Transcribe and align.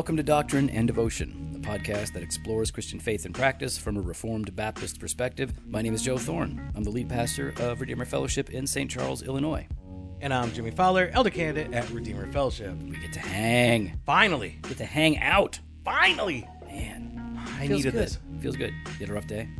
Welcome 0.00 0.16
to 0.16 0.22
Doctrine 0.22 0.70
and 0.70 0.86
Devotion, 0.86 1.50
the 1.52 1.58
podcast 1.58 2.14
that 2.14 2.22
explores 2.22 2.70
Christian 2.70 2.98
faith 2.98 3.26
and 3.26 3.34
practice 3.34 3.76
from 3.76 3.98
a 3.98 4.00
Reformed 4.00 4.56
Baptist 4.56 4.98
perspective. 4.98 5.52
My 5.68 5.82
name 5.82 5.92
is 5.92 6.00
Joe 6.02 6.16
Thorn. 6.16 6.72
I'm 6.74 6.84
the 6.84 6.90
lead 6.90 7.10
pastor 7.10 7.52
of 7.58 7.82
Redeemer 7.82 8.06
Fellowship 8.06 8.48
in 8.48 8.66
St. 8.66 8.90
Charles, 8.90 9.22
Illinois. 9.22 9.68
And 10.22 10.32
I'm 10.32 10.52
Jimmy 10.54 10.70
Fowler, 10.70 11.10
elder 11.12 11.28
candidate 11.28 11.74
at 11.74 11.90
Redeemer 11.90 12.32
Fellowship. 12.32 12.74
We 12.82 12.96
get 12.96 13.12
to 13.12 13.20
hang, 13.20 14.00
Finally, 14.06 14.58
get 14.62 14.78
to 14.78 14.86
hang 14.86 15.18
out. 15.18 15.60
finally, 15.84 16.48
Man, 16.66 17.38
I 17.38 17.66
feels 17.66 17.80
needed 17.84 17.92
good. 17.92 18.02
this. 18.02 18.18
Feels 18.40 18.56
good. 18.56 18.72
You 18.94 19.00
had 19.00 19.10
a 19.10 19.12
rough 19.12 19.26
day? 19.26 19.50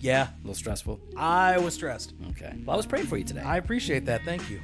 Yeah, 0.00 0.30
A 0.30 0.34
little 0.42 0.54
stressful? 0.56 0.98
I 1.16 1.58
was 1.58 1.74
stressed. 1.74 2.12
Okay. 2.30 2.52
Well, 2.66 2.74
I 2.74 2.76
was 2.76 2.86
praying 2.86 3.06
for 3.06 3.18
you 3.18 3.24
today. 3.24 3.42
I 3.42 3.56
appreciate 3.58 4.04
that. 4.06 4.24
Thank 4.24 4.50
you. 4.50 4.58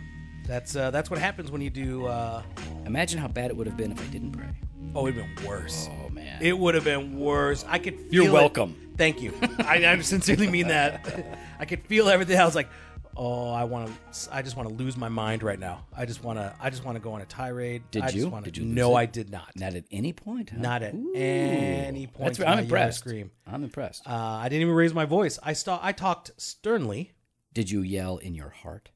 That's 0.48 0.74
uh, 0.74 0.91
that's 0.91 1.09
what 1.10 1.20
happens 1.20 1.52
when 1.52 1.60
you 1.60 1.70
do. 1.70 2.06
Uh, 2.06 2.42
Imagine 2.86 3.20
how 3.20 3.28
bad 3.28 3.52
it 3.52 3.56
would 3.56 3.68
have 3.68 3.77
been 3.77 3.92
if 3.92 4.00
I 4.00 4.10
didn't 4.10 4.32
pray. 4.32 4.48
Oh, 4.95 5.06
it'd 5.06 5.16
been 5.16 5.46
worse. 5.46 5.88
Oh, 5.91 6.09
man. 6.10 6.42
It 6.42 6.56
would 6.59 6.74
have 6.74 6.84
been 6.84 7.19
worse. 7.19 7.64
I 7.69 7.78
could. 7.78 7.98
Feel 7.98 8.12
You're 8.12 8.27
it. 8.28 8.33
welcome. 8.33 8.77
Thank 8.96 9.23
you. 9.23 9.33
I, 9.59 9.84
I 9.87 9.98
sincerely 10.00 10.48
mean 10.48 10.69
that. 10.69 11.38
I 11.59 11.64
could 11.64 11.84
feel 11.87 12.09
everything. 12.09 12.38
I 12.38 12.45
was 12.45 12.55
like, 12.55 12.69
oh, 13.16 13.50
I 13.50 13.64
want 13.64 13.88
to. 13.88 14.34
I 14.34 14.42
just 14.42 14.56
want 14.56 14.69
to 14.69 14.74
lose 14.74 14.97
my 14.97 15.09
mind 15.09 15.42
right 15.42 15.59
now. 15.59 15.86
I 15.97 16.05
just 16.05 16.23
want 16.23 16.38
to. 16.38 16.55
I 16.60 16.69
just 16.70 16.84
want 16.84 16.97
to 16.97 17.00
go 17.02 17.12
on 17.12 17.23
a 17.23 17.27
tirade. 17.27 17.83
Did 17.91 18.02
I 18.02 18.06
just 18.06 18.16
you? 18.19 18.28
Wanna, 18.28 18.45
Did 18.45 18.59
you 18.59 18.64
No, 18.64 18.92
it? 18.92 19.00
I 19.00 19.06
did 19.06 19.30
not. 19.30 19.50
Not 19.56 19.74
at 19.74 19.84
any 19.91 20.12
point? 20.12 20.50
Huh? 20.50 20.59
Not 20.60 20.83
at 20.83 20.95
Ooh. 20.95 21.12
any 21.14 22.06
point. 22.06 22.27
That's 22.28 22.38
did 22.38 22.47
I'm 22.47 22.59
impressed. 22.61 22.98
Scream. 23.00 23.30
I'm 23.47 23.64
impressed. 23.64 24.06
Uh, 24.06 24.12
I 24.12 24.48
didn't 24.48 24.62
even 24.62 24.74
raise 24.74 24.92
my 24.94 25.05
voice. 25.06 25.38
I 25.42 25.55
st- 25.55 25.81
I 25.83 25.92
talked 25.92 26.33
sternly. 26.36 27.12
Did 27.55 27.70
you 27.70 27.83
yell 27.83 28.19
in 28.19 28.34
your 28.34 28.48
heart? 28.50 28.91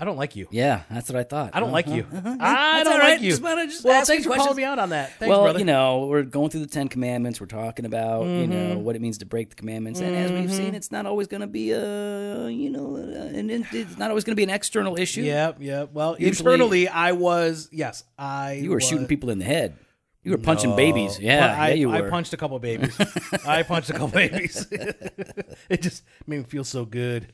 I 0.00 0.04
don't 0.06 0.16
like 0.16 0.34
you. 0.34 0.46
Yeah, 0.50 0.82
that's 0.90 1.10
what 1.10 1.16
I 1.18 1.24
thought. 1.24 1.50
I 1.52 1.60
don't 1.60 1.72
like 1.72 1.86
Uh-huh, 1.86 1.96
you. 1.96 2.06
uh-huh. 2.10 2.36
I 2.40 2.54
That's 2.78 2.88
don't 2.88 2.98
right. 3.00 3.10
like 3.12 3.20
you. 3.20 3.30
Just 3.30 3.42
wanna 3.42 3.66
just 3.66 3.84
well, 3.84 4.02
thanks 4.04 4.24
for 4.24 4.34
calling 4.34 4.56
me 4.56 4.64
out 4.64 4.78
on 4.78 4.88
that. 4.90 5.10
Thanks, 5.18 5.28
well, 5.28 5.42
brother. 5.42 5.58
you 5.58 5.66
know, 5.66 6.06
we're 6.06 6.22
going 6.22 6.48
through 6.48 6.60
the 6.62 6.66
Ten 6.66 6.88
Commandments. 6.88 7.38
We're 7.38 7.46
talking 7.48 7.84
about 7.84 8.24
you 8.24 8.46
know 8.46 8.56
Mm-hmm. 8.56 8.82
what 8.82 8.96
it 8.96 9.02
means 9.02 9.18
to 9.18 9.26
break 9.26 9.50
the 9.50 9.56
commandments, 9.56 10.00
and 10.00 10.16
as 10.16 10.32
we've 10.32 10.50
seen, 10.52 10.74
it's 10.74 10.90
not 10.90 11.04
always 11.04 11.26
going 11.26 11.42
to 11.42 11.46
be 11.46 11.72
a 11.72 12.48
you 12.48 12.70
know, 12.70 12.96
uh, 12.96 13.36
and 13.38 13.50
it's 13.50 13.98
not 13.98 14.10
always 14.10 14.24
going 14.24 14.32
to 14.32 14.36
be 14.36 14.42
an 14.44 14.50
external 14.50 14.98
issue. 14.98 15.20
Yep, 15.22 15.58
yep. 15.60 15.90
Well, 15.92 16.16
Usually- 16.18 16.50
internally, 16.54 16.88
I 16.88 17.12
was 17.12 17.68
yes, 17.70 18.02
I 18.18 18.52
you 18.52 18.70
were 18.70 18.76
was, 18.76 18.84
shooting 18.88 19.06
people 19.06 19.28
in 19.30 19.38
the 19.38 19.44
head. 19.44 19.76
You 20.22 20.32
were 20.32 20.38
punching 20.38 20.70
No. 20.70 20.76
babies. 20.76 21.18
Yeah, 21.18 21.54
I, 21.58 21.68
yeah, 21.68 21.74
you 21.74 21.90
I 21.92 22.02
punched 22.08 22.32
a 22.34 22.36
couple 22.36 22.58
babies. 22.58 22.94
I 23.46 23.62
punched 23.62 23.88
a 23.90 23.94
couple 23.94 24.08
babies. 24.08 24.66
it 25.70 25.80
just 25.82 26.02
made 26.26 26.38
me 26.38 26.44
feel 26.44 26.64
so 26.64 26.84
good. 26.84 27.32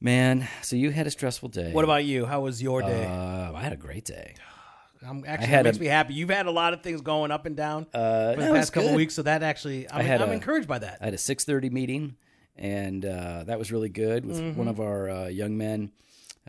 Man, 0.00 0.48
so 0.62 0.76
you 0.76 0.90
had 0.90 1.06
a 1.06 1.10
stressful 1.10 1.50
day. 1.50 1.72
What 1.72 1.84
about 1.84 2.04
you? 2.04 2.24
How 2.24 2.40
was 2.40 2.62
your 2.62 2.80
day? 2.80 3.04
Uh, 3.04 3.52
I 3.52 3.60
had 3.60 3.72
a 3.72 3.76
great 3.76 4.04
day. 4.06 4.34
I'm 5.06 5.24
actually 5.26 5.52
it 5.54 5.62
makes 5.64 5.76
a- 5.76 5.80
me 5.80 5.86
happy. 5.86 6.14
You've 6.14 6.30
had 6.30 6.46
a 6.46 6.50
lot 6.50 6.72
of 6.72 6.82
things 6.82 7.00
going 7.02 7.30
up 7.30 7.46
and 7.46 7.56
down 7.56 7.86
Uh, 7.92 8.34
for 8.34 8.40
the 8.42 8.46
past 8.50 8.72
couple 8.72 8.90
good. 8.90 8.96
weeks, 8.96 9.14
so 9.14 9.22
that 9.22 9.42
actually 9.42 9.90
I'm, 9.90 10.04
had 10.04 10.22
I'm 10.22 10.30
a- 10.30 10.32
encouraged 10.32 10.68
by 10.68 10.78
that. 10.78 10.98
I 11.00 11.06
had 11.06 11.14
a 11.14 11.18
six 11.18 11.44
thirty 11.44 11.68
meeting, 11.70 12.16
and 12.56 13.04
uh, 13.04 13.44
that 13.44 13.58
was 13.58 13.70
really 13.72 13.88
good 13.90 14.24
with 14.24 14.38
Mm-hmm. 14.40 14.58
one 14.58 14.68
of 14.68 14.80
our 14.80 15.10
uh, 15.10 15.26
young 15.28 15.56
men 15.58 15.92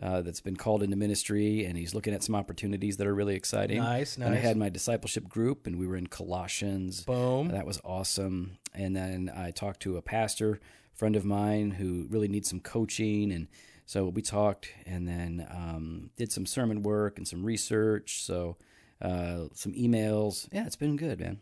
uh, 0.02 0.22
that's 0.22 0.40
been 0.40 0.56
called 0.56 0.82
into 0.82 0.96
ministry, 0.96 1.64
and 1.66 1.76
he's 1.76 1.94
looking 1.94 2.14
at 2.14 2.22
some 2.22 2.34
opportunities 2.34 2.96
that 2.96 3.06
are 3.06 3.14
really 3.14 3.36
exciting. 3.36 3.78
Nice, 3.78 4.16
nice. 4.16 4.26
And 4.26 4.34
I 4.34 4.38
had 4.38 4.56
my 4.56 4.70
discipleship 4.70 5.28
group, 5.28 5.66
and 5.66 5.76
we 5.78 5.86
were 5.86 5.96
in 5.96 6.06
Colossians. 6.06 7.04
Boom. 7.04 7.48
That 7.48 7.66
was 7.66 7.80
awesome. 7.84 8.56
And 8.74 8.96
then 8.96 9.30
I 9.34 9.50
talked 9.50 9.80
to 9.80 9.98
a 9.98 10.02
pastor 10.02 10.58
friend 11.02 11.16
of 11.16 11.24
mine 11.24 11.72
who 11.72 12.06
really 12.10 12.28
needs 12.28 12.48
some 12.48 12.60
coaching, 12.60 13.32
and 13.32 13.48
so 13.86 14.04
we 14.06 14.22
talked, 14.22 14.68
and 14.86 15.08
then 15.08 15.44
um, 15.50 16.10
did 16.14 16.30
some 16.30 16.46
sermon 16.46 16.80
work 16.84 17.18
and 17.18 17.26
some 17.26 17.42
research. 17.44 18.22
So 18.22 18.56
uh, 19.00 19.46
some 19.52 19.72
emails. 19.72 20.46
Yeah, 20.52 20.64
it's 20.64 20.76
been 20.76 20.96
good, 20.96 21.18
man. 21.18 21.40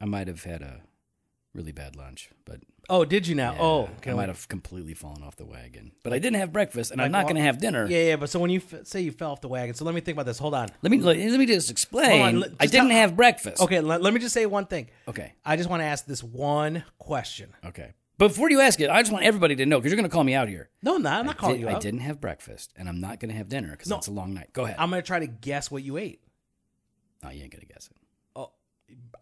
I 0.00 0.06
might 0.06 0.26
have 0.26 0.44
had 0.44 0.62
a 0.62 0.80
really 1.52 1.72
bad 1.72 1.96
lunch, 1.96 2.30
but 2.46 2.60
Oh, 2.88 3.04
did 3.04 3.26
you 3.26 3.34
now? 3.34 3.56
oh, 3.60 3.90
I 4.06 4.14
might 4.14 4.30
have 4.30 4.48
completely 4.48 4.94
fallen 4.94 5.22
off 5.22 5.36
the 5.36 5.44
wagon. 5.44 5.92
But 6.02 6.14
I 6.14 6.18
didn't 6.18 6.38
have 6.40 6.50
breakfast, 6.50 6.92
and 6.92 7.02
I'm 7.02 7.12
not 7.12 7.18
well- 7.18 7.34
going 7.34 7.36
to 7.36 7.42
have 7.42 7.58
dinner. 7.60 7.86
Yeah, 7.86 8.04
yeah. 8.04 8.16
But 8.16 8.30
so 8.30 8.40
when 8.40 8.48
you 8.48 8.62
f- 8.72 8.86
say 8.86 9.02
you 9.02 9.12
fell 9.12 9.32
off 9.32 9.42
the 9.42 9.48
wagon, 9.48 9.74
so 9.74 9.84
let 9.84 9.94
me 9.94 10.00
think 10.00 10.16
about 10.16 10.24
this. 10.24 10.38
Hold 10.38 10.54
on. 10.54 10.70
Let 10.80 10.90
me 10.90 10.98
let 10.98 11.18
me 11.18 11.44
just 11.44 11.70
explain. 11.70 12.22
On, 12.22 12.40
let- 12.40 12.52
I 12.58 12.64
didn't 12.64 12.92
have 12.92 13.14
breakfast. 13.16 13.60
Okay, 13.60 13.82
let, 13.82 14.00
let 14.00 14.14
me 14.14 14.18
just 14.18 14.32
say 14.32 14.46
one 14.46 14.64
thing. 14.64 14.88
Okay. 15.06 15.34
I 15.44 15.56
just 15.56 15.68
want 15.68 15.82
to 15.82 15.84
ask 15.84 16.06
this 16.06 16.22
one 16.24 16.84
question. 16.98 17.52
Okay. 17.66 17.92
But 18.20 18.28
before 18.28 18.50
you 18.50 18.60
ask 18.60 18.78
it, 18.80 18.90
I 18.90 19.00
just 19.00 19.10
want 19.10 19.24
everybody 19.24 19.56
to 19.56 19.64
know 19.64 19.78
because 19.78 19.90
you're 19.90 19.96
going 19.96 20.08
to 20.08 20.12
call 20.12 20.24
me 20.24 20.34
out 20.34 20.46
here. 20.46 20.68
No, 20.82 20.96
I'm 20.96 21.02
not. 21.02 21.20
I'm 21.20 21.24
not 21.24 21.38
calling 21.38 21.56
Did- 21.56 21.62
you 21.62 21.68
out. 21.70 21.76
I 21.76 21.78
didn't 21.78 22.00
have 22.00 22.20
breakfast, 22.20 22.70
and 22.76 22.86
I'm 22.86 23.00
not 23.00 23.18
going 23.18 23.30
to 23.30 23.34
have 23.34 23.48
dinner 23.48 23.70
because 23.70 23.88
No. 23.88 23.96
it's 23.96 24.08
a 24.08 24.12
long 24.12 24.34
night. 24.34 24.52
Go 24.52 24.64
ahead. 24.64 24.76
I'm 24.78 24.90
going 24.90 25.00
to 25.00 25.06
try 25.06 25.20
to 25.20 25.26
guess 25.26 25.70
what 25.70 25.82
you 25.82 25.96
ate. 25.96 26.20
no, 27.24 27.30
you 27.30 27.42
ain't 27.42 27.50
going 27.50 27.66
to 27.66 27.72
guess 27.72 27.88
it. 27.90 27.96
Oh, 28.36 28.50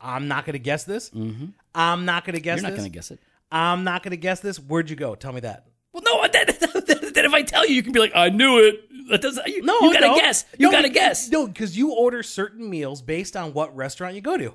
I'm 0.00 0.26
not 0.26 0.44
going 0.46 0.54
to 0.54 0.58
guess 0.58 0.82
this. 0.82 1.10
Mm-hmm. 1.10 1.46
I'm 1.76 2.06
not 2.06 2.24
going 2.24 2.34
to 2.34 2.40
guess 2.40 2.56
You're 2.56 2.62
not 2.64 2.70
this. 2.70 2.78
going 2.80 2.90
to 2.90 2.94
guess 2.98 3.10
it. 3.12 3.20
I'm 3.52 3.84
not 3.84 4.02
going 4.02 4.10
to 4.10 4.16
guess 4.16 4.40
this. 4.40 4.58
Where'd 4.58 4.90
you 4.90 4.96
go? 4.96 5.14
Tell 5.14 5.32
me 5.32 5.42
that. 5.42 5.68
Well, 5.92 6.02
no. 6.04 6.26
Then, 6.26 6.46
then 7.14 7.24
if 7.24 7.32
I 7.32 7.42
tell 7.42 7.68
you, 7.68 7.76
you 7.76 7.84
can 7.84 7.92
be 7.92 8.00
like, 8.00 8.12
I 8.16 8.30
knew 8.30 8.58
it. 8.58 8.80
That 9.10 9.22
doesn't. 9.22 9.46
You, 9.46 9.62
No, 9.62 9.78
you 9.80 9.92
got 9.92 10.00
to 10.00 10.06
no. 10.08 10.16
guess. 10.16 10.44
You 10.58 10.66
No, 10.66 10.72
got 10.72 10.82
to 10.82 10.88
guess. 10.88 11.30
No, 11.30 11.46
because 11.46 11.78
you 11.78 11.92
order 11.94 12.24
certain 12.24 12.68
meals 12.68 13.00
based 13.00 13.36
on 13.36 13.52
what 13.54 13.76
restaurant 13.76 14.16
you 14.16 14.20
go 14.22 14.36
to. 14.36 14.54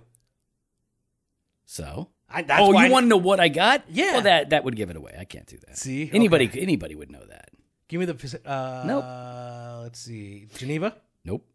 So. 1.66 2.10
I, 2.34 2.42
that's 2.42 2.62
oh, 2.62 2.72
you 2.82 2.92
want 2.92 3.06
to 3.06 3.08
know 3.08 3.18
what 3.18 3.40
I 3.40 3.48
got? 3.48 3.84
Yeah. 3.90 4.14
Well, 4.14 4.22
that 4.24 4.50
that 4.50 4.64
would 4.64 4.76
give 4.76 4.90
it 4.90 4.96
away. 4.96 5.16
I 5.18 5.24
can't 5.24 5.46
do 5.46 5.58
that. 5.68 5.78
See? 5.78 6.10
anybody 6.12 6.50
anybody 6.60 6.96
would 6.96 7.12
know 7.12 7.24
that. 7.26 7.52
Give 7.88 8.00
me 8.00 8.06
the. 8.06 8.42
Uh, 8.46 8.84
Nope. 8.86 9.84
Let's 9.84 10.00
see. 10.00 10.48
Geneva. 10.58 10.96
Nope. 11.24 11.46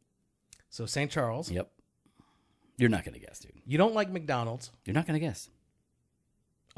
So 0.71 0.87
St. 0.87 1.11
Charles. 1.11 1.51
Yep. 1.51 1.71
You're 2.77 2.91
not 2.91 3.05
gonna 3.05 3.19
guess, 3.19 3.41
dude. 3.41 3.53
You 3.67 3.77
don't 3.77 3.95
like 3.95 4.11
McDonald's. 4.11 4.71
You're 4.85 4.95
not 4.95 5.07
gonna 5.07 5.19
guess. 5.19 5.51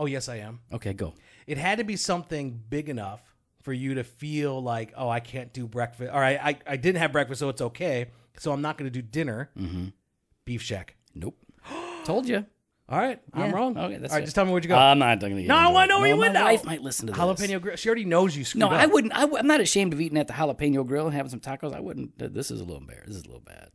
Oh, 0.00 0.06
yes, 0.06 0.30
I 0.30 0.36
am. 0.36 0.60
Okay, 0.72 0.94
go. 0.94 1.12
It 1.46 1.58
had 1.58 1.76
to 1.76 1.84
be 1.84 1.94
something 1.94 2.58
big 2.70 2.88
enough 2.88 3.20
for 3.62 3.74
you 3.74 3.96
to 3.96 4.02
feel 4.02 4.62
like, 4.62 4.94
oh, 4.96 5.10
I 5.10 5.20
can't 5.20 5.52
do 5.52 5.66
breakfast. 5.66 6.10
All 6.10 6.18
right, 6.18 6.40
I, 6.42 6.56
I 6.66 6.76
didn't 6.78 7.02
have 7.02 7.12
breakfast, 7.12 7.40
so 7.40 7.50
it's 7.50 7.60
okay. 7.60 8.06
So 8.38 8.50
I'm 8.50 8.62
not 8.62 8.78
going 8.78 8.90
to 8.90 9.02
do 9.02 9.02
dinner. 9.02 9.50
Mm-hmm. 9.58 9.88
Beef 10.46 10.62
Shack. 10.62 10.96
Nope. 11.14 11.36
Told 12.04 12.26
you. 12.26 12.46
All 12.90 12.98
right, 12.98 13.20
I'm 13.32 13.50
Yeah. 13.50 13.56
wrong. 13.56 13.78
Okay, 13.78 13.96
that's 13.98 14.12
All 14.12 14.16
right, 14.16 14.22
it. 14.22 14.26
just 14.26 14.34
tell 14.34 14.44
me 14.44 14.50
where'd 14.50 14.64
you 14.64 14.68
go. 14.68 14.74
I'm 14.76 14.98
not 14.98 15.20
gonna. 15.20 15.36
No, 15.36 15.54
I 15.54 15.68
wanna 15.68 15.86
know 15.86 16.00
where 16.00 16.08
you 16.08 16.16
went 16.16 16.34
My 16.34 16.40
now. 16.40 16.46
wife 16.46 16.64
might 16.64 16.82
listen 16.82 17.06
to 17.06 17.12
this. 17.12 17.20
Jalapeno 17.20 17.60
grill. 17.60 17.76
She 17.76 17.88
already 17.88 18.04
knows 18.04 18.36
you 18.36 18.44
screwed 18.44 18.60
No, 18.60 18.66
up. 18.66 18.72
I 18.72 18.86
wouldn't. 18.86 19.14
I, 19.16 19.22
am 19.22 19.46
not 19.46 19.60
ashamed 19.60 19.92
of 19.92 20.00
eating 20.00 20.18
at 20.18 20.26
the 20.26 20.32
jalapeno 20.32 20.84
grill 20.86 21.06
and 21.06 21.14
having 21.14 21.30
some 21.30 21.38
tacos. 21.40 21.72
I 21.72 21.78
wouldn't. 21.80 22.18
This 22.18 22.50
is 22.50 22.60
a 22.60 22.64
little 22.64 22.80
bad. 22.84 23.02
This 23.06 23.16
is 23.16 23.22
a 23.22 23.26
little 23.26 23.40
bad. 23.40 23.68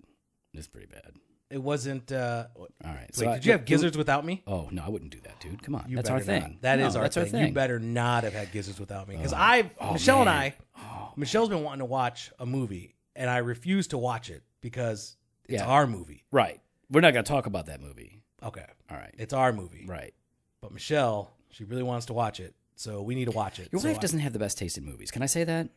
This 0.53 0.65
is 0.65 0.67
pretty 0.67 0.87
bad. 0.87 1.13
It 1.49 1.61
wasn't. 1.61 2.11
Uh, 2.11 2.47
All 2.57 2.67
right. 2.83 3.01
wait, 3.03 3.15
so 3.15 3.29
I- 3.29 3.35
did 3.35 3.45
you 3.45 3.51
have 3.53 3.63
gizzards 3.65 3.95
without 3.97 4.25
me? 4.25 4.43
Oh 4.47 4.67
no, 4.71 4.83
I 4.85 4.89
wouldn't 4.89 5.11
do 5.11 5.19
that, 5.21 5.39
dude. 5.39 5.63
Come 5.63 5.75
on, 5.75 5.85
You 5.87 5.95
that's 5.95 6.09
our 6.09 6.17
better 6.19 6.25
thing. 6.25 6.41
not. 6.41 6.61
That 6.63 6.79
No, 6.79 6.87
is 6.87 6.95
our, 6.97 7.03
that's 7.03 7.15
thing. 7.15 7.23
our 7.23 7.29
thing. 7.29 7.47
You 7.47 7.53
better 7.53 7.79
not 7.79 8.23
have 8.25 8.33
had 8.33 8.51
gizzards 8.51 8.79
without 8.79 9.07
me 9.07 9.15
because 9.15 9.31
I, 9.31 9.69
Michelle 9.93 10.17
and 10.17 10.25
man. 10.25 10.53
I, 10.75 11.09
Michelle's 11.15 11.47
been 11.49 11.63
wanting 11.63 11.79
to 11.79 11.85
watch 11.85 12.31
a 12.39 12.45
movie, 12.45 12.95
and 13.15 13.29
I 13.29 13.37
refuse 13.37 13.87
to 13.89 13.97
watch 13.97 14.29
it 14.29 14.43
because 14.59 15.15
it's 15.47 15.61
Yeah. 15.61 15.67
our 15.67 15.87
movie. 15.87 16.25
Right. 16.31 16.59
We're 16.89 17.01
not 17.01 17.13
gonna 17.13 17.23
talk 17.23 17.45
about 17.45 17.67
that 17.67 17.79
movie. 17.79 18.23
Okay, 18.45 18.65
All 18.91 18.97
right. 18.97 19.13
it's 19.17 19.33
our 19.33 19.51
movie. 19.51 19.85
Right. 19.87 20.13
But 20.61 20.71
Michelle, 20.71 21.33
she 21.49 21.63
really 21.63 21.83
wants 21.83 22.05
to 22.07 22.13
watch 22.13 22.39
it, 22.39 22.53
so 22.75 23.01
we 23.01 23.15
need 23.15 23.25
to 23.25 23.31
watch 23.31 23.59
it. 23.59 23.69
Your 23.71 23.81
So 23.81 23.87
wife 23.87 23.97
I- 23.97 24.01
doesn't 24.01 24.19
have 24.19 24.33
the 24.33 24.39
best 24.39 24.57
taste 24.57 24.77
in 24.77 24.85
movies. 24.85 25.11
Can 25.11 25.21
I 25.21 25.25
say 25.27 25.43
that? 25.43 25.69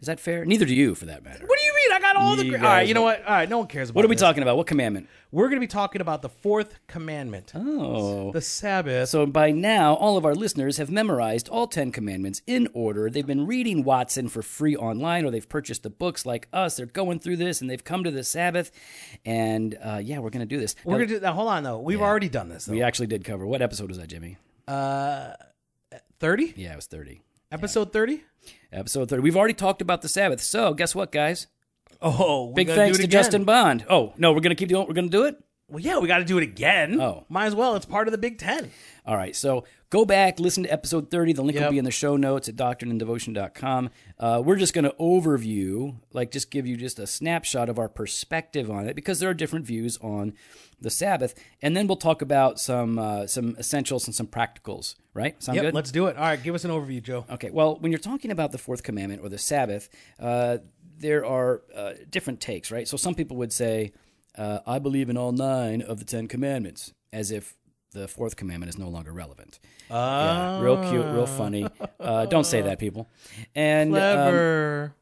Is 0.00 0.06
that 0.06 0.18
fair? 0.20 0.44
Neither 0.44 0.64
do 0.64 0.74
you, 0.74 0.94
for 0.94 1.04
that 1.06 1.22
matter. 1.22 1.46
What 1.46 1.58
do 1.58 1.64
you 1.64 1.74
mean? 1.74 1.92
I 1.92 2.00
got 2.00 2.16
all 2.16 2.36
the. 2.36 2.44
You 2.44 2.50
Gra- 2.52 2.60
all 2.60 2.64
right, 2.66 2.80
guys 2.80 2.88
you 2.88 2.94
know 2.94 3.02
what? 3.02 3.24
All 3.24 3.32
right, 3.34 3.48
no 3.48 3.58
one 3.58 3.66
cares 3.66 3.90
about. 3.90 3.96
What 3.96 4.04
are 4.04 4.08
we 4.08 4.14
this. 4.14 4.22
talking 4.22 4.42
about? 4.42 4.56
What 4.56 4.66
commandment? 4.66 5.08
We're 5.30 5.48
going 5.48 5.56
to 5.56 5.60
be 5.60 5.66
talking 5.66 6.00
about 6.00 6.22
the 6.22 6.28
fourth 6.28 6.74
commandment, 6.86 7.52
Oh. 7.54 8.32
the 8.32 8.40
Sabbath. 8.40 9.08
So 9.08 9.26
by 9.26 9.50
now, 9.50 9.94
all 9.94 10.16
of 10.16 10.24
our 10.24 10.34
listeners 10.34 10.76
have 10.78 10.90
memorized 10.90 11.48
all 11.48 11.66
Ten 11.66 11.90
Commandments 11.92 12.40
in 12.46 12.68
order. 12.72 13.10
They've 13.10 13.26
been 13.26 13.46
reading 13.46 13.84
Watson 13.84 14.28
for 14.28 14.42
free 14.42 14.76
online, 14.76 15.24
or 15.24 15.30
they've 15.30 15.48
purchased 15.48 15.82
the 15.82 15.90
books 15.90 16.24
like 16.24 16.48
us. 16.52 16.76
They're 16.76 16.86
going 16.86 17.18
through 17.18 17.36
this, 17.36 17.60
and 17.60 17.68
they've 17.68 17.84
come 17.84 18.04
to 18.04 18.10
the 18.10 18.24
Sabbath. 18.24 18.70
And 19.24 19.76
uh, 19.82 20.00
yeah, 20.02 20.18
we're 20.18 20.30
going 20.30 20.46
to 20.46 20.54
do 20.54 20.58
this. 20.60 20.74
we're 20.84 20.96
going 20.96 21.08
to 21.08 21.14
do 21.14 21.20
now. 21.20 21.32
Hold 21.34 21.48
on, 21.48 21.62
though. 21.62 21.78
We've 21.78 22.00
already 22.02 22.28
done 22.28 22.48
this. 22.48 22.66
we 22.68 22.82
actually 22.82 23.08
did 23.08 23.24
cover. 23.24 23.46
What 23.46 23.60
episode 23.62 23.88
was 23.88 23.98
that, 23.98 24.08
Jimmy? 24.08 24.38
Uh, 24.66 25.32
thirty 26.20 26.54
Yeah, 26.56 26.72
it 26.72 26.76
was 26.76 26.86
30. 26.86 27.20
Episode 27.54 27.92
thirty. 27.92 28.24
Episode 28.72 29.08
30. 29.08 29.22
We've 29.22 29.36
already 29.36 29.54
talked 29.54 29.80
about 29.80 30.02
the 30.02 30.08
Sabbath. 30.08 30.42
So 30.42 30.74
guess 30.74 30.94
what, 30.94 31.12
guys? 31.12 31.46
Oh, 32.02 32.52
Big 32.52 32.66
thanks 32.66 32.98
do 32.98 33.02
to 33.02 33.06
again. 33.06 33.22
Justin 33.22 33.44
Bond. 33.44 33.86
Oh, 33.88 34.12
no, 34.18 34.32
we're 34.32 34.40
going 34.40 34.50
to 34.50 34.56
keep 34.56 34.68
doing 34.68 34.86
We're 34.86 34.94
going 34.94 35.08
to 35.08 35.16
do 35.16 35.24
it? 35.24 35.36
Well, 35.74 35.82
yeah, 35.82 35.98
we 35.98 36.06
got 36.06 36.18
to 36.18 36.24
do 36.24 36.38
it 36.38 36.44
again. 36.44 37.00
Oh. 37.00 37.24
might 37.28 37.46
as 37.46 37.54
well. 37.56 37.74
It's 37.74 37.84
part 37.84 38.06
of 38.06 38.12
the 38.12 38.18
Big 38.18 38.38
Ten. 38.38 38.70
All 39.04 39.16
right, 39.16 39.34
so 39.34 39.64
go 39.90 40.04
back, 40.04 40.38
listen 40.38 40.62
to 40.62 40.72
episode 40.72 41.10
30. 41.10 41.32
The 41.32 41.42
link 41.42 41.58
will 41.58 41.68
be 41.68 41.78
in 41.78 41.84
the 41.84 41.90
show 41.90 42.16
notes 42.16 42.48
at 42.48 42.54
doctrineanddevotion.com. 42.54 43.90
Uh, 44.16 44.40
we're 44.44 44.54
just 44.54 44.72
going 44.72 44.84
to 44.84 44.94
overview, 45.00 45.96
like 46.12 46.30
just 46.30 46.52
give 46.52 46.64
you 46.64 46.76
just 46.76 47.00
a 47.00 47.08
snapshot 47.08 47.68
of 47.68 47.80
our 47.80 47.88
perspective 47.88 48.70
on 48.70 48.86
it 48.86 48.94
because 48.94 49.18
there 49.18 49.28
are 49.28 49.34
different 49.34 49.66
views 49.66 49.98
on 50.00 50.34
the 50.80 50.90
Sabbath. 50.90 51.34
And 51.60 51.76
then 51.76 51.88
we'll 51.88 51.96
talk 51.96 52.22
about 52.22 52.60
some 52.60 52.96
uh, 52.96 53.26
some 53.26 53.56
essentials 53.58 54.06
and 54.06 54.14
some 54.14 54.28
practicals, 54.28 54.94
right? 55.12 55.42
Sound 55.42 55.56
Yep, 55.56 55.64
good? 55.64 55.74
let's 55.74 55.90
do 55.90 56.06
it. 56.06 56.16
All 56.16 56.22
right, 56.22 56.40
give 56.40 56.54
us 56.54 56.64
an 56.64 56.70
overview, 56.70 57.02
Joe. 57.02 57.24
Okay, 57.28 57.50
well, 57.50 57.78
when 57.80 57.90
you're 57.90 57.98
talking 57.98 58.30
about 58.30 58.52
the 58.52 58.58
fourth 58.58 58.84
commandment 58.84 59.22
or 59.22 59.28
the 59.28 59.38
Sabbath, 59.38 59.88
uh, 60.20 60.58
there 60.98 61.26
are 61.26 61.62
uh, 61.74 61.94
different 62.10 62.40
takes, 62.40 62.70
right? 62.70 62.86
So 62.86 62.96
some 62.96 63.16
people 63.16 63.36
would 63.38 63.52
say, 63.52 63.92
uh, 64.36 64.60
"I 64.66 64.78
believe 64.78 65.08
in 65.10 65.16
all 65.16 65.32
nine 65.32 65.82
of 65.82 65.98
the 65.98 66.04
Ten 66.04 66.26
Commandments," 66.28 66.92
as 67.12 67.30
if 67.30 67.56
the 67.92 68.08
fourth 68.08 68.36
commandment 68.36 68.68
is 68.68 68.76
no 68.78 68.88
longer 68.88 69.12
relevant. 69.12 69.60
Yeah, 69.88 70.60
real 70.60 70.76
cute, 70.90 71.06
real 71.06 71.26
funny. 71.26 71.66
Uh, 72.00 72.26
don't 72.26 72.44
say 72.44 72.60
that, 72.62 72.78
people. 72.78 73.08
And 73.54 73.90
um, 73.90 74.00
Clever. 74.00 74.94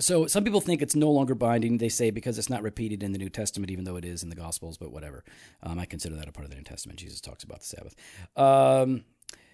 so 0.00 0.26
some 0.26 0.42
people 0.42 0.60
think 0.60 0.82
it's 0.82 0.96
no 0.96 1.10
longer 1.10 1.34
binding. 1.34 1.78
They 1.78 1.90
say 1.90 2.10
because 2.10 2.38
it's 2.38 2.48
not 2.50 2.62
repeated 2.62 3.02
in 3.02 3.12
the 3.12 3.18
New 3.18 3.28
Testament, 3.28 3.70
even 3.70 3.84
though 3.84 3.96
it 3.96 4.04
is 4.04 4.22
in 4.22 4.30
the 4.30 4.36
Gospels. 4.36 4.78
But 4.78 4.90
whatever, 4.90 5.22
um, 5.62 5.78
I 5.78 5.84
consider 5.84 6.16
that 6.16 6.28
a 6.28 6.32
part 6.32 6.44
of 6.44 6.50
the 6.50 6.56
New 6.56 6.64
Testament. 6.64 6.98
Jesus 6.98 7.20
talks 7.20 7.44
about 7.44 7.60
the 7.60 7.66
Sabbath. 7.66 7.94
Um, 8.36 9.04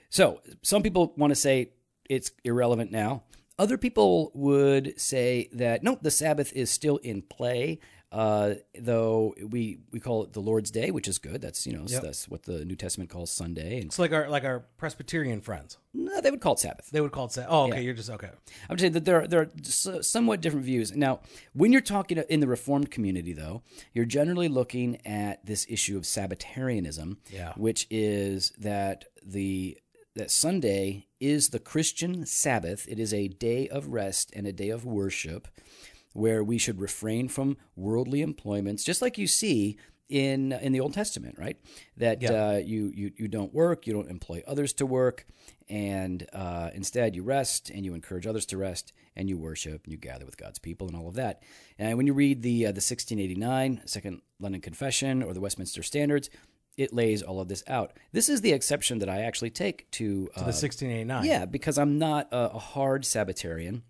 so 0.08 0.40
some 0.62 0.82
people 0.82 1.12
want 1.16 1.32
to 1.32 1.34
say 1.34 1.70
it's 2.08 2.30
irrelevant 2.44 2.92
now. 2.92 3.24
Other 3.58 3.78
people 3.78 4.30
would 4.34 4.98
say 5.00 5.48
that 5.52 5.82
no, 5.82 5.98
the 6.00 6.10
Sabbath 6.10 6.52
is 6.52 6.70
still 6.70 6.98
in 6.98 7.22
play. 7.22 7.80
Uh, 8.16 8.54
though 8.78 9.34
we 9.50 9.78
we 9.92 10.00
call 10.00 10.24
it 10.24 10.32
the 10.32 10.40
Lord's 10.40 10.70
Day, 10.70 10.90
which 10.90 11.06
is 11.06 11.18
good. 11.18 11.42
That's 11.42 11.66
you 11.66 11.74
know 11.76 11.84
Yep. 11.86 12.02
that's 12.02 12.28
what 12.28 12.44
the 12.44 12.64
New 12.64 12.76
Testament 12.76 13.10
calls 13.10 13.30
Sunday, 13.30 13.76
and 13.76 13.84
it's 13.86 13.98
like 13.98 14.12
our 14.12 14.28
like 14.30 14.44
our 14.44 14.60
Presbyterian 14.78 15.40
friends. 15.42 15.76
no, 15.92 16.20
they 16.22 16.30
would 16.30 16.40
call 16.40 16.54
it 16.54 16.60
Sabbath. 16.60 16.88
They 16.90 17.00
would 17.02 17.12
call 17.12 17.26
it. 17.26 17.32
Sa- 17.32 17.44
oh, 17.48 17.64
okay. 17.66 17.76
Yeah. 17.76 17.80
You're 17.82 17.94
just 17.94 18.08
okay. 18.10 18.30
I 18.68 18.72
would 18.72 18.80
say 18.80 18.88
that 18.88 19.04
there 19.04 19.20
are, 19.22 19.26
there 19.26 19.42
are 19.42 20.02
somewhat 20.02 20.40
different 20.40 20.64
views. 20.64 20.94
Now, 20.96 21.20
when 21.52 21.72
you're 21.72 21.80
talking 21.96 22.16
in 22.30 22.40
the 22.40 22.46
Reformed 22.48 22.90
community, 22.90 23.34
though, 23.34 23.62
you're 23.92 24.04
generally 24.06 24.48
looking 24.48 25.04
at 25.06 25.44
this 25.44 25.66
issue 25.68 25.96
of 25.98 26.06
Sabbatarianism, 26.06 27.18
Yeah. 27.30 27.52
which 27.56 27.86
is 27.90 28.52
that 28.58 29.04
the 29.24 29.78
that 30.14 30.30
Sunday 30.30 31.06
is 31.20 31.50
the 31.50 31.58
Christian 31.58 32.24
Sabbath. 32.24 32.86
It 32.88 32.98
is 32.98 33.12
a 33.12 33.28
day 33.28 33.68
of 33.68 33.88
rest 33.88 34.32
and 34.34 34.46
a 34.46 34.52
day 34.52 34.70
of 34.70 34.86
worship, 34.86 35.48
where 36.16 36.42
we 36.42 36.58
should 36.58 36.80
refrain 36.80 37.28
from 37.28 37.56
worldly 37.76 38.22
employments, 38.22 38.82
just 38.84 39.02
like 39.02 39.18
you 39.18 39.26
see 39.26 39.76
in 40.08 40.52
in 40.52 40.72
the 40.72 40.80
Old 40.80 40.94
Testament, 40.94 41.36
right? 41.38 41.56
That 41.96 42.22
Yeah. 42.22 42.32
uh, 42.32 42.56
you 42.58 42.92
you 42.94 43.12
you 43.16 43.28
don't 43.28 43.52
work, 43.52 43.86
you 43.86 43.92
don't 43.92 44.10
employ 44.10 44.42
others 44.46 44.72
to 44.74 44.86
work, 44.86 45.26
and 45.68 46.26
uh, 46.32 46.70
instead 46.74 47.16
you 47.16 47.22
rest 47.24 47.70
and 47.70 47.84
you 47.84 47.94
encourage 47.94 48.26
others 48.26 48.46
to 48.46 48.56
rest, 48.56 48.92
and 49.16 49.28
you 49.28 49.36
worship 49.36 49.84
and 49.84 49.92
you 49.92 49.98
gather 49.98 50.24
with 50.24 50.36
God's 50.36 50.58
people 50.60 50.86
and 50.88 50.96
all 50.96 51.08
of 51.08 51.14
that. 51.14 51.42
And 51.78 51.96
when 51.98 52.06
you 52.06 52.14
read 52.14 52.42
the 52.42 52.66
uh, 52.66 52.72
the 52.72 52.82
1689 52.82 53.82
Second 53.86 54.22
London 54.38 54.60
Confession 54.60 55.22
or 55.22 55.34
the 55.34 55.40
Westminster 55.40 55.82
Standards, 55.82 56.30
it 56.76 56.92
lays 56.92 57.22
all 57.22 57.40
of 57.40 57.48
this 57.48 57.64
out. 57.66 57.92
This 58.12 58.28
is 58.28 58.42
the 58.42 58.52
exception 58.52 58.98
that 59.00 59.08
I 59.08 59.22
actually 59.22 59.50
take 59.50 59.90
to, 59.92 60.28
uh, 60.36 60.40
The 60.40 60.52
1689. 60.52 61.24
yeah, 61.24 61.46
because 61.46 61.78
I'm 61.78 61.98
not 61.98 62.28
a, 62.32 62.52
a 62.54 62.58
hard 62.58 63.02
Sabbatarian. 63.04 63.82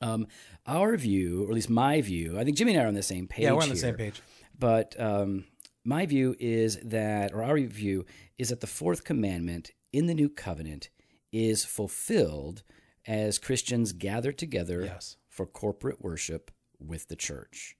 Um, 0.00 0.26
our 0.66 0.96
view, 0.96 1.44
or 1.44 1.48
at 1.50 1.54
least 1.54 1.70
my 1.70 2.00
view, 2.00 2.38
I 2.38 2.44
think 2.44 2.56
Jimmy 2.56 2.72
and 2.72 2.80
I 2.80 2.84
are 2.84 2.88
on 2.88 2.94
the 2.94 3.02
same 3.02 3.26
page. 3.26 3.44
Yeah, 3.44 3.52
we're 3.52 3.62
on 3.62 3.68
the 3.68 3.74
here. 3.74 3.82
same 3.82 3.94
page. 3.96 4.22
But 4.58 4.98
um, 5.00 5.44
my 5.84 6.06
view 6.06 6.34
is 6.38 6.78
that, 6.84 7.32
or 7.32 7.42
our 7.42 7.58
view 7.60 8.04
is 8.38 8.48
that 8.50 8.60
the 8.60 8.66
fourth 8.66 9.04
commandment 9.04 9.70
in 9.92 10.06
the 10.06 10.14
new 10.14 10.28
covenant 10.28 10.88
is 11.32 11.64
fulfilled 11.64 12.62
as 13.06 13.38
Christians 13.38 13.92
gather 13.92 14.32
together 14.32 14.82
Yes. 14.84 15.16
for 15.28 15.46
corporate 15.46 16.02
worship 16.02 16.50
with 16.78 17.08
the 17.08 17.16
church. 17.16 17.76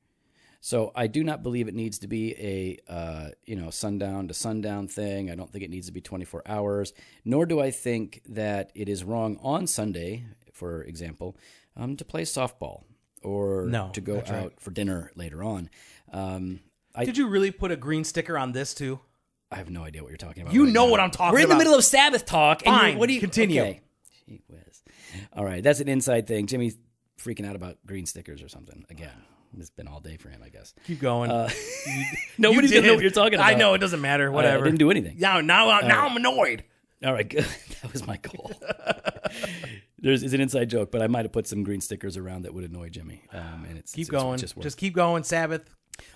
So 0.62 0.92
I 0.94 1.06
do 1.06 1.24
not 1.24 1.42
believe 1.42 1.68
it 1.68 1.74
needs 1.74 1.98
to 2.00 2.06
be 2.06 2.34
a 2.38 2.78
uh, 2.86 3.28
you 3.46 3.56
know 3.56 3.70
sundown 3.70 4.28
to 4.28 4.34
sundown 4.34 4.88
thing. 4.88 5.30
I 5.30 5.34
don't 5.34 5.50
think 5.50 5.64
it 5.64 5.70
needs 5.70 5.86
to 5.86 5.92
be 5.92 6.02
24 6.02 6.42
hours. 6.44 6.92
Nor 7.24 7.46
do 7.46 7.60
I 7.60 7.70
think 7.70 8.20
that 8.28 8.70
it 8.74 8.86
is 8.88 9.02
wrong 9.02 9.38
on 9.42 9.66
Sunday, 9.66 10.24
for 10.52 10.82
example, 10.84 11.36
um, 11.76 11.96
to 11.96 12.04
play 12.04 12.22
softball 12.22 12.84
or 13.22 13.66
No, 13.66 13.90
to 13.92 14.00
go 14.00 14.18
out 14.18 14.30
right. 14.30 14.60
for 14.60 14.70
dinner 14.70 15.10
later 15.14 15.42
on. 15.42 15.70
Um, 16.12 16.60
I, 16.94 17.04
Did 17.04 17.16
you 17.18 17.28
really 17.28 17.50
put 17.50 17.70
a 17.70 17.76
green 17.76 18.04
sticker 18.04 18.36
on 18.38 18.52
this 18.52 18.74
too? 18.74 19.00
I 19.52 19.56
have 19.56 19.70
no 19.70 19.82
idea 19.82 20.02
what 20.02 20.08
you're 20.10 20.16
talking 20.16 20.42
about. 20.42 20.54
You 20.54 20.64
right 20.64 20.72
know 20.72 20.86
now. 20.86 20.90
what 20.92 21.00
I'm 21.00 21.10
talking 21.10 21.26
about. 21.28 21.34
We're 21.34 21.40
in 21.42 21.48
the 21.48 21.56
middle 21.56 21.74
of 21.74 21.84
Sabbath 21.84 22.24
talk. 22.24 22.62
Fine, 22.62 22.98
what 22.98 23.08
do 23.08 23.14
you 23.14 23.20
continue. 23.20 23.60
Okay. 23.62 23.80
Gee 24.28 24.40
whiz. 24.48 24.82
All 25.32 25.44
right, 25.44 25.62
that's 25.62 25.80
an 25.80 25.88
inside 25.88 26.26
thing. 26.26 26.46
Jimmy's 26.46 26.76
freaking 27.18 27.46
out 27.46 27.56
about 27.56 27.76
green 27.86 28.06
stickers 28.06 28.42
or 28.42 28.48
something 28.48 28.84
again. 28.90 29.10
It's 29.58 29.70
been 29.70 29.88
all 29.88 29.98
day 30.00 30.16
for 30.16 30.28
him, 30.28 30.42
I 30.44 30.48
guess. 30.48 30.72
Keep 30.86 31.00
going. 31.00 31.28
Uh, 31.30 31.50
You 31.86 32.04
nobody's 32.38 32.72
gonna 32.72 32.86
know 32.86 32.94
what 32.94 33.02
you're 33.02 33.10
talking 33.10 33.34
about. 33.34 33.46
I 33.52 33.54
know 33.54 33.74
it 33.74 33.78
doesn't 33.78 34.00
matter. 34.00 34.30
Whatever. 34.30 34.62
I 34.62 34.66
didn't 34.66 34.78
do 34.78 34.92
anything. 34.92 35.16
Now, 35.18 35.40
now, 35.40 35.80
now 35.80 36.06
I'm 36.06 36.16
annoyed. 36.16 36.62
All 37.04 37.12
right, 37.14 37.28
good. 37.28 37.44
that 37.82 37.92
was 37.92 38.06
my 38.06 38.16
goal. 38.18 38.50
There's 39.98 40.22
it's 40.22 40.32
an 40.34 40.40
inside 40.40 40.70
joke, 40.70 40.90
but 40.90 41.02
I 41.02 41.06
might 41.06 41.24
have 41.24 41.32
put 41.32 41.46
some 41.46 41.62
green 41.62 41.80
stickers 41.80 42.16
around 42.16 42.42
that 42.42 42.54
would 42.54 42.64
annoy 42.64 42.88
Jimmy. 42.88 43.22
Um, 43.32 43.66
and 43.68 43.78
it's 43.78 43.92
Keep 43.92 44.08
it's- 44.08 44.14
it's 44.14 44.22
going. 44.22 44.38
Just, 44.38 44.58
Just, 44.60 44.76
keep 44.78 44.94
going. 44.94 45.24
Sabbath. 45.24 45.62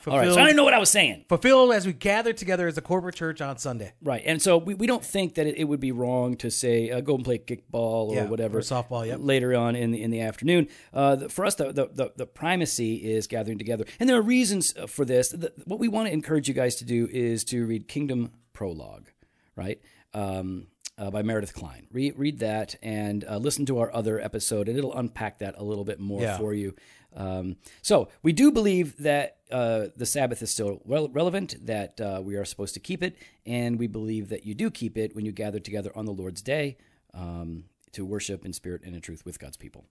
all 0.07 0.17
right. 0.19 0.33
So 0.33 0.41
I 0.41 0.45
didn't 0.45 0.57
know 0.57 0.65
what 0.65 0.73
I 0.73 0.79
was 0.79 0.89
saying. 0.91 1.27
fulfilled 1.29 1.73
as 1.75 1.87
we 1.87 1.93
gather 1.93 2.33
together 2.33 2.67
as 2.67 2.79
a 2.79 2.81
corporate 2.81 3.15
church 3.15 3.43
on 3.43 3.59
Sunday. 3.59 3.93
Right, 4.03 4.23
and 4.25 4.41
so 4.41 4.57
we, 4.57 4.73
we 4.75 4.87
don't 4.87 5.05
think 5.05 5.35
that 5.35 5.47
it, 5.47 5.57
it 5.59 5.65
would 5.65 5.81
be 5.81 5.93
wrong 5.93 6.37
to 6.39 6.51
say 6.51 6.91
uh, 6.91 7.01
go 7.03 7.15
and 7.15 7.23
play 7.25 7.37
kickball 7.39 8.09
or 8.11 8.15
Yeah, 8.15 8.25
whatever 8.25 8.59
or 8.59 8.63
softball, 8.63 9.07
yep. 9.07 9.19
later 9.21 9.55
on 9.55 9.77
in 9.77 9.91
the 9.91 10.03
in 10.03 10.11
the 10.11 10.21
afternoon. 10.23 10.69
Uh, 10.95 11.17
the, 11.17 11.29
for 11.29 11.45
us, 11.45 11.55
the, 11.57 11.73
the 11.73 11.89
the 11.93 12.13
the 12.17 12.27
primacy 12.27 12.97
is 12.97 13.27
gathering 13.27 13.59
together, 13.59 13.85
and 14.01 14.09
there 14.09 14.17
are 14.17 14.23
reasons 14.23 14.75
uh, 14.79 14.87
for 14.87 15.05
this. 15.05 15.29
The, 15.29 15.53
what 15.67 15.79
we 15.79 15.89
want 15.89 16.09
to 16.09 16.13
encourage 16.15 16.49
you 16.49 16.55
guys 16.55 16.77
to 16.77 16.85
do 16.87 17.07
is 17.13 17.45
to 17.45 17.67
read 17.67 17.87
Kingdom 17.89 18.31
Prologue, 18.55 19.09
right? 19.57 19.81
Um, 20.15 20.69
uh, 20.99 21.11
by 21.11 21.23
Meredith 21.23 21.55
Kline. 21.55 21.87
Read, 21.93 22.15
read 22.17 22.39
that 22.41 22.77
and 22.83 23.25
uh, 23.25 23.39
listen 23.39 23.67
to 23.67 23.79
our 23.79 23.95
other 23.95 24.21
episode, 24.21 24.69
and 24.69 24.79
it'll 24.79 24.95
unpack 24.97 25.39
that 25.41 25.55
a 25.59 25.65
little 25.65 25.85
bit 25.85 25.99
more 26.01 26.23
Yeah. 26.23 26.39
for 26.39 26.55
you. 26.55 26.75
Um, 27.17 27.57
so 27.83 28.09
we 28.23 28.33
do 28.33 28.51
believe 28.51 28.97
that 28.99 29.39
uh, 29.51 29.87
the 29.97 30.07
Sabbath 30.07 30.43
is 30.43 30.51
still 30.51 30.83
rel- 30.85 31.09
relevant, 31.11 31.55
that 31.67 32.01
uh, 32.01 32.21
we 32.25 32.35
are 32.37 32.45
supposed 32.45 32.75
to 32.75 32.81
keep 32.81 33.03
it, 33.05 33.17
and 33.47 33.79
we 33.79 33.87
believe 33.87 34.29
that 34.31 34.45
you 34.45 34.55
do 34.55 34.71
keep 34.71 34.99
it 34.99 35.15
when 35.15 35.25
you 35.25 35.31
gather 35.33 35.61
together 35.61 35.93
on 35.95 36.07
the 36.07 36.13
Lord's 36.13 36.43
Day 36.43 36.77
um, 37.13 37.65
to 37.93 38.05
worship 38.05 38.45
in 38.45 38.53
spirit 38.53 38.83
and 38.85 38.97
in 38.97 39.01
truth 39.01 39.25
with 39.25 39.39
God's 39.39 39.57
people. 39.57 39.85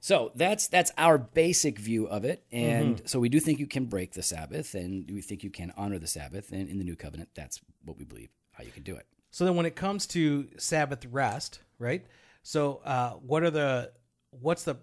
So 0.00 0.32
that's 0.34 0.68
that's 0.68 0.90
our 0.98 1.16
basic 1.18 1.78
view 1.78 2.06
of 2.06 2.24
it, 2.24 2.44
and 2.52 3.00
so 3.06 3.18
we 3.20 3.28
do 3.30 3.40
think 3.40 3.58
you 3.58 3.66
can 3.66 3.84
break 3.86 4.12
the 4.12 4.22
Sabbath, 4.22 4.74
and 4.74 5.10
we 5.10 5.20
think 5.22 5.42
you 5.42 5.50
can 5.50 5.72
honor 5.76 5.98
the 5.98 6.06
Sabbath, 6.06 6.50
and 6.52 6.68
in 6.68 6.78
the 6.78 6.84
New 6.84 6.96
Covenant, 6.96 7.30
that's 7.34 7.60
what 7.84 7.98
we 7.98 8.04
believe 8.04 8.28
how 8.52 8.64
you 8.64 8.70
can 8.70 8.82
do 8.82 8.94
it. 8.96 9.06
So 9.34 9.44
then, 9.44 9.56
when 9.56 9.66
it 9.66 9.74
comes 9.74 10.06
to 10.06 10.46
Sabbath 10.58 11.04
rest, 11.06 11.58
right? 11.80 12.06
So, 12.44 12.80
uh, 12.84 13.14
what 13.14 13.42
are 13.42 13.50
the 13.50 13.90
what's 14.30 14.62
the 14.62 14.76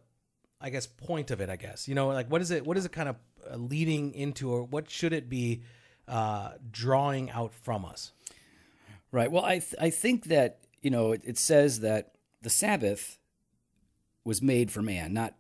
I 0.59 0.69
guess 0.69 0.87
point 0.87 1.31
of 1.31 1.39
it? 1.39 1.49
I 1.49 1.55
guess 1.55 1.87
you 1.87 1.95
know, 1.95 2.09
like 2.09 2.29
what 2.29 2.41
is 2.41 2.51
it? 2.51 2.67
What 2.67 2.75
is 2.75 2.83
it 2.83 2.91
kind 2.91 3.07
of 3.07 3.15
uh, 3.49 3.55
leading 3.55 4.13
into, 4.13 4.51
or 4.51 4.63
what 4.63 4.89
should 4.89 5.13
it 5.13 5.29
be 5.29 5.61
uh, 6.05 6.51
drawing 6.69 7.31
out 7.31 7.53
from 7.53 7.85
us? 7.85 8.11
Right. 9.13 9.31
Well, 9.31 9.45
I 9.45 9.59
th- 9.59 9.75
I 9.79 9.89
think 9.89 10.25
that 10.25 10.59
you 10.81 10.91
know 10.91 11.13
it, 11.13 11.21
it 11.23 11.37
says 11.37 11.79
that 11.79 12.11
the 12.41 12.49
Sabbath 12.49 13.19
was 14.25 14.41
made 14.41 14.69
for 14.69 14.81
man, 14.81 15.13
not 15.13 15.35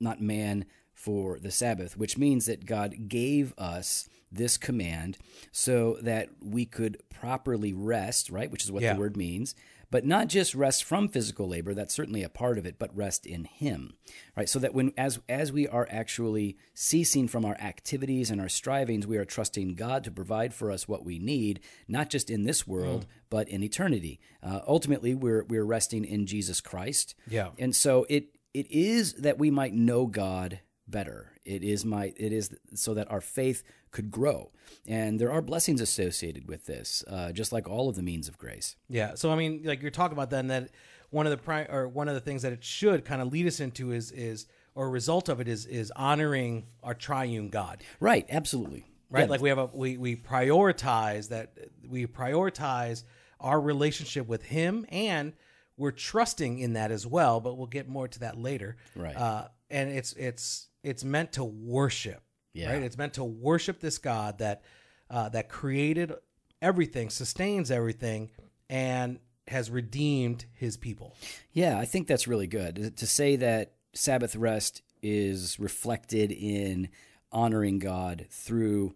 not 0.00 0.22
man 0.22 0.64
for 0.94 1.38
the 1.38 1.50
Sabbath, 1.50 1.98
which 1.98 2.16
means 2.16 2.46
that 2.46 2.64
God 2.64 3.08
gave 3.08 3.52
us 3.58 4.08
this 4.36 4.56
command 4.56 5.18
so 5.52 5.96
that 6.02 6.28
we 6.42 6.64
could 6.64 7.02
properly 7.10 7.72
rest, 7.72 8.30
right? 8.30 8.50
Which 8.50 8.64
is 8.64 8.72
what 8.72 8.82
Yeah. 8.82 8.94
the 8.94 9.00
word 9.00 9.16
means. 9.16 9.54
But 9.90 10.04
not 10.04 10.26
just 10.28 10.56
rest 10.56 10.82
from 10.82 11.06
physical 11.08 11.46
labor, 11.46 11.72
that's 11.72 11.94
certainly 11.94 12.24
a 12.24 12.28
part 12.28 12.58
of 12.58 12.66
it, 12.66 12.80
but 12.80 12.96
rest 12.96 13.26
in 13.26 13.44
him. 13.44 13.92
Right? 14.36 14.48
So 14.48 14.58
that 14.58 14.74
when 14.74 14.92
as 14.96 15.20
as 15.28 15.52
we 15.52 15.68
are 15.68 15.86
actually 15.88 16.56
ceasing 16.72 17.28
from 17.28 17.44
our 17.44 17.54
activities 17.60 18.28
and 18.28 18.40
our 18.40 18.48
strivings, 18.48 19.06
we 19.06 19.18
are 19.18 19.24
trusting 19.24 19.76
God 19.76 20.02
to 20.02 20.10
provide 20.10 20.52
for 20.52 20.72
us 20.72 20.88
what 20.88 21.04
we 21.04 21.20
need, 21.20 21.60
not 21.86 22.10
just 22.10 22.28
in 22.28 22.42
this 22.42 22.66
world, 22.66 23.06
but 23.30 23.48
in 23.48 23.62
eternity. 23.62 24.18
Uh, 24.42 24.62
ultimately, 24.66 25.14
we're 25.14 25.44
we're 25.44 25.64
resting 25.64 26.04
in 26.04 26.26
Jesus 26.26 26.60
Christ. 26.60 27.14
Yeah. 27.28 27.50
And 27.56 27.76
so 27.76 28.04
it 28.08 28.30
it 28.52 28.68
is 28.72 29.12
that 29.14 29.38
we 29.38 29.50
might 29.52 29.74
know 29.74 30.06
God 30.06 30.58
better. 30.88 31.30
It 31.44 31.62
is 31.62 31.84
my 31.84 32.12
it 32.16 32.32
is 32.32 32.50
so 32.74 32.94
that 32.94 33.08
our 33.12 33.20
faith 33.20 33.62
could 33.94 34.10
grow, 34.10 34.50
and 34.86 35.18
there 35.18 35.32
are 35.32 35.40
blessings 35.40 35.80
associated 35.80 36.46
with 36.46 36.66
this, 36.66 37.02
uh, 37.08 37.32
just 37.32 37.52
like 37.52 37.66
all 37.66 37.88
of 37.88 37.96
the 37.96 38.02
means 38.02 38.28
of 38.28 38.36
grace. 38.36 38.76
Yeah. 38.90 39.14
So 39.14 39.32
I 39.32 39.36
mean, 39.36 39.62
like 39.64 39.80
you're 39.80 39.90
talking 39.90 40.14
about 40.14 40.28
then 40.28 40.48
that 40.48 40.68
one 41.08 41.26
of 41.26 41.30
the 41.30 41.38
pri- 41.38 41.68
or 41.70 41.88
one 41.88 42.08
of 42.08 42.14
the 42.14 42.20
things 42.20 42.42
that 42.42 42.52
it 42.52 42.62
should 42.62 43.06
kind 43.06 43.22
of 43.22 43.32
lead 43.32 43.46
us 43.46 43.60
into 43.60 43.92
is 43.92 44.10
is 44.10 44.46
or 44.74 44.86
a 44.86 44.90
result 44.90 45.28
of 45.28 45.40
it 45.40 45.48
is 45.48 45.64
is 45.64 45.90
honoring 45.96 46.66
our 46.82 46.94
triune 46.94 47.48
God. 47.48 47.82
Right? 48.00 48.26
Absolutely. 48.28 48.84
right? 49.10 49.22
Yeah. 49.22 49.30
Like 49.30 49.40
we 49.40 49.48
have 49.48 49.58
a 49.58 49.66
we 49.72 49.96
we 49.96 50.16
prioritize 50.16 51.28
that 51.28 51.56
we 51.88 52.06
prioritize 52.06 53.04
our 53.40 53.60
relationship 53.60 54.26
with 54.26 54.42
Him, 54.42 54.86
and 54.88 55.32
we're 55.76 55.92
trusting 55.92 56.58
in 56.58 56.72
that 56.72 56.90
as 56.90 57.06
well. 57.06 57.40
But 57.40 57.56
we'll 57.56 57.68
get 57.68 57.88
more 57.88 58.08
to 58.08 58.18
that 58.20 58.36
later. 58.36 58.76
Right. 58.96 59.16
Uh, 59.16 59.48
and 59.70 59.90
it's 59.90 60.12
it's 60.14 60.68
it's 60.82 61.04
meant 61.04 61.32
to 61.34 61.44
worship. 61.44 62.23
Yeah. 62.54 62.72
Right. 62.72 62.82
It's 62.82 62.96
meant 62.96 63.14
to 63.14 63.24
worship 63.24 63.80
this 63.80 63.98
God 63.98 64.38
that 64.38 64.62
uh, 65.10 65.28
that 65.30 65.48
created 65.50 66.12
everything, 66.62 67.10
sustains 67.10 67.70
everything, 67.70 68.30
and 68.70 69.18
has 69.48 69.70
redeemed 69.70 70.46
His 70.54 70.76
people. 70.76 71.14
Yeah, 71.52 71.78
I 71.78 71.84
think 71.84 72.06
that's 72.06 72.26
really 72.26 72.46
good 72.46 72.96
to 72.96 73.06
say 73.06 73.36
that 73.36 73.72
Sabbath 73.92 74.34
rest 74.34 74.82
is 75.02 75.60
reflected 75.60 76.32
in 76.32 76.88
honoring 77.30 77.78
God 77.78 78.26
through 78.30 78.94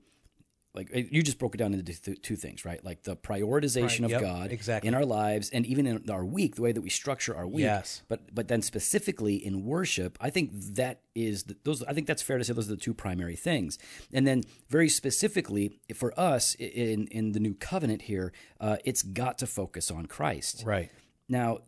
like 0.75 0.91
you 0.93 1.23
just 1.23 1.39
broke 1.39 1.55
it 1.55 1.59
down 1.59 1.75
into 1.75 1.93
th- 1.93 2.23
two 2.23 2.37
things, 2.37 2.65
right? 2.65 2.85
Like 2.85 3.03
the 3.03 3.17
prioritization 3.17 4.03
Right, 4.03 4.05
of 4.05 4.11
yep, 4.11 4.21
God 4.21 4.53
exactly. 4.53 4.87
in 4.89 4.95
our 4.95 5.05
lives 5.05 5.51
and 5.51 5.67
even 5.67 5.87
in 5.87 6.11
our 6.11 6.25
week, 6.25 6.57
the 6.57 6.63
way 6.63 6.73
that 6.73 6.81
we 6.81 6.91
structure 6.91 7.35
our 7.35 7.47
week. 7.47 7.65
Yes. 7.65 8.03
But 8.09 8.35
but 8.35 8.49
then 8.49 8.63
specifically 8.63 9.35
in 9.37 9.65
worship, 9.65 10.19
I 10.21 10.31
think 10.31 10.51
that 10.75 11.01
is 11.15 11.45
the, 11.45 11.57
those. 11.65 11.83
I 11.83 11.95
think 11.95 12.07
that's 12.07 12.23
fair 12.23 12.39
to 12.39 12.45
say 12.45 12.53
those 12.53 12.69
are 12.69 12.77
the 12.77 12.77
two 12.77 12.95
primary 12.95 13.35
things. 13.35 13.79
And 14.13 14.27
then 14.27 14.45
very 14.69 14.89
specifically 14.89 15.81
for 15.95 16.19
us 16.19 16.55
in 16.55 17.09
in 17.09 17.33
the 17.33 17.41
new 17.41 17.55
covenant 17.55 18.03
here, 18.03 18.33
uh, 18.61 18.77
it's 18.85 19.03
got 19.03 19.39
to 19.39 19.47
focus 19.47 19.91
on 19.91 20.07
Christ. 20.07 20.63
Right. 20.67 20.91
Now, 21.29 21.59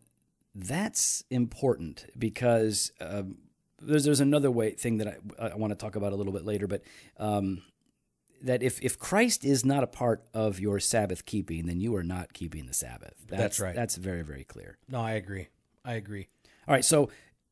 that's 0.55 1.23
important 1.29 2.05
because 2.17 2.91
um, 3.01 3.37
there's 3.81 4.05
there's 4.05 4.19
another 4.19 4.51
way 4.51 4.71
thing 4.71 4.97
that 4.99 5.19
I, 5.39 5.47
I 5.47 5.55
want 5.55 5.71
to 5.71 5.75
talk 5.75 5.95
about 5.95 6.13
a 6.13 6.15
little 6.15 6.33
bit 6.33 6.45
later, 6.45 6.67
but 6.67 6.83
um, 7.17 7.61
that 8.43 8.63
if 8.63 8.81
if 8.81 8.97
Christ 8.97 9.45
is 9.45 9.63
not 9.65 9.83
a 9.83 9.87
part 9.87 10.23
of 10.33 10.59
your 10.59 10.79
Sabbath 10.79 11.25
keeping, 11.25 11.65
then 11.67 11.79
you 11.79 11.95
are 11.95 12.03
not 12.03 12.33
keeping 12.33 12.65
the 12.65 12.73
Sabbath. 12.73 13.13
That's, 13.27 13.59
right. 13.59 13.75
That's 13.75 13.95
very 13.95 14.23
very 14.23 14.43
clear. 14.43 14.77
No, 14.89 14.99
I 15.01 15.11
agree. 15.13 15.47
I 15.85 15.93
agree. 15.93 16.27
All 16.67 16.73
right, 16.73 16.85
so 16.85 17.09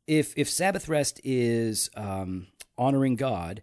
if 0.08 0.34
if 0.38 0.50
Sabbath 0.50 0.88
rest 0.88 1.20
is 1.24 1.90
um, 1.96 2.48
honoring 2.78 3.16
God 3.16 3.62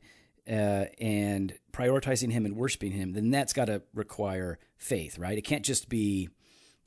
uh, 0.49 0.87
and 0.99 1.54
prioritizing 1.73 2.33
Him 2.33 2.47
and 2.47 2.56
worshiping 2.56 2.92
Him, 2.92 3.12
then 3.12 3.30
that's 3.30 3.52
got 3.52 3.66
to 3.66 3.83
require 3.95 4.59
faith, 4.76 5.18
right? 5.18 5.37
It 5.37 5.42
can't 5.42 5.64
just 5.64 5.88
be 5.88 6.28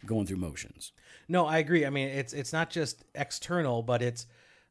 going 0.06 0.26
through 0.26 0.38
motions. 0.38 0.94
No, 1.28 1.46
I 1.46 1.58
agree. 1.60 1.86
I 1.86 1.90
mean, 1.90 2.10
it's 2.10 2.34
it's 2.34 2.54
not 2.54 2.70
just 2.70 3.04
external, 3.16 3.84
but 3.84 4.02
it's 4.02 4.26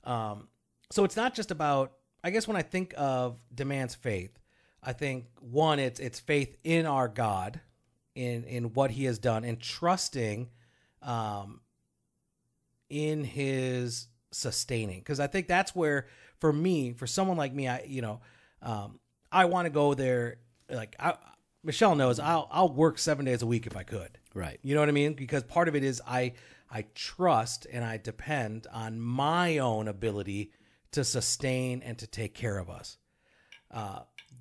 um 0.05 0.49
so 0.91 1.05
it's 1.05 1.17
not 1.17 1.35
just 1.35 1.51
about 1.51 1.93
I 2.25 2.31
guess 2.31 2.49
when 2.49 2.57
I 2.57 2.63
think 2.63 2.95
of 2.97 3.41
demands 3.55 3.95
faith, 3.95 4.39
I 4.83 4.93
think 4.93 5.27
one 5.41 5.79
it's 5.79 6.01
it's 6.01 6.21
faith 6.21 6.57
in 6.65 6.87
our 6.87 7.09
God 7.09 7.61
in 8.15 8.45
in 8.45 8.73
what 8.75 8.91
he 8.91 9.05
has 9.05 9.19
done 9.19 9.45
and 9.45 9.61
trusting 9.61 10.51
um 11.03 11.61
in 12.89 13.25
his 13.25 14.09
sustaining 14.31 14.99
because 14.99 15.21
I 15.21 15.27
think 15.27 15.47
that's 15.47 15.75
where 15.75 16.07
for 16.39 16.53
me, 16.53 16.93
for 16.93 17.07
someone 17.07 17.37
like 17.37 17.53
me, 17.53 17.69
I 17.69 17.83
you 17.87 18.03
know, 18.03 18.21
um 18.63 18.99
I 19.31 19.45
want 19.47 19.67
to 19.67 19.71
go 19.71 19.95
there 19.95 20.39
like 20.71 20.97
I 20.99 21.15
Michelle 21.65 21.95
knows 21.95 22.19
I'll 22.21 22.49
I'll 22.51 22.73
work 22.73 22.99
7 22.99 23.25
days 23.25 23.43
a 23.43 23.47
week 23.47 23.67
if 23.67 23.77
I 23.77 23.83
could. 23.83 24.19
Right. 24.35 24.59
You 24.63 24.75
know 24.75 24.81
what 24.81 24.89
I 24.89 24.93
mean? 24.93 25.15
Because 25.15 25.43
part 25.43 25.69
of 25.69 25.75
it 25.75 25.85
is 25.85 26.01
I 26.07 26.35
I 26.71 26.85
trust 26.95 27.67
and 27.73 27.85
I 27.85 27.97
depend 27.97 28.67
on 28.73 29.01
my 29.01 29.59
own 29.59 29.89
ability 29.89 30.53
to 30.93 31.05
sustain 31.05 31.83
and 31.83 31.99
to 31.99 32.07
take 32.07 32.35
care 32.35 32.59
of 32.59 32.71
us. 32.71 32.99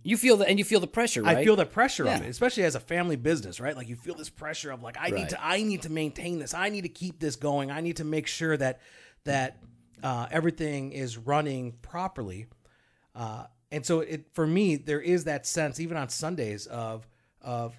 You 0.04 0.16
feel 0.16 0.38
the 0.38 0.48
and 0.48 0.58
you 0.58 0.64
feel 0.64 0.80
the 0.80 0.88
pressure, 0.88 1.22
right? 1.24 1.38
I 1.38 1.44
feel 1.44 1.56
the 1.58 1.66
pressure 1.66 2.04
of 2.04 2.10
Yeah. 2.22 2.24
it, 2.24 2.30
especially 2.30 2.64
as 2.64 2.76
a 2.76 2.80
family 2.80 3.18
business, 3.18 3.60
right? 3.60 3.76
Like 3.76 3.90
you 3.90 3.96
feel 3.98 4.16
this 4.16 4.30
pressure 4.30 4.72
of 4.72 4.82
like 4.82 4.96
I 5.00 5.10
need 5.10 5.30
to 5.30 5.44
I 5.44 5.64
need 5.64 5.82
to 5.82 5.90
maintain 5.92 6.40
this. 6.40 6.54
I 6.54 6.70
need 6.70 6.82
to 6.84 6.90
keep 6.90 7.20
this 7.20 7.36
going. 7.36 7.72
I 7.72 7.82
need 7.82 7.98
to 7.98 8.06
make 8.06 8.28
sure 8.28 8.56
that 8.56 8.80
that 9.26 9.58
uh, 10.04 10.28
everything 10.32 10.92
is 10.94 11.18
running 11.18 11.74
properly. 11.82 12.46
Uh, 13.16 13.46
and 13.72 13.86
so 13.86 14.00
it 14.00 14.28
for 14.34 14.48
me 14.48 14.78
there 14.78 15.02
is 15.02 15.26
that 15.26 15.46
sense 15.46 15.80
even 15.80 15.98
on 15.98 16.08
Sundays 16.08 16.68
of 16.68 17.06
of 17.42 17.76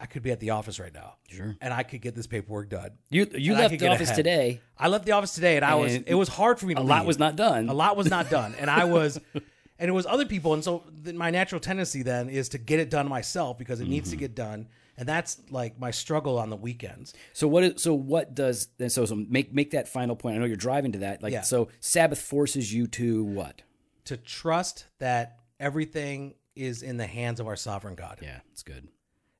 I 0.00 0.06
could 0.06 0.22
be 0.22 0.30
at 0.32 0.40
the 0.40 0.50
office 0.50 0.80
right 0.80 0.94
now. 0.94 1.16
Sure. 1.28 1.56
And 1.60 1.72
I 1.74 1.82
could 1.84 2.00
get 2.00 2.14
this 2.16 2.26
paperwork 2.26 2.68
done. 2.70 2.90
You 3.10 3.26
you 3.34 3.52
And 3.52 3.60
left 3.62 3.78
the 3.78 3.88
office 3.88 4.08
ahead. 4.08 4.16
today. 4.16 4.60
I 4.76 4.88
left 4.88 5.04
the 5.04 5.12
office 5.12 5.34
today, 5.34 5.56
and 5.56 5.64
I 5.64 5.74
was. 5.74 5.94
It 5.94 6.14
was 6.14 6.28
hard 6.28 6.58
for 6.58 6.66
me 6.66 6.74
to. 6.74 6.80
A 6.80 6.82
lot 6.82 7.04
was 7.06 7.18
not 7.18 7.36
done. 7.36 7.68
A 7.68 7.74
lot 7.74 7.96
was 7.96 8.08
not 8.08 8.30
done, 8.30 8.54
and 8.60 8.70
I 8.70 8.84
was, 8.84 9.18
and 9.78 9.88
it 9.88 9.92
was 9.92 10.06
other 10.06 10.26
people, 10.26 10.54
and 10.54 10.62
so 10.64 10.84
th- 11.04 11.14
my 11.16 11.30
natural 11.30 11.60
tendency 11.60 12.02
then 12.02 12.28
is 12.28 12.48
to 12.50 12.58
get 12.58 12.80
it 12.80 12.90
done 12.90 13.08
myself 13.08 13.58
because 13.58 13.80
it 13.80 13.88
needs 13.88 14.10
to 14.10 14.16
Mm-hmm. 14.16 14.20
get 14.20 14.34
done, 14.34 14.68
and 14.96 15.08
that's 15.08 15.40
like 15.50 15.78
my 15.78 15.90
struggle 15.90 16.38
on 16.38 16.50
the 16.50 16.56
weekends. 16.56 17.14
So 17.32 17.46
what? 17.48 17.64
Is, 17.64 17.82
so 17.82 17.94
what 17.94 18.34
does? 18.34 18.68
then 18.78 18.90
So, 18.90 19.04
so 19.06 19.14
make 19.14 19.52
make 19.54 19.70
that 19.72 19.88
final 19.88 20.16
point. 20.16 20.36
I 20.36 20.38
know 20.40 20.46
you're 20.46 20.56
driving 20.56 20.92
to 20.92 20.98
that. 21.00 21.22
Like 21.22 21.32
Yeah. 21.32 21.42
so, 21.42 21.68
Sabbath 21.80 22.20
forces 22.20 22.72
you 22.74 22.86
to 22.88 23.24
what? 23.24 23.62
To 24.06 24.16
trust 24.16 24.86
that 24.98 25.38
everything 25.60 26.34
is 26.56 26.82
in 26.82 26.96
the 26.96 27.06
hands 27.06 27.38
of 27.40 27.46
our 27.46 27.56
sovereign 27.56 27.94
God, 27.94 28.18
Yeah, 28.22 28.40
it's 28.52 28.62
good. 28.64 28.88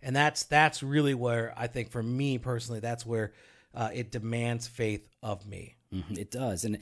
and 0.02 0.14
that's 0.14 0.44
that's 0.44 0.82
really 0.82 1.14
where 1.14 1.52
I 1.56 1.66
think 1.66 1.90
for 1.90 2.02
me 2.02 2.38
personally, 2.38 2.80
that's 2.80 3.04
where 3.04 3.32
uh, 3.74 3.90
it 3.92 4.12
demands 4.12 4.66
faith 4.68 5.08
of 5.22 5.46
me. 5.46 5.74
Mhm, 5.92 6.18
It 6.18 6.30
does, 6.30 6.64
and 6.64 6.78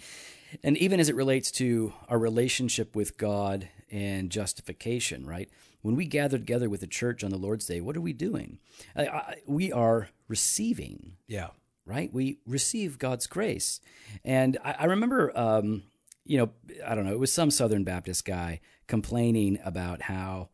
and 0.63 0.77
even 0.79 0.99
as 1.01 1.09
it 1.09 1.15
relates 1.15 1.51
to 1.53 1.93
our 2.09 2.19
relationship 2.19 2.95
with 2.97 3.17
God 3.19 3.69
and 3.91 4.31
justification, 4.31 5.27
right? 5.27 5.49
When 5.83 5.95
we 5.97 6.07
gather 6.07 6.39
together 6.39 6.69
with 6.69 6.81
the 6.81 6.87
church 6.89 7.23
on 7.23 7.31
the 7.31 7.37
Lord's 7.39 7.67
Day, 7.67 7.81
what 7.81 7.97
are 7.97 8.01
we 8.01 8.13
doing? 8.13 8.59
I, 8.97 9.07
I, 9.07 9.37
we 9.47 9.71
are 9.71 10.09
receiving 10.29 11.17
Yeah, 11.29 11.49
right? 11.85 12.13
We 12.13 12.39
receive 12.47 12.99
God's 12.99 13.27
grace. 13.29 13.81
And 14.25 14.59
I, 14.65 14.73
I 14.81 14.85
remember, 14.87 15.37
um, 15.39 15.85
you 16.25 16.39
know, 16.39 16.51
I 16.85 16.95
don't 16.97 17.05
know, 17.07 17.13
it 17.13 17.21
was 17.21 17.33
some 17.33 17.53
Southern 17.53 17.85
Baptist 17.85 18.25
guy 18.25 18.61
complaining 18.89 19.59
about 19.65 20.03
how. 20.03 20.49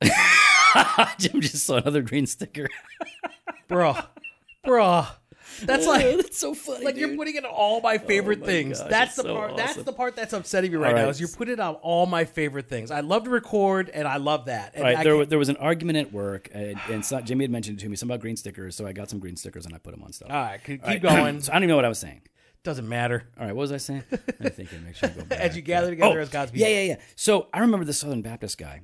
Jim 1.18 1.40
just 1.40 1.64
saw 1.64 1.76
another 1.76 2.02
green 2.02 2.26
sticker. 2.26 2.68
bro, 3.68 3.94
bro, 4.64 5.06
that's 5.62 5.86
like. 5.86 6.16
that's 6.16 6.38
so 6.38 6.54
funny. 6.54 6.84
like 6.84 6.96
you're 6.96 7.08
dude. 7.08 7.18
putting 7.18 7.36
in 7.36 7.44
all 7.44 7.80
my 7.80 7.98
favorite 7.98 8.40
my 8.40 8.46
things. 8.46 8.80
gosh, 8.80 8.90
that's 8.90 9.16
the 9.16 9.22
so 9.22 9.34
part. 9.34 9.56
That's 9.56 9.74
the 9.76 9.92
part 9.92 10.16
that's 10.16 10.32
upsetting 10.32 10.70
me 10.72 10.76
right, 10.78 10.94
All 10.94 11.02
now. 11.02 11.08
Is 11.08 11.18
you're 11.20 11.28
putting 11.28 11.58
on 11.60 11.74
all 11.76 12.06
my 12.06 12.24
favorite 12.24 12.68
things. 12.68 12.90
I 12.90 13.00
love 13.00 13.24
to 13.24 13.30
record, 13.30 13.90
and 13.90 14.06
I 14.06 14.16
love 14.18 14.46
that. 14.46 14.74
And 14.74 14.84
Right, 14.84 14.96
I 14.96 15.02
there, 15.04 15.12
can- 15.14 15.18
wa- 15.20 15.24
there 15.26 15.38
was 15.38 15.48
an 15.48 15.56
argument 15.56 15.98
at 15.98 16.12
work, 16.12 16.48
and, 16.52 16.78
and 16.90 17.04
so, 17.04 17.20
Jimmy 17.20 17.44
had 17.44 17.50
mentioned 17.50 17.78
it 17.78 17.82
to 17.82 17.88
me 17.88 17.96
something 17.96 18.14
about 18.14 18.20
green 18.22 18.36
stickers, 18.36 18.76
so 18.76 18.86
I 18.86 18.92
got 18.92 19.10
some 19.10 19.18
green 19.18 19.36
stickers 19.36 19.66
and 19.66 19.74
I 19.74 19.78
put 19.78 19.92
them 19.92 20.02
on 20.02 20.12
stuff. 20.12 20.30
all 20.30 20.36
right, 20.36 20.60
keep, 20.64 20.82
All 20.82 20.88
right. 20.90 21.02
going. 21.02 21.40
so 21.42 21.52
I 21.52 21.54
don't 21.56 21.62
even 21.64 21.70
know 21.70 21.76
what 21.76 21.84
I 21.84 21.88
was 21.88 21.98
saying. 21.98 22.22
Doesn't 22.64 22.88
matter. 22.88 23.24
All 23.38 23.46
right, 23.46 23.54
what 23.54 23.62
was 23.62 23.72
I 23.72 23.76
saying? 23.78 24.02
I 24.40 24.48
think 24.48 24.74
I 24.74 24.78
make 24.78 24.96
sure 24.96 25.08
I 25.08 25.12
go 25.12 25.24
back. 25.26 25.38
As 25.40 25.56
you 25.56 25.62
gather 25.62 25.90
together 25.90 26.18
as 26.20 26.28
God's 26.28 26.50
people. 26.50 26.68
Yeah, 26.68 26.80
yeah, 26.80 26.86
yeah. 26.94 26.96
So 27.16 27.48
I 27.54 27.60
remember 27.60 27.84
the 27.84 27.92
Southern 27.92 28.20
Baptist 28.20 28.58
guy 28.58 28.80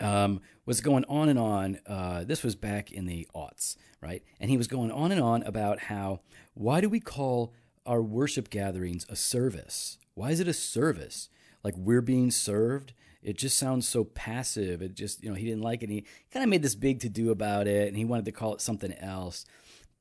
um, 0.00 0.40
was 0.66 0.80
going 0.80 1.04
on 1.06 1.28
and 1.28 1.38
on. 1.38 1.78
Uh, 1.86 2.24
this 2.24 2.42
was 2.42 2.54
back 2.54 2.92
in 2.92 3.06
the 3.06 3.26
aughts, 3.34 3.76
right? 4.06 4.22
And 4.40 4.50
he 4.50 4.56
was 4.56 4.68
going 4.68 4.90
on 4.92 5.10
and 5.12 5.20
on 5.20 5.42
about 5.42 5.80
how 5.80 6.20
why 6.54 6.80
do 6.80 6.88
we 6.88 7.00
call 7.00 7.52
our 7.84 8.00
worship 8.02 8.48
gatherings 8.50 9.04
a 9.08 9.16
service? 9.16 9.98
Why 10.14 10.30
is 10.30 10.40
it 10.40 10.48
a 10.48 10.52
service? 10.54 11.28
Like 11.64 11.74
we're 11.76 12.00
being 12.02 12.30
served? 12.30 12.92
It 13.22 13.36
just 13.36 13.58
sounds 13.58 13.88
so 13.88 14.04
passive. 14.04 14.80
It 14.80 14.94
just, 14.94 15.22
you 15.24 15.28
know, 15.28 15.34
he 15.34 15.44
didn't 15.44 15.62
like 15.62 15.82
it. 15.82 15.86
And 15.86 15.92
he 15.92 16.04
kind 16.30 16.44
of 16.44 16.48
made 16.48 16.62
this 16.62 16.76
big 16.76 17.00
to 17.00 17.08
do 17.08 17.30
about 17.30 17.66
it, 17.66 17.88
and 17.88 17.96
he 17.96 18.04
wanted 18.04 18.24
to 18.26 18.32
call 18.32 18.54
it 18.54 18.60
something 18.60 18.92
else. 19.00 19.44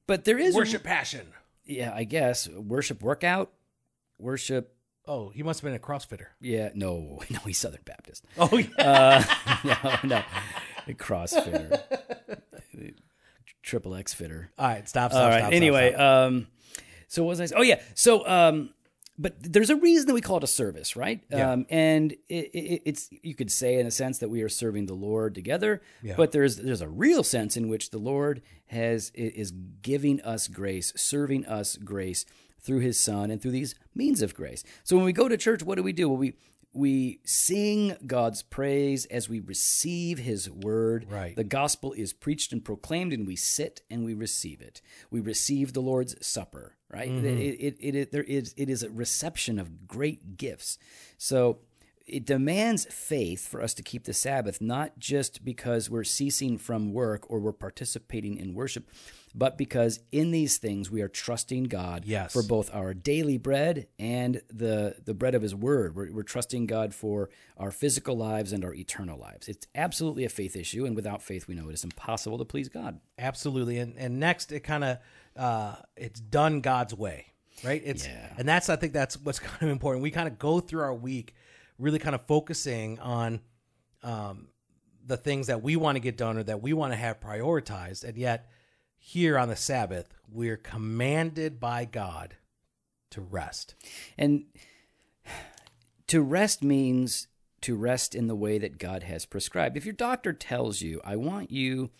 But 0.05 0.25
there 0.25 0.37
is 0.37 0.53
a- 0.53 0.57
Worship 0.59 0.83
passion. 0.83 1.25
yeah, 1.65 1.91
I 1.95 2.03
guess 2.03 2.47
worship 2.47 3.01
workout, 3.01 3.51
worship. 4.19 4.75
Oh, 5.07 5.29
he 5.29 5.41
must 5.43 5.61
have 5.61 5.67
been 5.67 5.75
a 5.75 5.79
CrossFitter. 5.83 6.27
Yeah, 6.39 6.69
no, 6.75 7.19
no, 7.31 7.39
he's 7.47 7.57
Southern 7.57 7.81
Baptist. 7.83 8.23
Oh 8.37 8.57
yeah. 8.57 8.69
Uh, 8.77 9.23
no, 10.03 10.09
no, 10.17 10.23
a 10.87 10.93
CrossFitter, 10.93 11.81
triple 13.65 13.95
X 13.95 14.13
fitter. 14.13 14.51
all 14.57 14.67
right, 14.67 14.87
stop. 14.87 15.11
Stop. 15.11 15.23
All 15.23 15.29
right. 15.29 15.39
stop, 15.39 15.53
anyway, 15.53 15.89
stop, 15.89 15.97
stop. 15.99 16.27
um, 16.27 16.47
so 17.07 17.23
what 17.23 17.29
was 17.29 17.41
I? 17.41 17.45
Saying? 17.47 17.59
Oh 17.59 17.63
yeah. 17.63 17.81
So 17.95 18.25
um, 18.27 18.69
but 19.17 19.35
there's 19.39 19.69
a 19.69 19.75
reason 19.77 20.07
that 20.07 20.13
we 20.13 20.21
call 20.21 20.37
it 20.37 20.43
a 20.43 20.47
service, 20.47 20.95
right? 20.95 21.21
Yeah. 21.31 21.51
Um, 21.51 21.65
and 21.69 22.11
it, 22.27 22.49
it, 22.53 22.81
it's 22.85 23.09
you 23.23 23.33
could 23.33 23.51
say 23.51 23.79
in 23.79 23.87
a 23.87 23.91
sense 23.91 24.17
that 24.19 24.29
we 24.29 24.41
are 24.41 24.49
serving 24.49 24.87
the 24.87 24.93
Lord 24.93 25.33
together, 25.35 25.81
Yeah. 26.03 26.15
but 26.17 26.31
there's 26.31 26.57
there's 26.57 26.81
a 26.81 26.89
real 26.89 27.23
sense 27.23 27.55
in 27.57 27.69
which 27.69 27.91
the 27.91 27.97
Lord 27.97 28.41
has 28.67 29.11
is 29.15 29.51
giving 29.81 30.19
us 30.21 30.47
grace, 30.47 30.91
serving 30.95 31.45
us 31.45 31.77
grace 31.77 32.25
through 32.59 32.79
His 32.79 32.99
Son 32.99 33.31
and 33.31 33.41
through 33.41 33.51
these 33.51 33.75
means 33.93 34.21
of 34.21 34.33
grace. 34.35 34.63
So 34.83 34.95
when 34.95 35.05
we 35.05 35.13
go 35.13 35.29
to 35.29 35.37
church, 35.37 35.63
what 35.63 35.75
do 35.75 35.83
we 35.83 35.93
do? 35.93 36.09
Well, 36.09 36.17
we 36.17 36.33
we 36.75 37.21
sing 37.23 37.95
God's 38.05 38.43
praise 38.43 39.05
as 39.05 39.29
we 39.29 39.39
receive 39.39 40.19
His 40.19 40.49
word. 40.49 41.07
Right. 41.09 41.33
The 41.33 41.45
gospel 41.45 41.93
is 41.93 42.11
preached 42.11 42.51
and 42.51 42.63
proclaimed, 42.63 43.13
and 43.13 43.25
we 43.25 43.37
sit 43.37 43.81
and 43.89 44.03
we 44.03 44.13
receive 44.13 44.61
it. 44.61 44.81
We 45.09 45.21
receive 45.21 45.71
the 45.71 45.81
Lord's 45.81 46.15
Supper, 46.25 46.75
right? 46.89 47.09
Mm-hmm. 47.09 47.25
It, 47.25 47.31
it, 47.31 47.77
it, 47.79 47.95
it, 47.95 48.11
there 48.11 48.23
is, 48.23 48.53
it 48.57 48.69
is 48.69 48.83
a 48.83 48.89
reception 48.89 49.57
of 49.57 49.87
great 49.87 50.35
gifts. 50.35 50.77
So 51.17 51.59
it 52.05 52.25
demands 52.25 52.85
faith 52.85 53.47
for 53.47 53.61
us 53.61 53.73
to 53.75 53.81
keep 53.81 54.03
the 54.03 54.13
Sabbath, 54.13 54.59
not 54.59 54.99
just 54.99 55.45
because 55.45 55.89
we're 55.89 56.03
ceasing 56.03 56.57
from 56.57 56.91
work 56.91 57.25
or 57.31 57.39
we're 57.39 57.53
participating 57.53 58.35
in 58.35 58.53
worship, 58.53 58.89
but 59.37 59.57
because 59.57 59.99
in 60.13 60.31
these 60.31 60.57
things 60.57 60.89
we 60.89 61.01
are 61.01 61.09
trusting 61.09 61.65
God 61.65 62.05
Yes. 62.05 62.31
for 62.31 62.41
both 62.41 62.73
our 62.73 62.93
daily 62.93 63.37
bread 63.37 63.87
and 63.99 64.41
the, 64.47 64.95
the 65.03 65.13
bread 65.13 65.35
of 65.35 65.41
His 65.41 65.53
Word. 65.53 65.93
We're, 65.95 66.11
we're 66.13 66.23
trusting 66.23 66.67
God 66.67 66.93
for 66.95 67.29
our 67.57 67.69
physical 67.69 68.15
lives 68.15 68.53
and 68.53 68.63
our 68.63 68.73
eternal 68.73 69.19
lives. 69.19 69.49
It's 69.49 69.67
absolutely 69.75 70.23
a 70.23 70.29
faith 70.29 70.55
issue, 70.55 70.85
and 70.85 70.95
without 70.95 71.21
faith, 71.21 71.47
we 71.49 71.55
know 71.55 71.67
it 71.69 71.73
is 71.73 71.83
impossible 71.83 72.37
to 72.37 72.45
please 72.45 72.69
God. 72.69 73.01
Absolutely. 73.19 73.77
And 73.79 73.97
and 73.97 74.19
next, 74.21 74.51
it 74.53 74.61
kind 74.61 74.83
of 74.85 74.97
uh, 75.35 75.75
it's 75.97 76.21
done 76.21 76.61
God's 76.61 76.93
way. 76.93 77.33
right? 77.63 77.81
It's 77.85 78.07
Yeah. 78.07 78.33
and 78.37 78.47
that's 78.47 78.69
I 78.69 78.77
think 78.77 78.93
that's 78.93 79.17
what's 79.21 79.39
kind 79.49 79.63
of 79.63 79.69
important. 79.69 80.01
We 80.01 80.11
kind 80.11 80.27
of 80.29 80.39
go 80.39 80.61
through 80.61 80.81
our 80.81 80.93
week 80.95 81.33
really 81.77 81.99
kind 81.99 82.15
of 82.15 82.25
focusing 82.25 82.99
on 82.99 83.41
um, 84.01 84.47
the 85.05 85.17
things 85.17 85.47
that 85.47 85.61
we 85.61 85.75
want 85.75 85.97
to 85.97 85.99
get 85.99 86.15
done 86.17 86.37
or 86.37 86.43
that 86.43 86.61
we 86.61 86.71
want 86.73 86.93
to 86.93 86.97
have 86.97 87.19
prioritized, 87.19 88.03
and 88.05 88.17
yet 88.17 88.49
here 89.07 89.37
on 89.37 89.47
the 89.47 89.55
Sabbath 89.55 90.07
we're 90.31 90.57
commanded 90.57 91.59
by 91.59 91.85
God 91.85 92.37
to 93.11 93.21
rest. 93.21 93.75
And 94.17 94.45
to 96.07 96.21
rest 96.21 96.63
means 96.63 97.27
to 97.61 97.75
rest 97.75 98.15
in 98.15 98.25
the 98.25 98.35
way 98.35 98.57
that 98.57 98.79
God 98.79 99.03
has 99.03 99.27
prescribed. 99.27 99.77
If 99.77 99.85
your 99.85 99.93
doctor 99.93 100.33
tells 100.33 100.81
you, 100.81 101.01
I 101.05 101.17
want 101.17 101.51
you 101.51 101.91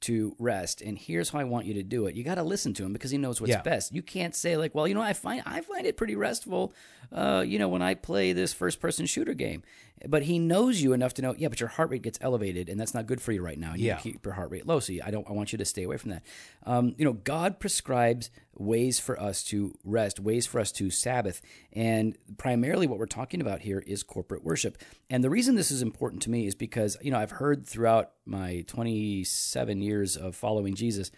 to 0.00 0.36
rest 0.38 0.82
and 0.82 0.98
here's 0.98 1.30
how 1.30 1.38
I 1.38 1.44
want 1.44 1.64
you 1.66 1.72
to 1.74 1.82
do 1.82 2.06
it, 2.06 2.14
you 2.14 2.24
got 2.24 2.34
to 2.34 2.42
listen 2.42 2.74
to 2.74 2.84
him 2.84 2.92
because 2.92 3.10
he 3.10 3.16
knows 3.18 3.40
what's 3.40 3.52
Yeah. 3.52 3.62
best. 3.62 3.94
You 3.94 4.02
can't 4.02 4.34
say 4.34 4.56
like, 4.56 4.74
well, 4.74 4.86
you 4.86 4.94
know, 4.94 5.00
I 5.00 5.14
find 5.14 5.42
I 5.46 5.60
find 5.62 5.86
it 5.86 5.96
pretty 5.96 6.14
restful 6.16 6.72
uh, 7.12 7.44
you 7.46 7.58
know, 7.60 7.68
when 7.68 7.80
I 7.82 7.94
play 7.94 8.32
this 8.32 8.52
first 8.52 8.80
person 8.80 9.06
shooter 9.06 9.34
game. 9.34 9.62
But 10.06 10.24
he 10.24 10.38
knows 10.38 10.82
you 10.82 10.92
enough 10.92 11.14
to 11.14 11.22
know, 11.22 11.34
yeah, 11.38 11.48
but 11.48 11.60
your 11.60 11.68
heart 11.68 11.88
rate 11.90 12.02
gets 12.02 12.18
elevated 12.20 12.68
and 12.68 12.78
that's 12.78 12.92
not 12.92 13.06
good 13.06 13.20
for 13.22 13.30
you 13.32 13.40
right 13.40 13.58
now. 13.58 13.74
You 13.74 13.86
Yeah. 13.86 13.96
keep 13.98 14.24
your 14.24 14.34
heart 14.34 14.50
rate 14.50 14.66
low. 14.66 14.80
So 14.80 14.92
I 15.02 15.10
don't 15.10 15.26
I 15.28 15.32
want 15.32 15.52
you 15.52 15.58
to 15.58 15.64
stay 15.64 15.84
away 15.84 15.96
from 15.96 16.10
that. 16.10 16.22
Um, 16.66 16.94
you 16.98 17.04
know, 17.04 17.12
God 17.14 17.58
prescribes 17.60 18.30
ways 18.56 18.98
for 18.98 19.18
us 19.20 19.42
to 19.44 19.74
rest, 19.84 20.18
ways 20.20 20.44
for 20.46 20.60
us 20.60 20.72
to 20.72 20.90
Sabbath. 20.90 21.40
And 21.72 22.16
primarily 22.36 22.86
what 22.86 22.98
we're 22.98 23.06
talking 23.06 23.40
about 23.40 23.60
here 23.60 23.82
is 23.86 24.02
corporate 24.02 24.44
worship. 24.44 24.76
And 25.08 25.22
the 25.24 25.30
reason 25.30 25.54
this 25.54 25.70
is 25.70 25.80
important 25.82 26.20
to 26.22 26.30
me 26.30 26.46
is 26.46 26.54
because, 26.54 26.96
you 27.00 27.10
know, 27.10 27.18
I've 27.18 27.32
heard 27.32 27.66
throughout 27.66 28.10
my 28.26 28.64
27 28.66 29.80
years 29.82 30.16
of 30.16 30.34
following 30.36 30.74
Jesus, 30.74 31.10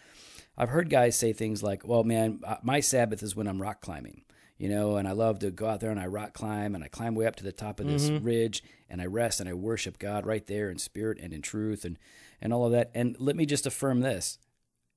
I've 0.57 0.71
heard 0.71 0.91
guys 0.91 1.17
say 1.17 1.33
things 1.33 1.63
like, 1.63 1.87
well, 1.87 2.05
man, 2.05 2.41
my 2.63 2.81
Sabbath 2.81 3.23
is 3.23 3.37
when 3.37 3.47
I'm 3.47 3.61
rock 3.61 3.81
climbing. 3.81 4.23
You 4.59 4.71
know, 4.71 4.97
and 4.97 5.07
I 5.07 5.13
love 5.13 5.41
to 5.41 5.51
go 5.51 5.67
out 5.67 5.81
there 5.81 5.91
and 5.91 6.01
I 6.01 6.07
rock 6.07 6.33
climb 6.33 6.75
and 6.75 6.83
I 6.83 6.89
climb 6.89 7.15
way 7.15 7.27
up 7.27 7.37
to 7.37 7.45
the 7.45 7.53
top 7.53 7.79
of 7.79 7.87
this 7.87 8.09
ridge 8.09 8.63
and 8.89 9.03
I 9.03 9.05
rest 9.05 9.39
and 9.39 9.51
I 9.51 9.53
worship 9.53 9.99
God 9.99 10.25
right 10.25 10.47
there 10.47 10.71
in 10.71 10.79
spirit 10.79 11.19
and 11.21 11.35
in 11.35 11.43
truth 11.43 11.85
and, 11.85 11.99
and 12.41 12.55
all 12.55 12.65
of 12.65 12.73
that. 12.73 12.91
And 12.95 13.17
let 13.19 13.37
me 13.37 13.45
just 13.45 13.67
affirm 13.67 14.01
this 14.01 14.39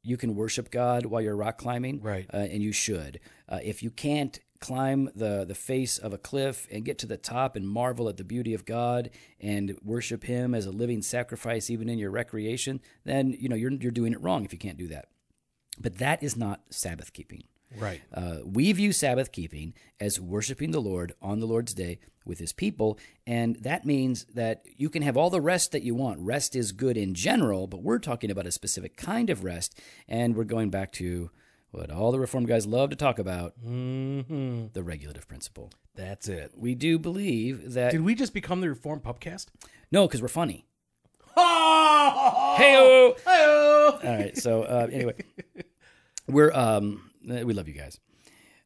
you 0.02 0.16
can 0.16 0.36
worship 0.36 0.72
God 0.72 1.06
while 1.06 1.22
you're 1.22 1.36
rock 1.36 1.58
climbing, 1.58 2.00
Right. 2.02 2.26
Uh, 2.34 2.38
and 2.38 2.64
you 2.64 2.72
should. 2.72 3.20
Uh, 3.50 3.60
if 3.62 3.84
you 3.84 3.92
can't 3.92 4.40
climb 4.60 5.10
the 5.16 5.46
the 5.46 5.56
face 5.56 5.98
of 5.98 6.14
a 6.14 6.18
cliff 6.18 6.68
and 6.72 6.86
get 6.86 6.98
to 7.00 7.08
the 7.08 7.18
top 7.18 7.56
and 7.56 7.68
marvel 7.68 8.10
at 8.10 8.18
the 8.18 8.24
beauty 8.24 8.54
of 8.54 8.66
God 8.66 9.10
and 9.40 9.78
worship 9.84 10.24
Him 10.24 10.54
as 10.54 10.66
a 10.66 10.72
living 10.72 11.02
sacrifice, 11.02 11.70
even 11.70 11.90
in 11.90 12.00
your 12.00 12.12
recreation, 12.12 12.82
then 13.06 13.36
you 13.40 13.50
know 13.50 13.56
you're 13.56 13.72
you're 13.72 13.92
doing 13.92 14.14
it 14.14 14.22
wrong 14.22 14.46
if 14.46 14.54
you 14.54 14.60
can't 14.60 14.78
do 14.78 14.88
that. 14.88 15.08
But 15.80 15.98
that 16.00 16.22
is 16.24 16.36
not 16.36 16.62
Sabbath 16.70 17.14
keeping. 17.14 17.44
Right. 17.78 18.02
Uh, 18.14 18.38
we 18.44 18.72
view 18.72 18.92
Sabbath 18.92 19.32
keeping 19.32 19.74
as 20.00 20.20
worshiping 20.20 20.72
the 20.72 20.82
Lord 20.82 21.14
on 21.22 21.40
the 21.40 21.46
Lord's 21.46 21.74
day 21.74 22.00
with 22.26 22.40
his 22.40 22.54
people. 22.54 22.98
And 23.28 23.58
that 23.58 23.86
means 23.86 24.26
that 24.34 24.64
you 24.78 24.90
can 24.90 25.02
have 25.04 25.18
all 25.18 25.30
the 25.30 25.42
rest 25.42 25.72
that 25.72 25.84
you 25.84 25.96
want. 25.96 26.20
Rest 26.20 26.56
is 26.56 26.72
good 26.72 26.98
in 26.98 27.14
general, 27.14 27.68
but 27.68 27.84
we're 27.84 28.00
talking 28.00 28.32
about 28.32 28.48
a 28.48 28.52
specific 28.52 28.98
kind 28.98 29.30
of 29.30 29.44
rest. 29.44 29.80
And 30.08 30.36
we're 30.36 30.46
going 30.46 30.70
back 30.70 30.92
to 30.94 31.30
what 31.72 31.92
all 31.92 32.12
the 32.12 32.20
Reformed 32.20 32.48
guys 32.48 32.66
love 32.66 32.90
to 32.90 32.96
talk 32.96 33.20
about 33.20 33.54
hmm 33.64 34.68
the 34.74 34.84
regulative 34.84 35.28
principle. 35.28 35.72
That's 35.96 36.28
it. 36.30 36.52
We 36.56 36.76
do 36.76 36.98
believe 36.98 37.74
that. 37.74 37.92
Did 37.92 38.02
we 38.02 38.16
just 38.16 38.34
become 38.34 38.62
the 38.62 38.70
Reformed 38.70 39.04
Pubcast? 39.04 39.48
no, 39.92 40.08
because 40.08 40.22
we're 40.22 40.28
funny. 40.30 40.66
Hey, 41.36 41.42
Hey-o! 42.58 43.16
hey, 43.26 44.08
All 44.10 44.18
right. 44.18 44.38
So 44.38 44.64
uh, 44.64 44.88
anyway, 44.92 45.16
we're 46.28 46.52
um, 46.54 47.10
we 47.26 47.54
love 47.54 47.68
you 47.68 47.74
guys. 47.74 48.00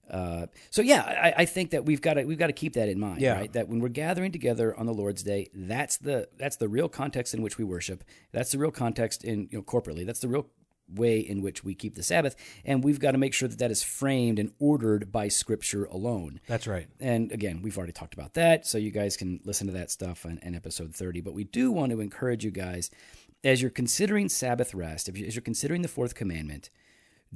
Uh, 0.10 0.48
so 0.70 0.82
yeah, 0.82 1.02
I, 1.02 1.42
I 1.44 1.46
think 1.46 1.72
that 1.72 1.86
we've 1.86 2.02
got 2.02 2.16
to 2.16 2.24
we've 2.26 2.38
got 2.38 2.48
to 2.48 2.54
keep 2.54 2.74
that 2.74 2.89
in 2.89 3.00
mind, 3.00 3.22
Yeah. 3.22 3.34
right? 3.36 3.52
That 3.54 3.68
when 3.70 3.80
we're 3.80 3.89
gathering 3.89 4.32
together 4.32 4.78
on 4.78 4.86
the 4.86 4.94
Lord's 4.94 5.24
Day, 5.24 5.50
that's 5.54 5.98
the 5.98 6.28
that's 6.38 6.58
the 6.58 6.68
real 6.68 6.89
context 6.89 7.34
in 7.34 7.42
which 7.42 7.58
we 7.58 7.63
worship. 7.63 8.04
That's 8.32 8.52
the 8.52 8.58
real 8.58 8.72
context 8.72 9.24
in 9.24 9.48
you 9.52 9.60
know 9.60 9.63
corporately. 9.63 10.06
That's 10.06 10.20
the 10.20 10.28
real 10.28 10.48
way 10.88 11.19
in 11.19 11.41
which 11.41 11.63
we 11.63 11.74
keep 11.76 11.96
the 11.96 12.04
Sabbath, 12.04 12.36
and 12.65 12.84
we've 12.84 13.00
got 13.00 13.12
to 13.12 13.17
make 13.17 13.34
sure 13.34 13.48
that 13.48 13.60
that 13.60 13.72
is 13.72 13.82
framed 13.84 14.38
and 14.39 14.52
ordered 14.60 15.12
by 15.12 15.28
Scripture 15.28 15.86
alone. 15.86 16.39
That's 16.48 16.67
right. 16.67 16.88
And 17.00 17.32
again, 17.32 17.62
we've 17.62 17.78
already 17.78 17.93
talked 17.93 18.13
about 18.13 18.34
that, 18.36 18.65
so 18.67 18.78
you 18.78 18.91
guys 18.91 19.17
can 19.17 19.39
listen 19.43 19.67
to 19.67 19.74
that 19.74 19.91
stuff 19.91 20.26
in, 20.26 20.38
in 20.39 20.56
episode 20.56 20.93
30. 20.96 21.22
But 21.22 21.34
we 21.34 21.43
do 21.46 21.72
want 21.72 21.91
to 21.91 22.02
encourage 22.02 22.43
you 22.46 22.52
guys, 22.52 22.91
as 23.43 23.62
you're 23.62 23.72
considering 23.72 24.30
Sabbath 24.30 24.74
rest, 24.74 25.10
if 25.10 25.17
you, 25.17 25.26
as 25.26 25.36
you're 25.36 25.41
considering 25.41 25.82
the 25.82 25.88
fourth 25.88 26.15
commandment, 26.15 26.69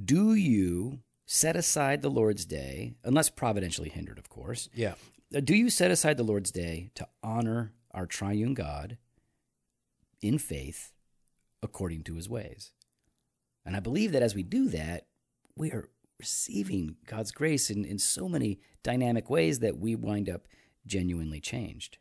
do 0.04 0.34
you 0.36 1.00
set 1.26 1.56
aside 1.56 2.02
the 2.02 2.10
Lord's 2.10 2.46
day, 2.46 2.94
unless 3.04 3.30
providentially 3.30 3.90
hindered, 3.90 4.18
of 4.20 4.30
course? 4.30 4.70
Yeah. 4.74 4.94
uh, 5.36 5.40
Do 5.40 5.56
you 5.56 5.70
set 5.70 5.92
aside 5.92 6.18
the 6.18 6.24
Lord's 6.24 6.52
day 6.52 6.90
to 6.96 7.08
honor 7.24 7.74
our 7.92 8.06
triune 8.06 8.54
God 8.54 8.98
in 10.22 10.38
faith 10.38 10.92
according 11.64 12.04
to 12.04 12.16
his 12.16 12.30
ways? 12.30 12.72
And 13.68 13.76
I 13.76 13.80
believe 13.80 14.14
that 14.14 14.24
as 14.24 14.34
we 14.34 14.44
do 14.44 14.70
that, 14.70 15.06
we 15.56 15.72
are 15.72 15.90
receiving 16.20 16.96
God's 17.06 17.32
grace 17.32 17.70
in, 17.70 17.86
in 17.86 18.00
so 18.00 18.28
many 18.28 18.60
dynamic 18.82 19.30
ways 19.30 19.60
that 19.60 19.78
we 19.78 19.96
wind 19.96 20.30
up 20.30 20.48
genuinely 20.86 21.40
changed. 21.40 21.98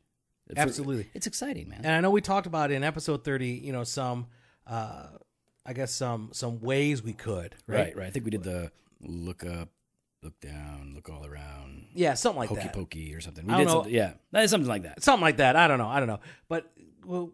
Absolutely. 0.57 1.11
It's 1.13 1.27
exciting, 1.27 1.69
man. 1.69 1.81
And 1.85 1.89
I 1.93 2.01
know 2.01 2.11
we 2.11 2.21
talked 2.21 2.47
about 2.47 2.71
in 2.71 2.85
episode 2.85 3.25
30, 3.25 3.49
you 3.49 3.73
know, 3.73 3.85
some 3.85 4.27
uh 4.67 5.09
I 5.69 5.73
guess 5.73 5.93
some 5.93 6.31
some 6.33 6.61
ways 6.61 7.03
we 7.03 7.13
could, 7.13 7.57
right? 7.67 7.79
right, 7.87 7.97
right. 7.97 8.07
I 8.07 8.11
think 8.11 8.25
we 8.25 8.31
did 8.31 8.45
the 8.45 8.71
look 9.03 9.45
up, 9.45 9.69
look 10.23 10.39
down, 10.41 10.93
look 10.95 11.11
all 11.11 11.27
around, 11.27 11.87
Yeah, 11.95 12.15
something 12.15 12.39
like 12.39 12.49
hokey 12.49 12.61
that. 12.63 12.73
pokey 12.73 13.13
or 13.15 13.21
something. 13.21 13.45
We 13.45 13.53
I 13.53 13.57
don't 13.57 13.67
know. 13.67 13.73
something, 13.73 13.93
yeah, 13.93 14.47
something 14.47 14.69
like 14.69 14.85
that. 14.85 15.03
Something 15.03 15.23
like 15.23 15.39
that. 15.39 15.57
I 15.57 15.67
don't 15.67 15.79
know. 15.79 15.89
I 15.89 15.99
don't 15.99 16.09
know. 16.09 16.21
But 16.49 16.71
well, 17.05 17.33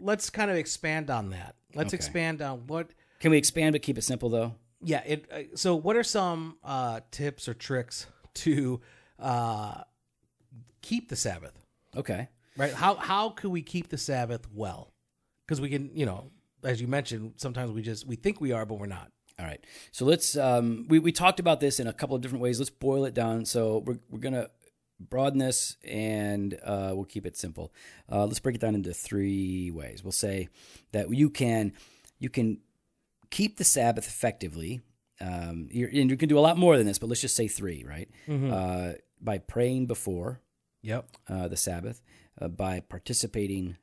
let's 0.00 0.30
kind 0.30 0.50
of 0.50 0.56
expand 0.56 1.10
on 1.10 1.28
that. 1.30 1.56
Let's 1.74 1.88
Okay. 1.88 1.96
expand 1.96 2.40
on 2.40 2.66
what 2.66 2.88
Can 3.24 3.30
we 3.30 3.38
expand 3.38 3.72
but 3.72 3.80
keep 3.80 3.96
it 3.96 4.04
simple 4.04 4.28
though? 4.28 4.54
yeah, 4.82 5.02
it 5.06 5.24
uh, 5.32 5.56
so 5.56 5.76
what 5.76 5.96
are 5.96 6.02
some 6.02 6.58
uh 6.62 7.00
tips 7.10 7.48
or 7.48 7.54
tricks 7.54 8.06
to 8.34 8.82
uh 9.18 9.80
keep 10.82 11.08
the 11.08 11.16
Sabbath? 11.16 11.58
Okay. 11.96 12.28
Right? 12.58 12.74
How 12.74 12.96
how 12.96 13.30
can 13.30 13.48
we 13.48 13.62
keep 13.62 13.88
the 13.88 13.96
Sabbath 13.96 14.46
well? 14.52 14.92
Cuz 15.48 15.58
we 15.58 15.70
can, 15.70 15.90
you 15.94 16.04
know, 16.04 16.32
as 16.62 16.82
you 16.82 16.86
mentioned, 16.86 17.32
sometimes 17.36 17.72
we 17.72 17.80
just 17.80 18.06
we 18.06 18.16
think 18.16 18.42
we 18.42 18.52
are 18.52 18.66
but 18.66 18.74
we're 18.74 18.84
not. 18.84 19.10
All 19.38 19.46
right. 19.46 19.64
So 19.90 20.04
let's 20.04 20.36
um 20.36 20.84
we, 20.90 20.98
we 20.98 21.10
talked 21.10 21.40
about 21.40 21.60
this 21.60 21.80
in 21.80 21.86
a 21.86 21.94
couple 21.94 22.14
of 22.14 22.20
different 22.20 22.42
ways. 22.42 22.58
Let's 22.58 22.68
boil 22.68 23.06
it 23.06 23.14
down. 23.14 23.46
So 23.46 23.78
we're 23.86 24.00
we're 24.10 24.18
gonna 24.18 24.50
broaden 25.00 25.38
this 25.38 25.78
and 25.82 26.58
uh, 26.62 26.92
we'll 26.94 27.06
keep 27.06 27.24
it 27.24 27.38
simple. 27.38 27.72
Uh, 28.12 28.26
let's 28.26 28.38
break 28.38 28.56
it 28.56 28.60
down 28.60 28.74
into 28.74 28.92
three 28.92 29.70
ways. 29.70 30.04
We'll 30.04 30.12
say 30.12 30.50
that 30.92 31.08
you 31.08 31.30
can 31.30 31.72
you 32.18 32.28
can 32.28 32.60
keep 33.34 33.56
the 33.56 33.64
Sabbath 33.64 34.06
effectively. 34.06 34.80
Um, 35.20 35.68
and 35.72 36.10
you 36.10 36.16
can 36.16 36.28
do 36.28 36.38
a 36.38 36.44
lot 36.48 36.56
more 36.58 36.76
than 36.76 36.86
this, 36.86 36.98
but 36.98 37.08
let's 37.08 37.20
just 37.20 37.36
say 37.36 37.48
three, 37.48 37.84
right? 37.94 38.08
Uh, 38.28 38.92
by 39.20 39.38
praying 39.38 39.86
before 39.86 40.40
Yep. 40.82 41.08
uh, 41.28 41.48
the 41.48 41.56
Sabbath, 41.56 42.02
uh, 42.40 42.48
by 42.48 42.80
participating 42.80 43.76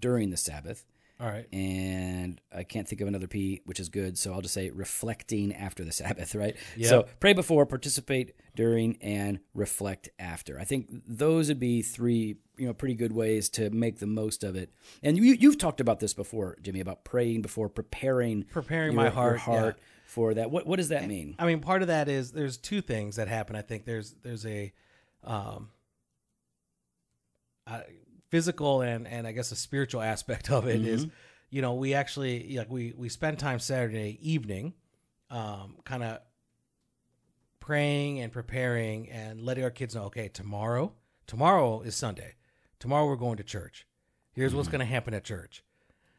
during 0.00 0.30
the 0.30 0.36
Sabbath, 0.36 0.86
All 1.20 1.26
right. 1.28 1.46
and 1.52 2.40
I 2.54 2.62
can't 2.62 2.86
think 2.88 3.00
of 3.00 3.08
another 3.08 3.26
P, 3.26 3.60
which 3.64 3.80
is 3.80 3.88
good. 3.88 4.16
So 4.16 4.32
I'll 4.32 4.42
just 4.42 4.54
say 4.54 4.70
reflecting 4.70 5.52
after 5.54 5.84
the 5.84 5.92
Sabbath, 6.02 6.34
right? 6.34 6.56
Yep. 6.76 6.88
So 6.88 7.06
pray 7.20 7.32
before, 7.32 7.66
participate 7.66 8.32
during, 8.54 8.96
and 9.02 9.40
reflect 9.54 10.08
after. 10.18 10.58
I 10.58 10.64
think 10.64 10.86
those 11.06 11.48
would 11.48 11.60
be 11.60 11.82
three, 11.82 12.36
you 12.56 12.66
know, 12.66 12.72
pretty 12.74 12.94
good 12.94 13.12
ways 13.12 13.48
to 13.50 13.70
make 13.70 13.98
the 13.98 14.06
most 14.06 14.42
of 14.44 14.56
it. 14.56 14.72
And 15.02 15.16
you, 15.16 15.34
you've 15.34 15.58
talked 15.58 15.80
about 15.80 16.00
this 16.00 16.14
before, 16.14 16.56
Jimmy, 16.62 16.80
about 16.80 17.04
praying 17.04 17.42
before, 17.42 17.68
preparing, 17.68 18.44
Preparing 18.44 18.92
your- 18.92 19.02
my 19.02 19.08
heart, 19.10 19.38
heart 19.40 19.78
for 20.06 20.34
that. 20.34 20.50
What 20.50 20.66
what 20.66 20.76
does 20.76 20.88
that 20.88 21.06
mean? 21.06 21.34
I 21.38 21.46
mean, 21.46 21.60
part 21.60 21.82
of 21.82 21.88
that 21.88 22.08
is 22.08 22.32
there's 22.32 22.56
two 22.56 22.80
things 22.80 23.16
that 23.16 23.28
happen. 23.28 23.56
I 23.56 23.62
think 23.62 23.84
there's 23.84 24.14
there's 24.22 24.46
a 24.46 24.72
um, 25.24 25.68
uh, 27.66 27.80
physical 28.30 28.80
and 28.82 29.06
and 29.06 29.26
I 29.26 29.32
guess 29.32 29.50
a 29.52 29.56
spiritual 29.56 30.00
aspect 30.02 30.50
of 30.50 30.66
it 30.68 30.84
is, 30.84 31.06
you 31.50 31.62
know, 31.62 31.74
we 31.74 31.94
actually 31.94 32.56
like 32.56 32.70
we 32.70 32.94
we 32.96 33.08
spend 33.08 33.38
time 33.38 33.58
Saturday 33.58 34.18
evening, 34.22 34.74
um, 35.30 35.76
kind 35.84 36.02
of 36.02 36.20
praying 37.60 38.20
and 38.20 38.32
preparing 38.32 39.10
and 39.10 39.40
letting 39.42 39.64
our 39.64 39.70
kids 39.70 39.94
know, 39.94 40.04
okay, 40.04 40.28
tomorrow 40.28 40.92
tomorrow 41.26 41.80
is 41.80 41.96
Sunday, 41.96 42.34
tomorrow 42.78 43.06
we're 43.06 43.16
going 43.16 43.36
to 43.38 43.44
church. 43.44 43.86
Here's 44.32 44.54
what's 44.54 44.68
going 44.68 44.80
to 44.80 44.84
happen 44.86 45.14
at 45.14 45.24
church. 45.24 45.62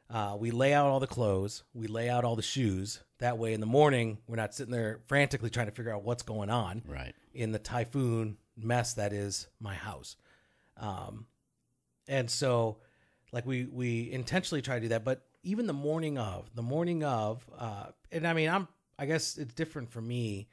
Uh, 0.10 0.36
we 0.39 0.52
lay 0.52 0.74
out 0.74 0.88
all 0.88 1.00
the 1.00 1.08
clothes. 1.08 1.63
We 1.74 1.88
lay 1.88 2.10
out 2.10 2.24
all 2.24 2.36
the 2.36 2.41
shoes. 2.41 3.02
That 3.20 3.38
way, 3.38 3.54
in 3.54 3.60
the 3.60 3.65
morning, 3.67 4.20
we're 4.28 4.38
not 4.38 4.54
sitting 4.54 4.72
there 4.72 5.00
frantically 5.08 5.50
trying 5.50 5.65
to 5.67 5.72
figure 5.72 5.93
out 5.93 6.04
what's 6.04 6.24
going 6.24 6.50
on 6.50 6.82
Right. 6.88 7.13
in 7.34 7.52
the 7.52 7.60
typhoon 7.60 8.38
mess 8.56 8.93
that 8.93 9.12
is 9.13 9.48
my 9.60 9.76
house. 9.76 10.15
Um, 10.78 11.26
and 12.08 12.30
so, 12.30 12.78
like 13.32 13.46
we 13.46 13.65
we 13.65 14.12
intentionally 14.12 14.62
try 14.62 14.76
to 14.76 14.82
do 14.82 14.88
that, 14.89 15.04
but 15.04 15.26
even 15.43 15.67
the 15.67 15.74
morning 15.74 16.17
of 16.17 16.50
the 16.56 16.62
morning 16.63 17.04
of, 17.04 17.43
uh, 17.58 17.88
and 18.12 18.26
I 18.26 18.34
mean, 18.34 18.50
I'm 18.50 18.67
I 18.98 19.06
guess 19.06 19.38
it's 19.38 19.54
different 19.54 19.91
for 19.91 20.02
me 20.02 20.48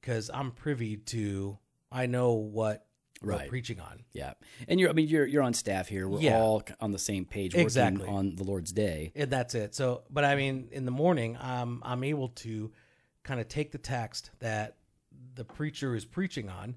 because 0.00 0.30
I'm 0.32 0.50
privy 0.52 0.96
to. 0.98 1.58
I 1.90 2.06
know 2.06 2.32
what 2.32 2.85
Right. 3.22 3.48
preaching 3.48 3.80
on. 3.80 4.04
Yeah, 4.12 4.34
and 4.68 4.78
you're 4.78 4.90
I 4.90 4.92
mean 4.92 5.08
you're 5.08 5.26
you're 5.26 5.42
on 5.42 5.54
staff 5.54 5.88
here. 5.88 6.08
We're 6.08 6.20
Yeah. 6.20 6.38
all 6.38 6.62
on 6.80 6.92
the 6.92 6.98
same 6.98 7.24
page, 7.24 7.54
working 7.54 7.64
Exactly. 7.64 8.08
on 8.08 8.36
the 8.36 8.44
Lord's 8.44 8.72
day. 8.72 9.12
And 9.14 9.30
that's 9.30 9.54
it. 9.54 9.74
So, 9.74 10.04
but 10.10 10.24
I 10.24 10.36
mean, 10.36 10.68
in 10.72 10.84
the 10.84 10.90
morning, 10.90 11.36
um, 11.40 11.82
I'm 11.84 12.04
able 12.04 12.28
to 12.28 12.72
kind 13.22 13.40
of 13.40 13.48
take 13.48 13.72
the 13.72 13.78
text 13.78 14.30
that 14.40 14.76
the 15.34 15.44
preacher 15.44 15.94
is 15.94 16.04
preaching 16.04 16.48
on 16.48 16.76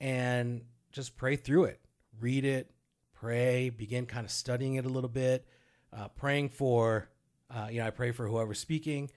and 0.00 0.62
just 0.92 1.16
pray 1.16 1.36
through 1.36 1.64
it, 1.64 1.80
read 2.20 2.44
it, 2.44 2.70
pray, 3.12 3.70
begin 3.70 4.06
kind 4.06 4.24
of 4.24 4.30
studying 4.30 4.74
it 4.76 4.84
a 4.84 4.88
little 4.88 5.10
bit, 5.10 5.46
uh, 5.92 6.08
praying 6.08 6.48
for, 6.50 7.08
uh, 7.50 7.68
you 7.70 7.80
know, 7.80 7.86
I 7.86 7.90
pray 7.90 8.12
for 8.12 8.26
whoever's 8.26 8.58
speaking 8.60 9.10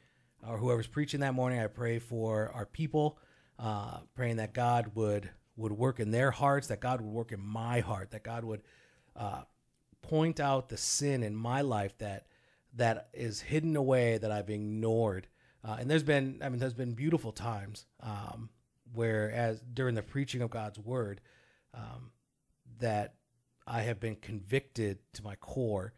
or 0.48 0.58
whoever's 0.58 0.88
preaching 0.88 1.20
that 1.22 1.34
morning. 1.34 1.60
I 1.60 1.68
pray 1.68 2.00
for 2.00 2.52
our 2.54 2.66
people, 2.66 3.18
uh, 3.60 4.00
praying 4.16 4.38
that 4.38 4.54
God 4.54 4.92
would 4.96 5.30
would 5.58 5.72
work 5.74 6.00
in 6.00 6.12
their 6.12 6.32
hearts, 6.32 6.68
that 6.68 6.80
God 6.80 7.02
would 7.02 7.12
work 7.12 7.32
in 7.32 7.42
my 7.42 7.82
heart, 7.82 8.12
that 8.12 8.24
God 8.24 8.46
would 8.46 8.62
uh, 9.16 9.42
point 10.02 10.40
out 10.40 10.70
the 10.70 10.78
sin 10.78 11.24
in 11.24 11.36
my 11.36 11.62
life 11.62 11.98
that 11.98 12.28
that 12.76 13.10
is 13.14 13.42
hidden 13.42 13.76
away 13.76 14.18
that 14.20 14.32
I've 14.32 14.50
ignored. 14.50 15.28
Uh, 15.64 15.78
and 15.80 15.90
there's 15.90 16.04
been, 16.04 16.40
I 16.44 16.50
mean, 16.50 16.60
there's 16.60 16.74
been 16.76 16.94
beautiful 16.94 17.32
times 17.32 17.88
um, 18.02 18.50
where, 18.94 19.32
as 19.32 19.60
during 19.74 19.96
the 19.96 20.04
preaching 20.04 20.42
of 20.42 20.52
God's 20.52 20.78
word, 20.78 21.20
um, 21.74 22.12
that 22.80 23.16
I 23.66 23.82
have 23.82 24.00
been 24.00 24.16
convicted 24.16 25.00
to 25.14 25.24
my 25.24 25.36
core 25.36 25.94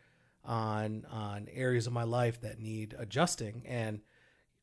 on 0.45 1.06
on 1.12 1.48
areas 1.52 1.86
of 1.86 1.93
my 1.93 2.04
life 2.04 2.41
that 2.41 2.60
need 2.60 2.95
adjusting. 2.98 3.63
And 3.67 4.00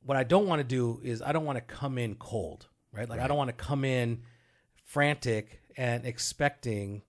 what 0.03 0.17
I 0.17 0.25
don't 0.25 0.47
want 0.47 0.61
to 0.61 0.65
do 0.65 1.01
is 1.05 1.21
I 1.21 1.33
don't 1.33 1.45
want 1.45 1.57
to 1.57 1.75
come 1.75 1.99
in 1.99 2.15
cold, 2.15 2.67
right? 2.93 3.09
Like 3.09 3.21
I 3.21 3.29
don't 3.29 3.37
want 3.37 3.49
to 3.49 3.65
come 3.65 3.85
in 3.85 4.23
frantic 4.87 5.61
and 5.77 6.07
expecting 6.07 7.03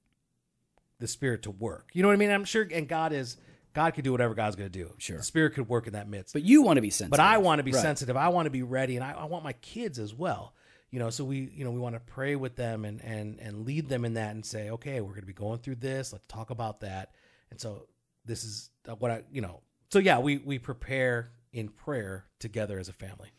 the 1.00 1.08
spirit 1.08 1.44
to 1.44 1.52
work. 1.52 1.92
You 1.94 2.02
know 2.02 2.10
what 2.10 2.16
I 2.16 2.18
mean? 2.18 2.32
I'm 2.32 2.44
sure, 2.44 2.68
and 2.72 2.88
God 2.88 3.14
is 3.14 3.38
God 3.74 3.94
could 3.94 4.04
do 4.04 4.12
whatever 4.12 4.34
God's 4.34 4.56
going 4.56 4.72
to 4.72 4.80
do. 4.86 4.92
Sure. 4.98 5.18
the 5.18 5.24
spirit 5.24 5.54
could 5.54 5.70
work 5.70 5.86
in 5.86 5.94
that 5.94 6.10
midst. 6.10 6.34
But 6.34 6.42
you 6.42 6.64
want 6.64 6.78
to 6.78 6.82
be 6.82 6.90
sensitive. 6.90 7.12
But 7.12 7.20
I 7.20 7.38
want 7.38 7.60
to 7.60 7.64
be 7.64 7.72
Right. 7.72 7.82
sensitive. 7.82 8.18
I 8.18 8.30
want 8.30 8.48
to 8.48 8.50
be 8.50 8.64
ready, 8.64 8.96
and 8.96 9.06
I, 9.06 9.12
I 9.12 9.26
want 9.26 9.44
my 9.44 9.54
kids 9.54 10.00
as 10.00 10.14
well. 10.16 10.54
You 10.90 11.00
know, 11.00 11.10
so 11.12 11.24
we, 11.24 11.52
you 11.54 11.64
know, 11.64 11.70
we 11.72 11.80
want 11.80 11.96
to 11.96 12.00
pray 12.00 12.36
with 12.36 12.56
them 12.56 12.84
and 12.86 13.02
and 13.04 13.40
and 13.40 13.66
lead 13.66 13.88
them 13.88 14.04
in 14.04 14.16
that, 14.16 14.32
and 14.32 14.44
say, 14.46 14.72
okay, 14.72 15.00
we're 15.02 15.10
going 15.10 15.22
to 15.22 15.28
be 15.28 15.34
going 15.34 15.60
through 15.60 15.76
this. 15.76 16.12
Let's 16.12 16.26
talk 16.28 16.50
about 16.50 16.80
that. 16.82 17.12
And 17.52 17.60
so 17.62 17.86
this 18.26 18.44
is 18.44 18.70
what 18.98 19.12
I, 19.12 19.24
you 19.32 19.42
know, 19.42 19.62
so 19.92 20.00
yeah, 20.00 20.18
we 20.20 20.38
we 20.40 20.58
prepare 20.58 21.30
in 21.54 21.70
prayer 21.70 22.26
together 22.40 22.80
as 22.80 22.90
a 22.90 22.94
family. 22.94 23.30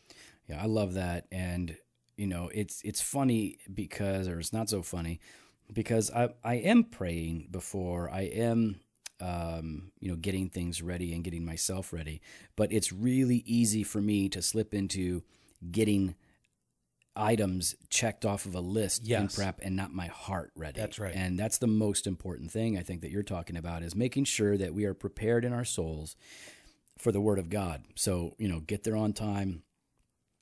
Yeah, 0.47 0.61
I 0.61 0.65
love 0.67 0.93
that, 0.93 1.27
and 1.31 1.75
you 2.19 2.27
know, 2.27 2.49
it's 2.53 2.81
it's 2.83 2.99
funny 2.99 3.59
because, 3.73 4.27
or 4.27 4.39
it's 4.39 4.51
not 4.51 4.69
so 4.69 4.81
funny, 4.81 5.21
because 5.71 6.11
I 6.11 6.29
I 6.43 6.55
am 6.55 6.83
praying 6.83 7.47
before 7.49 8.09
I 8.09 8.23
am, 8.23 8.81
um, 9.21 9.93
you 10.01 10.09
know, 10.09 10.17
getting 10.17 10.49
things 10.49 10.81
ready 10.81 11.13
and 11.13 11.23
getting 11.23 11.45
myself 11.45 11.93
ready. 11.93 12.21
But 12.57 12.73
it's 12.73 12.91
really 12.91 13.37
easy 13.45 13.83
for 13.83 14.01
me 14.01 14.27
to 14.29 14.41
slip 14.41 14.73
into 14.73 15.23
getting 15.71 16.15
items 17.15 17.75
checked 17.89 18.25
off 18.25 18.45
of 18.45 18.53
a 18.53 18.59
list 18.59 19.07
in 19.07 19.29
prep 19.29 19.61
and 19.63 19.77
not 19.77 19.93
my 19.93 20.07
heart 20.07 20.51
ready. 20.57 20.79
That's 20.79 20.99
right. 20.99 21.15
And 21.15 21.39
that's 21.39 21.57
the 21.57 21.67
most 21.67 22.05
important 22.05 22.51
thing 22.51 22.77
I 22.77 22.81
think 22.81 22.99
that 23.01 23.11
you're 23.11 23.23
talking 23.23 23.55
about 23.55 23.81
is 23.81 23.95
making 23.95 24.25
sure 24.25 24.57
that 24.57 24.73
we 24.73 24.83
are 24.83 24.93
prepared 24.93 25.45
in 25.45 25.53
our 25.53 25.65
souls 25.65 26.17
for 26.97 27.13
the 27.13 27.21
word 27.21 27.39
of 27.39 27.49
God. 27.49 27.85
So, 27.95 28.35
you 28.37 28.49
know, 28.49 28.59
get 28.59 28.83
there 28.83 28.97
on 28.97 29.13
time, 29.13 29.63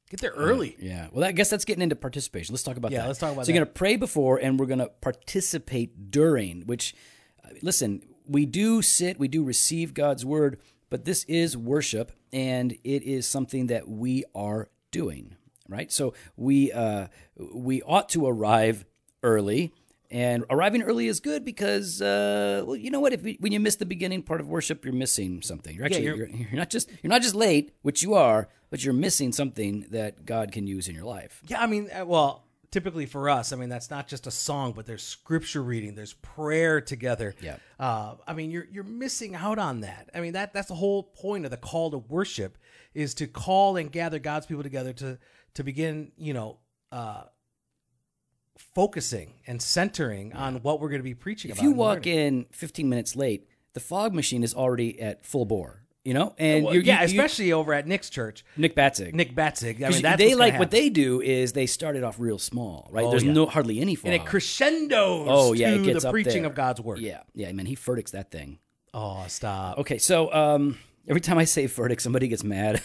Get 0.09 0.21
there 0.21 0.31
early. 0.31 0.75
yeah. 0.79 1.07
Well, 1.11 1.25
I 1.25 1.31
guess 1.33 1.49
that's 1.49 1.65
getting 1.65 1.81
into 1.81 1.95
participation. 1.95 2.53
Let's 2.53 2.63
talk 2.63 2.77
about 2.77 2.91
Yeah, 2.91 3.01
that. 3.01 3.07
let's 3.07 3.19
talk 3.19 3.33
about 3.33 3.45
So 3.45 3.51
you're 3.51 3.59
going 3.59 3.67
to 3.67 3.73
pray 3.73 3.97
before 3.97 4.37
and 4.37 4.57
we're 4.59 4.65
going 4.65 4.79
to 4.79 4.87
participate 5.01 6.11
during, 6.11 6.61
which, 6.61 6.95
uh, 7.43 7.49
listen, 7.61 8.01
we 8.25 8.45
do 8.45 8.81
sit, 8.81 9.19
we 9.19 9.27
do 9.27 9.43
receive 9.43 9.93
God's 9.93 10.25
word, 10.25 10.59
but 10.89 11.03
this 11.03 11.23
is 11.25 11.57
worship 11.57 12.13
and 12.31 12.71
it 12.85 13.03
is 13.03 13.27
something 13.27 13.67
that 13.67 13.87
we 13.89 14.23
are 14.33 14.69
doing, 14.91 15.35
right? 15.67 15.91
So 15.91 16.13
we, 16.37 16.71
uh, 16.71 17.07
we 17.37 17.81
ought 17.81 18.07
to 18.09 18.27
arrive 18.27 18.85
early. 19.23 19.73
And 20.09 20.45
arriving 20.49 20.83
early 20.83 21.07
is 21.07 21.19
good 21.19 21.43
because, 21.43 22.01
uh, 22.01 22.63
well, 22.65 22.75
you 22.77 22.89
know 22.91 23.01
what? 23.01 23.11
If 23.11 23.23
we, 23.23 23.37
when 23.41 23.51
you 23.51 23.59
miss 23.59 23.75
the 23.75 23.85
beginning 23.85 24.23
part 24.23 24.39
of 24.39 24.47
worship, 24.47 24.85
you're 24.85 24.93
missing 24.93 25.41
something. 25.41 25.75
You're 25.75 25.85
actually 25.85 26.03
you're- 26.05 26.17
you're, 26.17 26.27
you're 26.29 26.51
not 26.53 26.69
just 26.69 26.89
you're 27.03 27.09
not 27.09 27.21
just 27.21 27.35
late, 27.35 27.73
which 27.81 28.01
you 28.03 28.13
are, 28.13 28.47
but 28.69 28.83
you're 28.83 28.93
missing 28.93 29.33
something 29.33 29.85
that 29.91 30.25
God 30.25 30.51
can 30.53 30.65
use 30.65 30.87
in 30.87 30.95
your 30.95 31.03
life. 31.05 31.41
Yeah, 31.47 31.61
I 31.61 31.67
mean, 31.67 31.89
uh, 31.91 32.05
well, 32.05 32.45
typically 32.71 33.05
for 33.05 33.29
us, 33.29 33.51
I 33.51 33.57
mean, 33.57 33.67
that's 33.69 33.89
not 33.89 34.07
just 34.07 34.27
a 34.27 34.31
song, 34.31 34.71
but 34.73 34.85
there's 34.85 35.03
scripture 35.03 35.61
reading, 35.61 35.95
there's 35.95 36.13
prayer 36.13 36.79
together. 36.79 37.35
Yeah. 37.41 37.57
Uh, 37.77 38.15
I 38.25 38.33
mean, 38.33 38.49
you're 38.49 38.67
you're 38.71 38.83
missing 38.85 39.35
out 39.35 39.59
on 39.59 39.81
that. 39.81 40.09
I 40.15 40.21
mean, 40.21 40.33
that 40.33 40.53
that's 40.53 40.69
the 40.69 40.75
whole 40.75 41.03
point 41.03 41.43
of 41.43 41.51
the 41.51 41.57
call 41.57 41.91
to 41.91 41.97
worship 41.97 42.57
is 42.93 43.13
to 43.15 43.27
call 43.27 43.75
and 43.75 43.91
gather 43.91 44.19
God's 44.19 44.45
people 44.45 44.63
together 44.63 44.93
to 44.93 45.17
to 45.55 45.63
begin, 45.63 46.11
you 46.17 46.33
know, 46.33 46.59
uh, 46.93 47.23
focusing 48.57 49.33
and 49.47 49.61
centering 49.61 50.33
on 50.33 50.55
what 50.57 50.79
we're 50.79 50.89
going 50.89 50.99
to 50.99 51.03
be 51.03 51.13
preaching 51.13 51.51
If 51.51 51.61
you 51.61 51.71
walk 51.71 52.05
morning. 52.05 52.17
in 52.19 52.45
15 52.51 52.87
minutes 52.89 53.15
late, 53.15 53.47
the 53.73 53.79
fog 53.79 54.13
machine 54.13 54.43
is 54.43 54.53
already 54.53 54.99
at 55.01 55.25
full 55.25 55.45
bore. 55.45 55.83
You 56.03 56.13
know, 56.13 56.33
and 56.37 56.63
Well, 56.63 56.73
you're, 56.73 56.83
yeah, 56.83 57.01
you- 57.03 57.09
you- 57.15 57.19
especially 57.21 57.51
over 57.51 57.73
at 57.73 57.85
Nick's 57.85 58.09
church, 58.09 58.45
Nick 58.55 58.77
Batzig. 58.77 59.13
Nick 59.13 59.35
Batzig. 59.35 59.83
I 59.83 59.89
mean, 59.89 60.01
that's 60.01 60.17
they 60.17 60.35
like 60.35 60.53
gonna 60.53 60.59
what 60.59 60.71
they 60.71 60.89
do 60.89 61.19
is 61.21 61.51
they 61.51 61.65
started 61.65 62.01
off 62.05 62.15
real 62.17 62.39
small, 62.39 62.87
right? 62.91 63.03
Oh, 63.03 63.09
There's 63.11 63.25
yeah. 63.25 63.33
no 63.33 63.45
hardly 63.45 63.81
any 63.81 63.95
fog. 63.95 64.05
and 64.05 64.13
it 64.13 64.25
crescendos. 64.25 65.27
oh 65.29 65.51
yeah, 65.51 65.71
it 65.71 65.83
gets 65.83 66.03
the 66.05 66.11
preaching 66.11 66.43
there. 66.43 66.51
of 66.51 66.55
God's 66.55 66.79
word. 66.79 66.99
Yeah, 66.99 67.23
yeah, 67.33 67.51
man, 67.51 67.65
he 67.65 67.75
verdicts 67.75 68.11
that 68.11 68.31
thing. 68.31 68.59
Oh, 68.93 69.25
stop! 69.27 69.79
Okay, 69.79 69.97
so 69.97 70.33
um, 70.33 70.77
every 71.07 71.21
time 71.21 71.37
I 71.37 71.45
say 71.45 71.65
verdict, 71.65 72.01
somebody 72.01 72.27
gets 72.27 72.43
mad. 72.43 72.81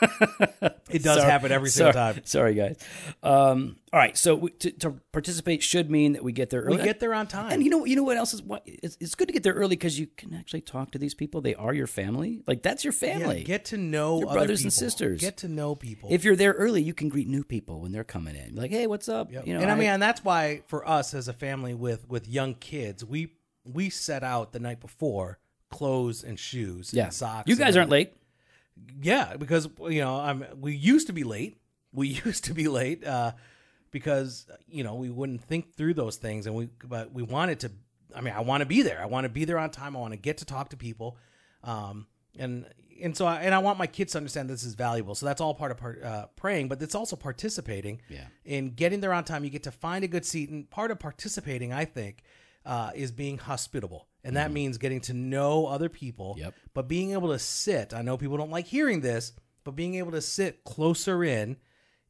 It 0.94 1.02
does 1.02 1.18
Sorry- 1.18 1.30
happen 1.30 1.50
every 1.50 1.70
single 1.70 1.92
sorry- 1.92 2.14
time. 2.14 2.24
Sorry, 2.24 2.54
guys. 2.54 2.78
Um, 3.22 3.76
all 3.92 3.98
right, 3.98 4.16
so 4.16 4.36
we, 4.36 4.50
to, 4.50 4.70
to 4.70 4.90
participate 5.10 5.60
should 5.60 5.90
mean 5.90 6.12
that 6.12 6.22
we 6.22 6.32
get 6.32 6.50
there 6.50 6.62
early. 6.62 6.76
We 6.76 6.84
get 6.84 7.00
there 7.00 7.12
on 7.12 7.26
time. 7.26 7.50
And 7.50 7.64
you 7.64 7.70
know, 7.70 7.84
you 7.84 7.96
know 7.96 8.04
what 8.04 8.16
else 8.16 8.32
is? 8.32 8.42
What 8.42 8.62
it's, 8.64 8.96
it's 9.00 9.16
good 9.16 9.26
to 9.26 9.32
get 9.32 9.42
there 9.42 9.54
early 9.54 9.70
because 9.76 9.98
you 9.98 10.06
can 10.06 10.34
actually 10.34 10.60
talk 10.60 10.92
to 10.92 10.98
these 10.98 11.14
people. 11.14 11.40
They 11.40 11.56
are 11.56 11.74
your 11.74 11.88
family. 11.88 12.42
Like 12.46 12.62
that's 12.62 12.84
your 12.84 12.92
family. 12.92 13.38
Yeah, 13.38 13.44
get 13.44 13.64
to 13.66 13.76
know 13.76 14.20
brothers 14.20 14.62
and 14.62 14.72
sisters. 14.72 15.20
Get 15.20 15.38
to 15.38 15.48
know 15.48 15.74
people. 15.74 16.10
if 16.12 16.22
you're 16.22 16.36
there 16.36 16.52
early, 16.52 16.80
you 16.82 16.94
can 16.94 17.08
greet 17.08 17.26
new 17.26 17.42
people 17.42 17.80
when 17.80 17.90
they're 17.90 18.04
coming 18.04 18.36
in. 18.36 18.54
Like, 18.54 18.70
hey, 18.70 18.86
what's 18.86 19.08
up? 19.08 19.32
You 19.32 19.54
know, 19.54 19.60
and 19.60 19.70
I 19.70 19.74
mean, 19.74 19.88
and 19.88 20.02
that's 20.02 20.22
why 20.22 20.62
for 20.68 20.88
us 20.88 21.12
as 21.12 21.26
a 21.26 21.32
family 21.32 21.74
with 21.74 22.08
with 22.08 22.28
young 22.28 22.54
kids, 22.54 23.04
we 23.04 23.32
we 23.64 23.90
set 23.90 24.22
out 24.22 24.52
the 24.52 24.60
night 24.60 24.78
before 24.78 25.38
clothes 25.74 26.22
and 26.22 26.38
shoes, 26.38 26.94
yeah, 26.94 27.04
and 27.04 27.12
socks. 27.12 27.48
You 27.48 27.56
guys 27.56 27.76
aren't 27.76 27.90
late. 27.90 28.14
Yeah, 29.02 29.36
because 29.36 29.68
you 29.88 30.00
know, 30.00 30.16
I'm. 30.16 30.44
We 30.60 30.74
used 30.74 31.08
to 31.08 31.12
be 31.12 31.24
late. 31.24 31.58
We 31.92 32.08
used 32.24 32.44
to 32.44 32.54
be 32.54 32.68
late 32.68 33.04
uh, 33.04 33.32
because 33.90 34.46
you 34.66 34.84
know 34.84 34.94
we 34.94 35.10
wouldn't 35.10 35.42
think 35.42 35.74
through 35.74 35.94
those 35.94 36.16
things, 36.16 36.46
and 36.46 36.54
we 36.54 36.68
but 36.84 37.12
we 37.12 37.22
wanted 37.22 37.60
to. 37.60 37.72
I 38.14 38.20
mean, 38.20 38.34
I 38.34 38.40
want 38.40 38.60
to 38.60 38.66
be 38.66 38.82
there. 38.82 39.02
I 39.02 39.06
want 39.06 39.24
to 39.24 39.28
be 39.28 39.44
there 39.44 39.58
on 39.58 39.70
time. 39.70 39.96
I 39.96 40.00
want 40.00 40.12
to 40.12 40.18
get 40.18 40.38
to 40.38 40.44
talk 40.44 40.70
to 40.70 40.76
people, 40.76 41.16
um, 41.64 42.06
and 42.38 42.66
and 43.02 43.16
so 43.16 43.26
I, 43.26 43.40
and 43.40 43.54
I 43.54 43.58
want 43.58 43.78
my 43.78 43.86
kids 43.88 44.12
to 44.12 44.18
understand 44.18 44.48
this 44.48 44.62
is 44.62 44.74
valuable. 44.74 45.14
So 45.14 45.26
that's 45.26 45.40
all 45.40 45.54
part 45.54 45.72
of 45.72 45.78
part, 45.78 46.02
uh, 46.02 46.26
praying, 46.36 46.68
but 46.68 46.80
it's 46.80 46.94
also 46.94 47.16
participating. 47.16 48.00
Yeah. 48.08 48.26
In 48.44 48.70
getting 48.70 49.00
there 49.00 49.12
on 49.12 49.24
time, 49.24 49.44
you 49.44 49.50
get 49.50 49.64
to 49.64 49.72
find 49.72 50.04
a 50.04 50.08
good 50.08 50.24
seat, 50.24 50.50
and 50.50 50.70
part 50.70 50.90
of 50.90 50.98
participating, 50.98 51.72
I 51.72 51.84
think, 51.84 52.22
uh, 52.64 52.92
is 52.94 53.10
being 53.10 53.38
hospitable, 53.38 54.06
and 54.24 54.36
that 54.36 54.50
means 54.50 54.78
getting 54.78 55.00
to 55.02 55.14
know 55.14 55.66
other 55.66 55.88
people. 55.88 56.32
Mm-hmm. 56.34 56.44
Yep. 56.44 56.54
But 56.72 56.88
being 56.88 57.12
able 57.12 57.28
to 57.28 57.38
sit, 57.38 57.94
I 57.94 58.02
know 58.02 58.16
people 58.16 58.36
don't 58.36 58.50
like 58.50 58.66
hearing 58.66 59.00
this, 59.00 59.32
but 59.64 59.76
being 59.76 59.94
able 59.96 60.12
to 60.12 60.20
sit 60.20 60.64
closer 60.64 61.22
in, 61.22 61.56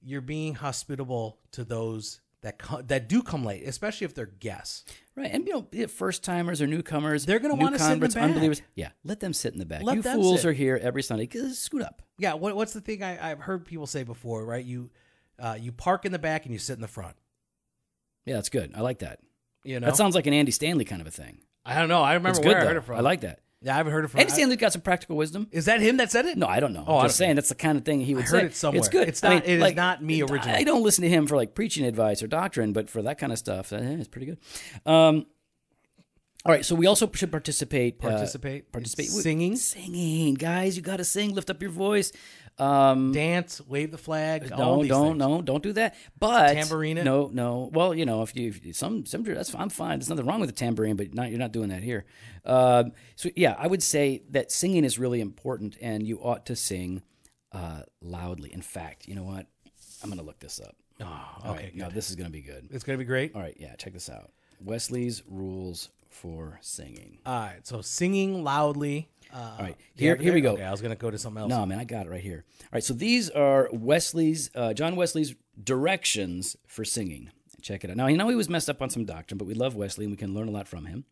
you're 0.02 0.20
being 0.20 0.54
hospitable 0.54 1.38
to 1.52 1.64
those 1.64 2.20
that 2.42 2.58
co- 2.58 2.82
that 2.82 3.08
do 3.08 3.22
come 3.22 3.44
late, 3.44 3.66
especially 3.66 4.04
if 4.04 4.14
they're 4.14 4.26
guests. 4.26 4.84
Right, 5.16 5.30
and 5.32 5.46
you 5.46 5.66
know, 5.72 5.86
first 5.88 6.22
timers 6.22 6.60
or 6.60 6.66
newcomers, 6.66 7.24
They're 7.24 7.38
gonna 7.38 7.54
wanna 7.54 7.78
sit 7.78 7.92
in 7.92 8.00
the 8.00 8.08
back. 8.08 8.22
unbelievers. 8.22 8.60
Yeah, 8.74 8.90
let 9.02 9.20
them 9.20 9.32
sit 9.32 9.54
in 9.54 9.58
the 9.58 9.64
back. 9.64 9.82
Let 9.82 9.96
you 9.96 10.02
fools 10.02 10.42
sit. 10.42 10.48
are 10.48 10.52
here 10.52 10.78
every 10.80 11.02
Sunday. 11.02 11.26
Scoot 11.52 11.82
up. 11.82 12.02
Yeah, 12.18 12.34
what, 12.34 12.54
what's 12.54 12.74
the 12.74 12.80
thing 12.82 13.02
I, 13.02 13.30
I've 13.30 13.40
heard 13.40 13.64
people 13.64 13.86
say 13.86 14.02
before, 14.02 14.44
right? 14.44 14.64
You 14.64 14.90
uh, 15.38 15.56
you 15.58 15.72
park 15.72 16.04
in 16.04 16.12
the 16.12 16.18
back 16.18 16.44
and 16.44 16.52
you 16.52 16.58
sit 16.58 16.74
in 16.74 16.82
the 16.82 16.88
front. 16.88 17.16
Yeah, 18.26 18.34
that's 18.34 18.50
good. 18.50 18.72
I 18.74 18.80
like 18.80 18.98
that. 18.98 19.20
You 19.64 19.80
know, 19.80 19.86
That 19.86 19.96
sounds 19.96 20.14
like 20.14 20.26
an 20.26 20.34
Andy 20.34 20.52
Stanley 20.52 20.84
kind 20.84 21.00
of 21.00 21.06
a 21.06 21.10
thing. 21.10 21.38
I 21.64 21.78
don't 21.78 21.88
know. 21.88 22.02
I 22.02 22.14
remember 22.14 22.38
It's 22.38 22.46
where 22.46 22.54
good. 22.58 22.62
I 22.62 22.66
heard 22.66 22.76
it 22.76 22.84
from. 22.84 22.96
I 22.96 23.00
like 23.00 23.22
that. 23.22 23.40
Yeah, 23.62 23.72
I 23.72 23.76
haven't 23.78 23.92
heard 23.94 24.04
it 24.04 24.08
from. 24.08 24.20
Andy 24.20 24.32
Stanley's 24.32 24.58
got 24.58 24.72
some 24.72 24.82
practical 24.82 25.16
wisdom. 25.16 25.48
is 25.50 25.64
that 25.64 25.80
him 25.80 25.96
that 25.96 26.10
said 26.12 26.26
it? 26.26 26.36
No, 26.36 26.46
I 26.46 26.60
don't 26.60 26.74
know. 26.74 26.84
Oh, 26.86 26.96
I 26.96 27.00
I'm 27.00 27.06
just 27.06 27.18
don't 27.18 27.24
know. 27.24 27.28
saying 27.28 27.36
that's 27.36 27.48
the 27.48 27.54
kind 27.54 27.78
of 27.78 27.84
thing 27.86 28.00
he 28.02 28.14
would 28.14 28.24
I 28.24 28.26
say. 28.28 28.36
heard 28.40 28.46
it 28.50 28.54
somewhere. 28.54 28.78
It's 28.80 28.88
good. 28.88 29.08
It's 29.08 29.24
I 29.24 29.28
not- 29.28 29.34
mean, 29.46 29.50
it 29.50 29.54
is 29.56 29.62
like, 29.62 29.74
not 29.76 30.02
me 30.04 30.20
originally. 30.22 30.58
I 30.58 30.64
don't 30.64 30.82
listen 30.82 31.02
to 31.02 31.08
him 31.08 31.26
for 31.26 31.36
like 31.36 31.54
preaching 31.54 31.86
advice 31.86 32.22
or 32.22 32.26
doctrine, 32.26 32.74
but 32.74 32.90
for 32.90 33.00
that 33.02 33.18
kind 33.18 33.32
of 33.32 33.38
stuff, 33.38 33.72
eh, 33.72 33.78
it's 33.80 34.08
pretty 34.08 34.26
good. 34.26 34.38
Um, 34.84 35.24
All 36.46 36.52
right, 36.52 36.64
so 36.64 36.74
we 36.74 36.86
also 36.86 37.10
should 37.14 37.30
participate. 37.30 37.96
uh, 38.02 38.08
Participate. 38.10 38.70
participate. 38.70 39.06
Singing. 39.08 39.56
Singing, 39.56 40.34
guys, 40.34 40.76
you 40.76 40.82
got 40.82 40.98
to 40.98 41.04
sing. 41.04 41.34
Lift 41.34 41.48
up 41.48 41.62
your 41.62 41.70
voice. 41.70 42.12
Um, 42.58 43.12
Dance, 43.12 43.60
wave 43.66 43.90
the 43.90 43.98
flag. 43.98 44.52
all 44.52 44.58
don't 44.58 44.82
these 44.82 44.90
don't 44.90 45.06
things. 45.08 45.18
no 45.18 45.42
don't 45.42 45.62
do 45.62 45.72
that. 45.72 45.96
But 46.20 46.52
Tambourine 46.54 46.98
it? 46.98 47.04
No 47.04 47.28
no. 47.32 47.68
Well, 47.72 47.94
you 47.94 48.06
know 48.06 48.22
if 48.22 48.36
you 48.36 48.52
if 48.62 48.76
some 48.76 49.06
some 49.06 49.24
that's 49.24 49.52
I'm 49.54 49.70
fine. 49.70 49.98
There's 49.98 50.08
nothing 50.08 50.26
wrong 50.26 50.38
with 50.38 50.50
the 50.50 50.54
tambourine, 50.54 50.94
but 50.96 51.12
not 51.14 51.30
you're 51.30 51.38
not 51.38 51.50
doing 51.50 51.70
that 51.70 51.82
here. 51.82 52.04
Um, 52.44 52.92
so 53.16 53.30
yeah, 53.34 53.56
I 53.58 53.66
would 53.66 53.82
say 53.82 54.22
that 54.30 54.52
singing 54.52 54.84
is 54.84 54.98
really 55.00 55.20
important, 55.20 55.76
and 55.80 56.06
you 56.06 56.18
ought 56.18 56.46
to 56.46 56.54
sing 56.54 57.02
uh, 57.50 57.82
loudly. 58.00 58.52
In 58.52 58.62
fact, 58.62 59.08
you 59.08 59.16
know 59.16 59.24
what? 59.24 59.46
I'm 60.02 60.10
gonna 60.10 60.22
look 60.22 60.38
this 60.38 60.60
up. 60.60 60.76
Oh, 61.00 61.50
okay, 61.50 61.64
right, 61.64 61.74
now 61.74 61.88
this 61.88 62.08
is 62.10 62.14
gonna 62.14 62.30
be 62.30 62.42
good. 62.42 62.68
It's 62.70 62.84
gonna 62.84 62.98
be 62.98 63.04
great. 63.04 63.34
All 63.34 63.40
right, 63.40 63.56
yeah, 63.58 63.74
check 63.76 63.94
this 63.94 64.08
out. 64.08 64.30
Wesley's 64.60 65.22
rules 65.26 65.90
for 66.14 66.58
singing. 66.62 67.18
All 67.26 67.40
right. 67.40 67.66
So 67.66 67.80
singing 67.80 68.44
loudly. 68.44 69.08
Uh, 69.32 69.56
All 69.58 69.64
right, 69.64 69.76
here 69.96 70.14
here 70.14 70.32
we 70.32 70.40
go. 70.40 70.52
Okay, 70.52 70.62
I 70.62 70.70
was 70.70 70.80
gonna 70.80 70.94
go 70.94 71.10
to 71.10 71.18
something 71.18 71.42
else. 71.42 71.50
No, 71.50 71.66
man, 71.66 71.80
I 71.80 71.84
got 71.84 72.06
it 72.06 72.10
right 72.10 72.22
here. 72.22 72.44
All 72.62 72.68
right, 72.74 72.84
so 72.84 72.94
these 72.94 73.30
are 73.30 73.68
Wesley's, 73.72 74.48
uh, 74.54 74.72
John 74.74 74.94
Wesley's 74.94 75.34
directions 75.62 76.56
for 76.68 76.84
singing. 76.84 77.30
Check 77.60 77.82
it 77.82 77.90
out. 77.90 77.96
Now, 77.96 78.06
I 78.06 78.12
know 78.12 78.28
he 78.28 78.36
was 78.36 78.48
messed 78.50 78.68
up 78.70 78.80
on 78.82 78.90
some 78.90 79.06
doctrine, 79.06 79.38
but 79.38 79.46
we 79.46 79.54
love 79.54 79.74
Wesley 79.74 80.04
and 80.04 80.12
we 80.12 80.16
can 80.18 80.34
learn 80.34 80.48
a 80.48 80.52
lot 80.52 80.68
from 80.68 80.84
him. 80.86 81.04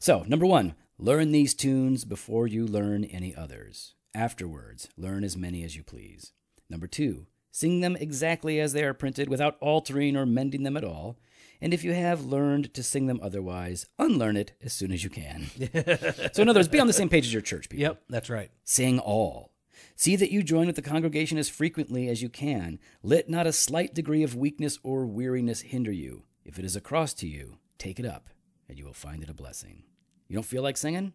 So, 0.00 0.24
number 0.26 0.46
one, 0.46 0.74
learn 0.98 1.30
these 1.32 1.54
tunes 1.54 2.04
before 2.04 2.46
you 2.48 2.66
learn 2.66 3.04
any 3.04 3.36
others. 3.36 3.94
Afterwards, 4.14 4.88
learn 4.96 5.22
as 5.22 5.36
many 5.36 5.62
as 5.62 5.76
you 5.76 5.84
please. 5.84 6.32
Number 6.70 6.86
two, 6.86 7.26
sing 7.52 7.80
them 7.80 7.94
exactly 7.94 8.58
as 8.58 8.72
they 8.72 8.84
are 8.84 8.94
printed 8.94 9.28
without 9.28 9.56
altering 9.60 10.16
or 10.16 10.24
mending 10.26 10.62
them 10.62 10.76
at 10.78 10.84
all. 10.84 11.18
And 11.60 11.74
if 11.74 11.82
you 11.82 11.92
have 11.92 12.24
learned 12.24 12.72
to 12.74 12.82
sing 12.82 13.06
them 13.06 13.20
otherwise, 13.22 13.86
unlearn 13.98 14.36
it 14.36 14.52
as 14.62 14.72
soon 14.72 14.92
as 14.92 15.02
you 15.02 15.10
can. 15.10 15.46
so, 16.32 16.42
in 16.42 16.48
other 16.48 16.60
words, 16.60 16.68
be 16.68 16.80
on 16.80 16.86
the 16.86 16.92
same 16.92 17.08
page 17.08 17.26
as 17.26 17.32
your 17.32 17.42
church 17.42 17.68
people. 17.68 17.82
Yep, 17.82 18.02
that's 18.08 18.30
right. 18.30 18.50
Sing 18.64 18.98
all. 18.98 19.52
See 19.96 20.16
that 20.16 20.30
you 20.30 20.42
join 20.42 20.66
with 20.66 20.76
the 20.76 20.82
congregation 20.82 21.38
as 21.38 21.48
frequently 21.48 22.08
as 22.08 22.22
you 22.22 22.28
can. 22.28 22.78
Let 23.02 23.28
not 23.28 23.46
a 23.46 23.52
slight 23.52 23.94
degree 23.94 24.22
of 24.22 24.36
weakness 24.36 24.78
or 24.82 25.06
weariness 25.06 25.62
hinder 25.62 25.92
you. 25.92 26.24
If 26.44 26.58
it 26.58 26.64
is 26.64 26.76
a 26.76 26.80
cross 26.80 27.12
to 27.14 27.26
you, 27.26 27.58
take 27.78 27.98
it 27.98 28.06
up, 28.06 28.28
and 28.68 28.78
you 28.78 28.84
will 28.84 28.92
find 28.92 29.22
it 29.22 29.30
a 29.30 29.34
blessing. 29.34 29.82
You 30.28 30.34
don't 30.34 30.44
feel 30.44 30.62
like 30.62 30.76
singing? 30.76 31.14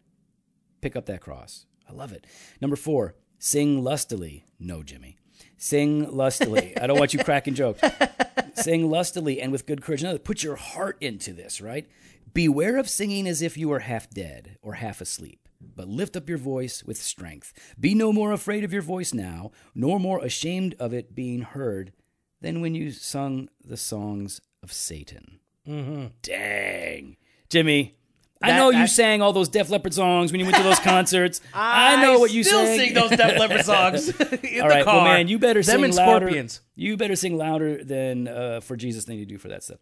Pick 0.80 0.96
up 0.96 1.06
that 1.06 1.20
cross. 1.20 1.66
I 1.88 1.92
love 1.92 2.12
it. 2.12 2.26
Number 2.60 2.76
four, 2.76 3.14
sing 3.38 3.82
lustily. 3.82 4.44
No, 4.58 4.82
Jimmy. 4.82 5.16
Sing 5.56 6.10
lustily. 6.10 6.78
I 6.80 6.86
don't 6.86 6.98
want 6.98 7.14
you 7.14 7.24
cracking 7.24 7.54
jokes. 7.54 7.80
Sing 8.54 8.88
lustily 8.88 9.40
and 9.40 9.52
with 9.52 9.66
good 9.66 9.82
courage. 9.82 10.02
In 10.02 10.06
other 10.06 10.14
words, 10.14 10.24
put 10.24 10.42
your 10.42 10.56
heart 10.56 10.96
into 11.00 11.32
this, 11.32 11.60
right? 11.60 11.86
Beware 12.32 12.76
of 12.78 12.88
singing 12.88 13.26
as 13.26 13.42
if 13.42 13.56
you 13.56 13.68
were 13.68 13.80
half 13.80 14.10
dead 14.10 14.58
or 14.62 14.74
half 14.74 15.00
asleep, 15.00 15.48
but 15.60 15.88
lift 15.88 16.16
up 16.16 16.28
your 16.28 16.38
voice 16.38 16.82
with 16.82 16.96
strength. 16.96 17.52
Be 17.78 17.94
no 17.94 18.12
more 18.12 18.32
afraid 18.32 18.64
of 18.64 18.72
your 18.72 18.82
voice 18.82 19.14
now, 19.14 19.52
nor 19.74 20.00
more 20.00 20.24
ashamed 20.24 20.74
of 20.78 20.92
it 20.92 21.14
being 21.14 21.42
heard 21.42 21.92
than 22.40 22.60
when 22.60 22.74
you 22.74 22.90
sung 22.90 23.48
the 23.64 23.76
songs 23.76 24.40
of 24.62 24.72
Satan. 24.72 25.40
Mm-hmm. 25.68 26.06
Dang. 26.22 27.16
Jimmy, 27.48 27.96
I 28.44 28.56
know 28.56 28.70
you 28.70 28.78
that- 28.78 28.90
sang 28.90 29.22
all 29.22 29.32
those 29.32 29.48
Def 29.48 29.70
Leppard 29.70 29.94
songs 29.94 30.30
when 30.32 30.38
you 30.40 30.46
went 30.46 30.56
to 30.58 30.62
those 30.62 30.78
concerts. 30.92 31.40
I 31.52 32.00
know 32.02 32.18
what 32.18 32.30
you 32.32 32.44
still 32.44 32.64
sang. 32.66 32.78
sing 32.78 32.94
those 32.94 33.10
Def 33.10 33.38
Leppard 33.38 33.64
songs. 33.64 34.08
in 34.20 34.60
All 34.62 34.68
the 34.68 34.74
right, 34.74 34.84
car. 34.84 34.96
well, 34.96 35.04
man, 35.04 35.28
you 35.28 35.38
better 35.38 35.62
Them 35.62 35.76
sing 35.80 35.84
and 35.84 35.94
louder. 35.94 36.26
Scorpions. 36.26 36.60
You 36.74 36.96
better 36.96 37.16
sing 37.16 37.36
louder 37.36 37.82
than 37.84 38.28
uh, 38.28 38.60
for 38.60 38.76
Jesus 38.76 39.04
than 39.04 39.16
you 39.18 39.26
do 39.26 39.38
for 39.38 39.48
that 39.48 39.62
stuff. 39.62 39.80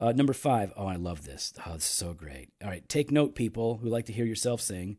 Uh, 0.00 0.12
number 0.12 0.32
five. 0.32 0.72
Oh, 0.76 0.86
I 0.86 0.96
love 0.96 1.24
this. 1.24 1.52
Oh, 1.66 1.74
this 1.74 1.82
is 1.84 1.88
so 1.90 2.14
great. 2.14 2.48
All 2.64 2.70
right, 2.70 2.88
take 2.88 3.10
note, 3.10 3.34
people 3.34 3.76
who 3.78 3.88
like 3.88 4.06
to 4.06 4.12
hear 4.12 4.24
yourself 4.24 4.60
sing 4.60 4.96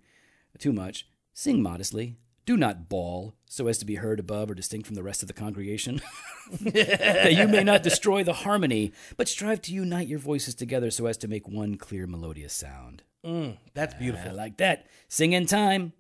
too 0.60 0.72
much. 0.72 1.08
Sing 1.34 1.62
modestly. 1.64 2.18
Do 2.46 2.58
not 2.58 2.90
bawl 2.90 3.36
so 3.46 3.68
as 3.68 3.78
to 3.78 3.86
be 3.86 3.96
heard 3.96 4.20
above 4.20 4.50
or 4.50 4.56
distinct 4.56 4.88
from 4.88 4.96
the 4.96 5.04
rest 5.04 5.22
of 5.22 5.28
the 5.28 5.34
congregation, 5.34 6.02
that 6.62 7.34
you 7.34 7.48
may 7.48 7.64
not 7.64 7.84
destroy 7.84 8.24
the 8.24 8.34
harmony, 8.34 8.92
but 9.18 9.28
strive 9.28 9.62
to 9.64 9.74
unite 9.74 10.08
your 10.08 10.20
voices 10.20 10.56
together 10.56 10.90
so 10.90 11.06
as 11.06 11.18
to 11.18 11.28
make 11.28 11.48
one 11.48 11.76
clear 11.76 12.08
melodious 12.08 12.54
sound. 12.54 13.04
Mm, 13.26 13.58
that's 13.74 13.94
I 13.96 14.00
beautiful. 14.00 14.34
like 14.34 14.58
that. 14.58 14.88
Sing 15.08 15.34
in 15.34 15.46
time. 15.46 15.94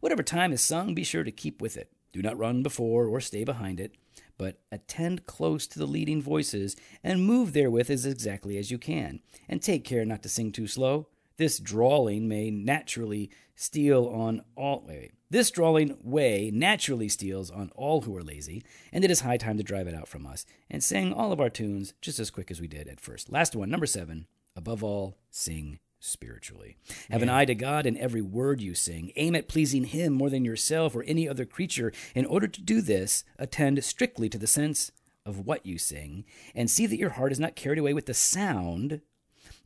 Whatever 0.00 0.22
time 0.22 0.52
is 0.52 0.62
sung, 0.62 0.94
be 0.94 1.04
sure 1.04 1.24
to 1.24 1.30
keep 1.30 1.60
with 1.60 1.76
it. 1.76 1.90
Do 2.12 2.22
not 2.22 2.38
run 2.38 2.62
before 2.62 3.06
or 3.06 3.20
stay 3.20 3.44
behind 3.44 3.80
it, 3.80 3.94
but 4.38 4.60
attend 4.72 5.26
close 5.26 5.66
to 5.66 5.78
the 5.78 5.86
leading 5.86 6.22
voices 6.22 6.76
and 7.04 7.26
move 7.26 7.52
therewith 7.52 7.90
as 7.90 8.06
exactly 8.06 8.56
as 8.56 8.70
you 8.70 8.78
can. 8.78 9.20
And 9.48 9.60
take 9.60 9.84
care 9.84 10.04
not 10.04 10.22
to 10.22 10.28
sing 10.28 10.52
too 10.52 10.66
slow. 10.66 11.08
This 11.36 11.58
drawling 11.58 12.28
may 12.28 12.50
naturally 12.50 13.30
steal 13.54 14.06
on 14.06 14.42
all. 14.56 14.84
Wait, 14.86 14.98
wait. 14.98 15.12
This 15.30 15.50
drawling 15.50 15.98
way 16.02 16.50
naturally 16.50 17.10
steals 17.10 17.50
on 17.50 17.70
all 17.74 18.00
who 18.02 18.16
are 18.16 18.22
lazy, 18.22 18.64
and 18.90 19.04
it 19.04 19.10
is 19.10 19.20
high 19.20 19.36
time 19.36 19.58
to 19.58 19.62
drive 19.62 19.86
it 19.86 19.94
out 19.94 20.08
from 20.08 20.26
us 20.26 20.46
and 20.70 20.82
sing 20.82 21.12
all 21.12 21.32
of 21.32 21.40
our 21.40 21.50
tunes 21.50 21.92
just 22.00 22.18
as 22.18 22.30
quick 22.30 22.50
as 22.50 22.62
we 22.62 22.66
did 22.66 22.88
at 22.88 22.98
first. 22.98 23.30
Last 23.30 23.54
one, 23.54 23.68
number 23.68 23.84
seven. 23.84 24.26
Above 24.56 24.82
all, 24.82 25.18
sing 25.30 25.80
spiritually. 26.00 26.78
Have 27.10 27.22
an 27.22 27.28
eye 27.28 27.44
to 27.44 27.54
God 27.54 27.84
in 27.84 27.98
every 27.98 28.22
word 28.22 28.62
you 28.62 28.74
sing. 28.74 29.12
Aim 29.16 29.34
at 29.34 29.48
pleasing 29.48 29.84
Him 29.84 30.14
more 30.14 30.30
than 30.30 30.46
yourself 30.46 30.96
or 30.96 31.02
any 31.02 31.28
other 31.28 31.44
creature. 31.44 31.92
In 32.14 32.24
order 32.24 32.46
to 32.46 32.62
do 32.62 32.80
this, 32.80 33.22
attend 33.38 33.84
strictly 33.84 34.30
to 34.30 34.38
the 34.38 34.46
sense 34.46 34.92
of 35.26 35.44
what 35.46 35.66
you 35.66 35.76
sing, 35.76 36.24
and 36.54 36.70
see 36.70 36.86
that 36.86 36.96
your 36.96 37.10
heart 37.10 37.32
is 37.32 37.40
not 37.40 37.54
carried 37.54 37.78
away 37.78 37.92
with 37.92 38.06
the 38.06 38.14
sound, 38.14 39.02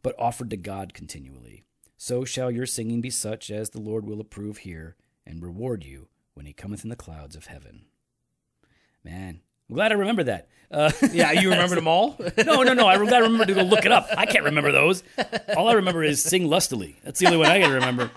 but 0.03 0.19
offered 0.19 0.51
to 0.51 0.57
God 0.57 0.93
continually. 0.93 1.63
So 1.97 2.25
shall 2.25 2.51
your 2.51 2.67
singing 2.67 3.01
be 3.01 3.11
such 3.11 3.49
as 3.49 3.71
the 3.71 3.81
Lord 3.81 4.05
will 4.05 4.21
approve 4.21 4.59
here 4.59 4.97
and 5.27 5.43
reward 5.43 5.85
you 5.85 6.09
when 6.35 6.47
He 6.47 6.53
cometh 6.53 6.85
in 6.85 6.91
the 6.91 6.97
clouds 6.97 7.37
of 7.37 7.47
heaven. 7.47 7.87
Man, 9.05 9.41
I'm 9.69 9.75
glad 9.75 9.93
I 9.93 9.97
remember 9.97 10.25
that. 10.25 10.49
Uh, 10.71 10.91
yeah, 11.13 11.33
you 11.33 11.51
remember 11.51 11.75
them 11.75 11.89
all? 11.89 12.17
no, 12.45 12.63
no, 12.63 12.75
no. 12.75 12.87
I 12.87 12.97
got 12.97 13.19
to 13.19 13.23
remember 13.25 13.47
to 13.47 13.55
go 13.55 13.63
look 13.63 13.85
it 13.85 13.93
up. 13.93 14.09
I 14.17 14.27
can't 14.27 14.45
remember 14.45 14.73
those. 14.73 15.03
All 15.57 15.69
I 15.69 15.75
remember 15.75 16.03
is 16.03 16.23
sing 16.23 16.49
lustily. 16.49 16.97
That's 17.05 17.21
the 17.21 17.27
only 17.27 17.39
one 17.39 17.49
I 17.49 17.59
got 17.59 17.69
to 17.69 17.75
remember. 17.75 18.11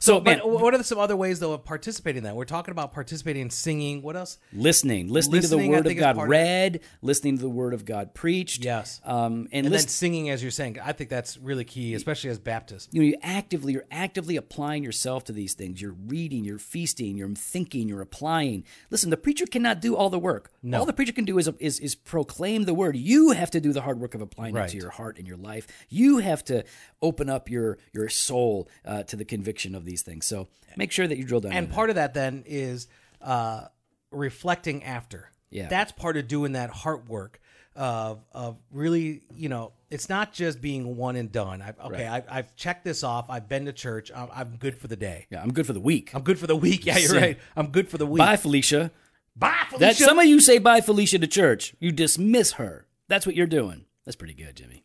So, 0.00 0.20
man, 0.20 0.40
But 0.42 0.50
what 0.50 0.74
are 0.74 0.82
some 0.82 0.98
other 0.98 1.16
ways 1.16 1.40
though 1.40 1.52
of 1.52 1.64
participating 1.64 2.18
in 2.18 2.24
that? 2.24 2.34
We're 2.34 2.44
talking 2.46 2.72
about 2.72 2.92
participating 2.92 3.42
in 3.42 3.50
singing. 3.50 4.00
What 4.02 4.16
else? 4.16 4.38
listening, 4.52 5.08
listening, 5.08 5.42
to 5.42 5.48
the 5.48 5.68
word 5.68 5.86
of 5.86 5.96
God 5.96 6.16
part 6.16 6.26
of- 6.26 6.30
read, 6.30 6.80
listening 7.02 7.36
to 7.36 7.42
the 7.42 7.50
word 7.50 7.74
of 7.74 7.84
God 7.84 8.14
preached. 8.14 8.64
Yes. 8.64 9.00
Um, 9.04 9.46
and, 9.52 9.66
And 9.66 9.74
then 9.74 9.86
singing 9.88 10.30
as 10.30 10.42
you're 10.42 10.50
saying. 10.50 10.78
I 10.82 10.92
think 10.92 11.10
that's 11.10 11.36
really 11.36 11.64
key, 11.64 11.94
especially 11.94 12.30
as 12.30 12.38
Baptists. 12.38 12.88
you 12.92 13.02
know, 13.02 13.06
you 13.06 13.16
actively, 13.22 13.74
you're 13.74 13.84
actively 13.90 14.36
applying 14.36 14.82
yourself 14.82 15.24
to 15.24 15.32
these 15.32 15.52
things. 15.54 15.82
You're 15.82 15.96
reading, 16.06 16.44
you're 16.44 16.58
feasting, 16.58 17.18
you're 17.18 17.28
thinking, 17.34 17.86
you're 17.88 18.00
applying. 18.00 18.64
Listen, 18.90 19.10
the 19.10 19.16
preacher 19.18 19.44
cannot 19.46 19.80
do 19.82 19.94
all 19.96 20.08
the 20.08 20.18
work. 20.18 20.50
All 20.74 20.86
the 20.86 20.92
preacher 20.94 21.12
can 21.12 21.24
do 21.26 21.38
is, 21.38 21.48
is 21.58 21.78
is 21.78 21.94
proclaim 21.94 22.64
the 22.64 22.74
word. 22.74 22.96
You 22.96 23.32
have 23.32 23.50
to 23.50 23.60
do 23.60 23.72
the 23.72 23.82
hard 23.82 24.00
work 24.00 24.14
of 24.14 24.22
applying 24.22 24.56
it 24.56 24.68
to 24.70 24.76
your 24.78 24.90
heart 24.90 25.18
and 25.18 25.28
your 25.28 25.36
life. 25.36 25.66
You 25.90 26.18
have 26.18 26.42
to 26.46 26.64
open 27.02 27.28
up 27.28 27.50
your 27.50 27.78
your 27.92 28.08
soul 28.08 28.68
uh, 28.84 29.02
to 29.04 29.16
the 29.16 29.24
conviction 29.24 29.74
of 29.74 29.84
these 29.90 30.02
things. 30.02 30.24
So 30.26 30.48
make 30.76 30.92
sure 30.92 31.06
that 31.06 31.18
you 31.18 31.24
drill 31.24 31.40
down. 31.40 31.52
And 31.52 31.70
part 31.70 31.90
of 31.90 31.96
that 31.96 32.14
then 32.14 32.44
is 32.46 32.86
uh, 33.20 33.66
reflecting 34.10 34.84
after. 34.84 35.30
Yeah. 35.50 35.68
That's 35.68 35.92
part 35.92 36.16
of 36.16 36.28
doing 36.28 36.52
that 36.52 36.70
heart 36.70 37.08
work 37.08 37.40
of 37.76 38.24
of 38.32 38.56
really, 38.70 39.22
you 39.34 39.48
know, 39.48 39.72
it's 39.90 40.08
not 40.08 40.32
just 40.32 40.60
being 40.60 40.96
one 40.96 41.16
and 41.16 41.30
done. 41.32 41.62
I've, 41.62 41.78
okay, 41.80 42.06
I, 42.06 42.22
I've 42.28 42.54
checked 42.54 42.84
this 42.84 43.02
off. 43.02 43.26
I've 43.28 43.48
been 43.48 43.64
to 43.66 43.72
church. 43.72 44.10
I'm, 44.14 44.28
I'm 44.32 44.56
good 44.56 44.76
for 44.76 44.86
the 44.88 44.96
day. 44.96 45.26
yeah, 45.30 45.42
I'm 45.42 45.52
good 45.52 45.66
for 45.66 45.72
the 45.72 45.80
week. 45.80 46.14
I'm 46.14 46.22
good 46.22 46.38
for 46.38 46.46
the 46.46 46.56
week. 46.56 46.86
Yeah, 46.86 46.98
you're 46.98 47.14
right. 47.14 47.38
I'm 47.56 47.68
good 47.68 47.88
for 47.88 47.98
the 47.98 48.06
week. 48.06 48.18
Bye, 48.18 48.36
Felicia. 48.36 48.90
Bye, 49.36 49.56
That 49.78 49.94
Felicia. 49.96 50.04
some 50.04 50.18
of 50.18 50.26
you 50.26 50.40
say 50.40 50.58
bye, 50.58 50.80
Felicia, 50.80 51.18
to 51.18 51.26
church. 51.26 51.74
You 51.80 51.90
dismiss 51.92 52.52
her. 52.52 52.86
That's 53.08 53.26
what 53.26 53.34
you're 53.36 53.46
doing. 53.46 53.86
That's 54.04 54.16
pretty 54.16 54.34
good, 54.34 54.56
Jimmy. 54.56 54.84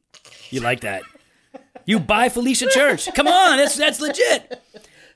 You 0.49 0.61
like 0.61 0.81
that? 0.81 1.03
You 1.85 1.99
buy 1.99 2.29
Felicia 2.29 2.67
Church. 2.69 3.07
Come 3.13 3.27
on, 3.27 3.57
that's 3.57 3.75
that's 3.75 3.99
legit. 3.99 4.61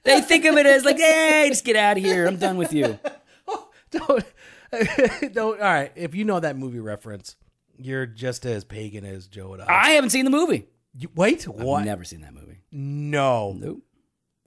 They 0.04 0.22
think 0.22 0.46
of 0.46 0.56
it 0.58 0.66
as 0.66 0.86
like, 0.86 0.98
hey, 0.98 1.48
just 1.50 1.66
get 1.66 1.76
out 1.76 1.98
of 1.98 2.04
here. 2.04 2.26
I'm 2.28 2.38
done 2.38 2.58
with 2.58 2.74
you. 2.74 2.98
don't, 3.92 4.24
don't. 5.34 5.60
All 5.60 5.66
right, 5.66 5.92
if 5.96 6.16
you 6.16 6.24
know 6.26 6.40
that 6.40 6.58
movie 6.58 6.80
reference, 6.80 7.36
you're 7.78 8.06
just 8.06 8.46
as 8.46 8.64
pagan 8.64 9.06
as 9.06 9.28
Joe 9.28 9.54
and 9.54 9.62
I. 9.64 9.66
I 9.68 9.90
haven't 9.92 10.12
seen 10.12 10.26
the 10.26 10.32
movie. 10.32 10.68
You- 10.98 11.10
wait, 11.16 11.44
what? 11.48 11.80
I've 11.82 11.86
never 11.86 12.04
seen 12.04 12.22
that 12.22 12.34
movie. 12.34 12.62
No. 12.72 13.54
Nope. 13.54 13.82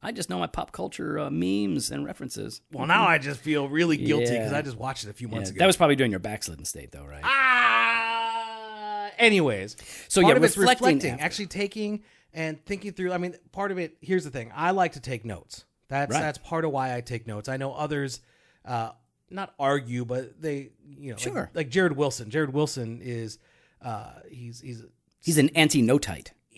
I 0.04 0.10
just 0.10 0.28
know 0.28 0.38
my 0.40 0.48
pop 0.48 0.72
culture 0.72 1.16
uh, 1.18 1.30
memes 1.30 1.92
and 1.92 2.04
references. 2.04 2.60
Well, 2.72 2.86
now 2.88 3.06
I 3.06 3.18
just 3.18 3.38
feel 3.38 3.68
really 3.68 3.96
guilty 3.96 4.32
because 4.32 4.50
Yeah. 4.50 4.58
I 4.58 4.62
just 4.62 4.76
watched 4.76 5.04
it 5.04 5.10
a 5.10 5.12
few 5.12 5.28
Yeah, 5.28 5.34
months 5.36 5.50
ago. 5.50 5.58
that 5.60 5.66
was 5.66 5.76
probably 5.76 5.94
during 5.94 6.10
your 6.10 6.18
backslidden 6.18 6.64
state, 6.64 6.90
though, 6.90 7.04
right? 7.04 7.22
Ah. 7.24 9.10
Anyways, 9.18 9.76
So, 10.08 10.20
yeah, 10.20 10.32
reflecting 10.32 10.62
reflecting, 10.98 11.20
actually 11.20 11.46
taking 11.46 12.02
and 12.34 12.64
thinking 12.64 12.92
through. 12.92 13.12
I 13.12 13.18
mean, 13.18 13.34
part 13.52 13.70
of 13.72 13.78
it. 13.78 13.96
Here's 14.00 14.24
the 14.24 14.30
thing: 14.30 14.50
I 14.54 14.70
like 14.72 14.92
to 14.92 15.00
take 15.00 15.24
notes. 15.24 15.64
That's 15.88 16.10
Right. 16.12 16.20
that's 16.20 16.38
part 16.38 16.64
of 16.64 16.70
why 16.70 16.94
I 16.96 17.00
take 17.02 17.26
notes. 17.26 17.48
I 17.48 17.56
know 17.58 17.72
others, 17.74 18.20
uh, 18.64 18.92
not 19.30 19.52
argue, 19.58 20.04
but 20.06 20.40
they, 20.40 20.70
you 20.88 21.10
know, 21.10 21.14
like- 21.16 21.22
Sure. 21.22 21.50
like, 21.54 21.68
Jared 21.68 21.96
Wilson. 21.96 22.30
Jared 22.30 22.52
Wilson 22.54 23.00
is, 23.02 23.38
uh, 23.82 24.12
he's 24.30 24.60
he's 24.60 24.84
He's 25.24 25.38
an 25.38 25.50
anti-notite. 25.50 26.32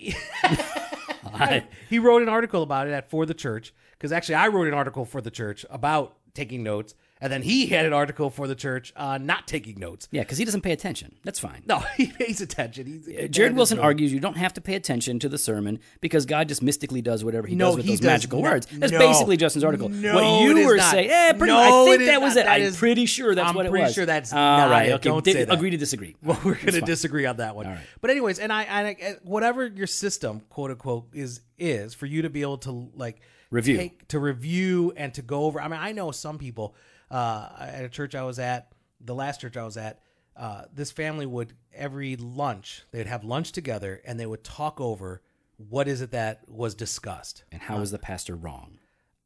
he 1.91 1.99
wrote 1.99 2.23
an 2.23 2.29
article 2.29 2.63
about 2.63 2.87
it 2.87 2.93
at 2.93 3.11
For 3.11 3.27
the 3.27 3.35
Church 3.35 3.75
because 3.93 4.13
actually 4.13 4.37
I 4.37 4.49
wrote 4.49 4.69
an 4.69 4.75
article 4.75 5.05
for 5.05 5.21
the 5.21 5.31
church 5.31 5.65
about 5.71 6.17
taking 6.35 6.63
notes, 6.63 6.95
and 7.21 7.33
then 7.33 7.43
he 7.43 7.67
had 7.67 7.87
an 7.87 7.93
article 7.93 8.29
for 8.29 8.47
the 8.49 8.55
church 8.55 8.93
on 8.97 9.25
not 9.25 9.47
taking 9.47 9.79
notes. 9.79 10.09
Yeah, 10.11 10.23
because 10.23 10.37
he 10.37 10.45
doesn't 10.45 10.61
pay 10.63 10.73
attention. 10.73 11.15
That's 11.25 11.39
fine. 11.39 11.63
No, 11.67 11.79
he 11.97 12.09
pays 12.09 12.41
attention. 12.41 12.87
He's, 12.87 13.09
Uh, 13.09 13.29
Jared 13.29 13.55
Wilson 13.57 13.79
argues 13.79 14.13
you 14.13 14.21
don't 14.21 14.37
have 14.37 14.53
to 14.55 14.61
pay 14.61 14.75
attention 14.75 15.19
to 15.21 15.29
the 15.29 15.39
sermon 15.39 15.79
because 16.01 16.27
God 16.27 16.49
just 16.49 16.61
mystically 16.63 17.01
does 17.03 17.25
whatever 17.25 17.47
he 17.47 17.55
No, 17.55 17.67
does 17.69 17.77
with 17.77 17.85
he 17.87 17.93
those 17.93 18.01
does 18.01 18.07
magical 18.07 18.43
not. 18.43 18.51
words. 18.53 18.67
That's 18.73 18.93
No. 18.93 18.99
basically 18.99 19.37
Justin's 19.37 19.65
article. 19.65 19.89
No, 19.89 20.15
what 20.15 20.43
you 20.43 20.67
were 20.67 20.79
saying, 20.79 21.09
eh, 21.11 21.33
pretty 21.35 21.53
much, 21.53 21.73
I 21.73 21.85
think 21.85 22.05
that 22.07 22.21
was 22.21 22.35
not. 22.35 22.41
it. 22.43 22.45
That 22.47 22.53
I'm 22.57 22.63
is- 22.63 22.77
pretty 22.77 23.07
sure 23.07 23.35
that's 23.35 23.49
I'm 23.49 23.55
what 23.55 23.67
it 23.67 23.73
was. 23.73 23.79
I'm 23.79 23.83
pretty 23.85 23.95
sure 23.95 24.07
that's 24.07 24.33
All 24.33 24.39
not 24.39 24.71
right. 24.71 24.93
Okay, 24.93 25.09
Don't 25.09 25.25
di- 25.25 25.33
say 25.33 25.45
that. 25.45 25.55
agree 25.55 25.71
to 25.71 25.77
disagree. 25.77 26.17
Well, 26.23 26.39
we're 26.45 26.55
going 26.55 26.73
to 26.75 26.81
disagree 26.81 27.27
on 27.27 27.37
that 27.39 27.55
one. 27.57 27.67
right. 27.67 27.79
But 28.01 28.11
anyways, 28.11 28.39
and 28.39 28.53
I, 28.53 28.63
and 28.65 28.89
I, 28.89 29.17
whatever 29.23 29.67
your 29.67 29.87
system, 29.87 30.41
quote 30.51 30.71
unquote, 30.73 31.07
is 31.15 31.41
is 31.59 31.95
for 31.95 32.07
you 32.07 32.23
to 32.23 32.31
be 32.31 32.43
able 32.43 32.59
to 32.59 32.91
like 32.97 33.21
Review. 33.51 33.77
take, 33.77 34.09
to 34.09 34.19
review 34.19 34.93
and 34.97 35.15
to 35.15 35.23
go 35.23 35.45
over. 35.45 35.61
I 35.61 35.69
mean, 35.69 35.79
I 35.81 35.93
know 35.93 36.11
some 36.11 36.37
people 36.39 36.75
uh, 37.11 37.49
at 37.59 37.85
a 37.85 37.89
church 37.89 38.15
I 38.15 38.23
was 38.23 38.39
at, 38.39 38.73
the 39.01 39.15
last 39.15 39.41
church 39.41 39.57
I 39.57 39.65
was 39.65 39.77
at. 39.77 40.01
Uh, 40.37 40.63
this 40.73 40.91
family 40.91 41.27
would 41.27 41.53
every 41.73 42.17
lunch 42.17 42.83
they'd 42.91 43.07
have 43.07 43.23
lunch 43.23 43.53
together 43.53 44.01
and 44.05 44.19
they 44.19 44.27
would 44.27 44.43
talk 44.43 44.81
over 44.81 45.23
what 45.57 45.87
is 45.87 46.01
it 46.01 46.11
that 46.11 46.49
was 46.49 46.75
discussed. 46.75 47.45
And 47.53 47.63
how 47.63 47.79
was 47.79 47.93
the 47.93 47.99
pastor 47.99 48.35
wrong? 48.35 48.79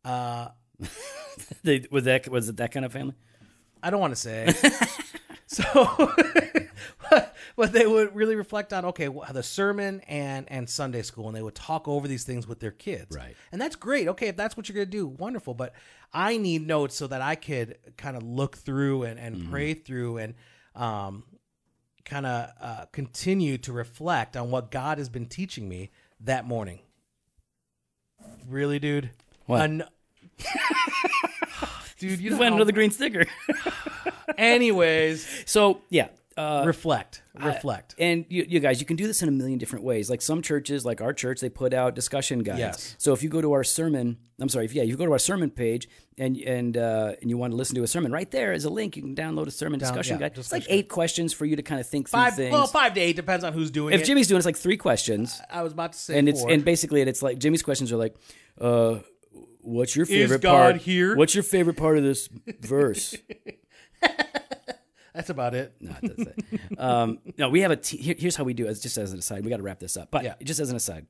Uh, 0.05 0.49
They, 1.63 1.87
was 1.91 2.05
that 2.05 2.29
was 2.29 2.49
it 2.49 2.57
that 2.57 2.73
kind 2.73 2.85
of 2.85 2.93
family? 2.93 3.15
I 3.83 3.91
don't 3.91 4.01
want 4.01 4.13
to 4.13 4.21
say. 4.21 4.53
so, 5.47 5.63
but, 7.57 7.73
they 7.73 7.87
would 7.87 8.15
really 8.15 8.37
reflect 8.37 8.73
on 8.73 8.85
okay, 8.87 9.07
wh- 9.07 9.31
the 9.33 9.43
sermon 9.43 10.01
and 10.09 10.51
and 10.51 10.69
Sunday 10.69 11.03
school, 11.03 11.27
and 11.29 11.37
they 11.37 11.43
would 11.43 11.55
talk 11.55 11.87
over 11.89 12.09
these 12.09 12.25
things 12.25 12.47
with 12.47 12.61
their 12.61 12.71
kids. 12.71 13.17
Right. 13.17 13.37
and 13.53 13.61
that's 13.61 13.77
great. 13.77 14.09
Okay, 14.09 14.29
if 14.29 14.37
that's 14.37 14.57
what 14.57 14.69
you're 14.69 14.75
gonna 14.75 14.87
do, 14.87 15.07
wonderful. 15.07 15.55
But 15.55 15.75
I 16.13 16.37
need 16.39 16.67
notes 16.67 16.95
so 16.97 17.07
that 17.07 17.21
I 17.21 17.35
could 17.35 17.77
kind 17.97 18.17
of 18.17 18.23
look 18.23 18.57
through 18.57 19.03
and 19.05 19.19
and 19.19 19.51
pray 19.51 19.75
through 19.75 20.19
and 20.19 20.35
um 20.75 21.25
kind 22.05 22.25
of 22.25 22.51
uh, 22.61 22.85
continue 22.93 23.59
to 23.59 23.71
reflect 23.73 24.35
on 24.37 24.51
what 24.51 24.71
God 24.71 24.97
has 24.97 25.11
been 25.11 25.27
teaching 25.27 25.69
me 25.69 25.91
that 26.21 26.47
morning. 26.47 26.79
Really, 28.49 28.79
dude? 28.79 29.11
What? 29.45 29.61
An- 29.61 29.85
dude, 31.99 32.21
you 32.21 32.37
went 32.37 32.57
how- 32.57 32.65
the 32.65 32.73
green 32.73 32.91
sticker. 32.91 33.27
Anyways, 34.39 35.27
so 35.47 35.83
yeah. 35.91 36.09
Uh, 36.39 36.63
reflect, 36.65 37.23
reflect. 37.35 37.97
and 37.99 38.25
you, 38.29 38.47
you 38.49 38.61
guys, 38.61 38.79
you 38.79 38.87
can 38.87 38.95
do 38.95 39.09
this 39.09 39.23
in 39.23 39.29
a 39.29 39.33
million 39.33 39.59
different 39.59 39.85
ways. 39.85 40.09
Like 40.09 40.23
some 40.23 40.41
churches, 40.41 40.85
like 40.85 41.01
our 41.01 41.13
church, 41.13 41.41
they 41.41 41.49
put 41.49 41.75
out 41.75 41.97
discussion 41.97 42.45
guides. 42.45 42.61
Yes. 42.61 42.95
So 42.97 43.13
if 43.13 43.25
you 43.25 43.29
go 43.29 43.41
to 43.41 43.53
our 43.55 43.65
sermon, 43.65 44.19
I'm 44.41 44.49
sorry, 44.49 44.67
if, 44.67 44.73
yeah, 44.73 44.85
you 44.85 44.97
go 44.97 45.05
to 45.05 45.11
our 45.11 45.19
sermon 45.19 45.51
page 45.51 45.89
and 46.17 46.37
and 46.37 46.77
uh, 46.77 47.15
and 47.21 47.29
you 47.29 47.37
want 47.37 47.53
to 47.53 47.57
listen 47.57 47.75
to 47.75 47.83
a 47.83 47.89
sermon, 47.89 48.13
right 48.13 48.31
there 48.31 48.53
is 48.53 48.65
a 48.65 48.71
link. 48.71 48.97
You 48.97 49.03
can 49.03 49.17
download 49.17 49.49
a 49.49 49.51
sermon 49.51 49.81
Down- 49.81 49.89
discussion 49.89 50.21
yeah, 50.21 50.29
guide. 50.29 50.39
It's 50.39 50.53
like 50.53 50.67
eight 50.69 50.89
questions 50.89 51.33
for 51.33 51.45
you 51.45 51.57
to 51.57 51.63
kind 51.63 51.81
of 51.81 51.89
think 51.89 52.09
through 52.09 52.21
five, 52.21 52.37
things. 52.37 52.53
well, 52.53 52.69
five 52.69 52.95
to 52.95 53.01
eight 53.01 53.17
depends 53.17 53.43
on 53.43 53.53
who's 53.53 53.73
doing 53.73 53.95
if 53.95 53.99
it. 53.99 54.03
If 54.03 54.07
Jimmy's 54.07 54.29
doing, 54.29 54.37
it's 54.39 54.47
like 54.47 54.57
three 54.57 54.77
questions, 54.77 55.41
I 55.51 55.63
was 55.63 55.73
about 55.73 55.95
to 55.95 55.99
say, 55.99 56.17
and 56.21 56.29
it's 56.29 56.45
and 56.45 56.65
basically 56.65 57.03
it's 57.03 57.21
like 57.21 57.39
Jimmy's 57.39 57.65
questions 57.65 57.91
are 57.91 57.97
like, 57.97 58.15
uh, 58.61 59.01
"What's 59.61 59.97
your 59.97 60.07
favorite 60.07 60.43
part 60.45 60.77
here? 60.77 61.17
What's 61.17 61.35
your 61.35 61.43
favorite 61.43 61.77
part 61.77 61.99
of 61.99 62.05
this 62.05 62.29
verse?" 62.61 63.17
that's 65.15 65.31
about 65.31 65.55
it. 65.55 65.75
No, 65.81 65.95
that's 66.03 66.19
it 66.23 66.79
um, 66.79 67.19
no, 67.37 67.49
we 67.49 67.61
have 67.61 67.71
a. 67.71 67.77
T- 67.77 67.97
here, 67.97 68.15
here's 68.19 68.37
how 68.37 68.45
we 68.45 68.55
do 68.55 68.67
it. 68.67 68.75
Just 68.81 68.97
as 68.99 69.13
an 69.13 69.19
aside, 69.19 69.45
we 69.45 69.51
got 69.51 69.57
to 69.59 69.63
wrap 69.63 69.79
this 69.81 69.97
up. 69.97 70.11
But 70.11 70.25
Yeah. 70.25 70.35
just 70.43 70.61
as 70.61 70.71
an 70.71 70.77
aside, 70.77 71.07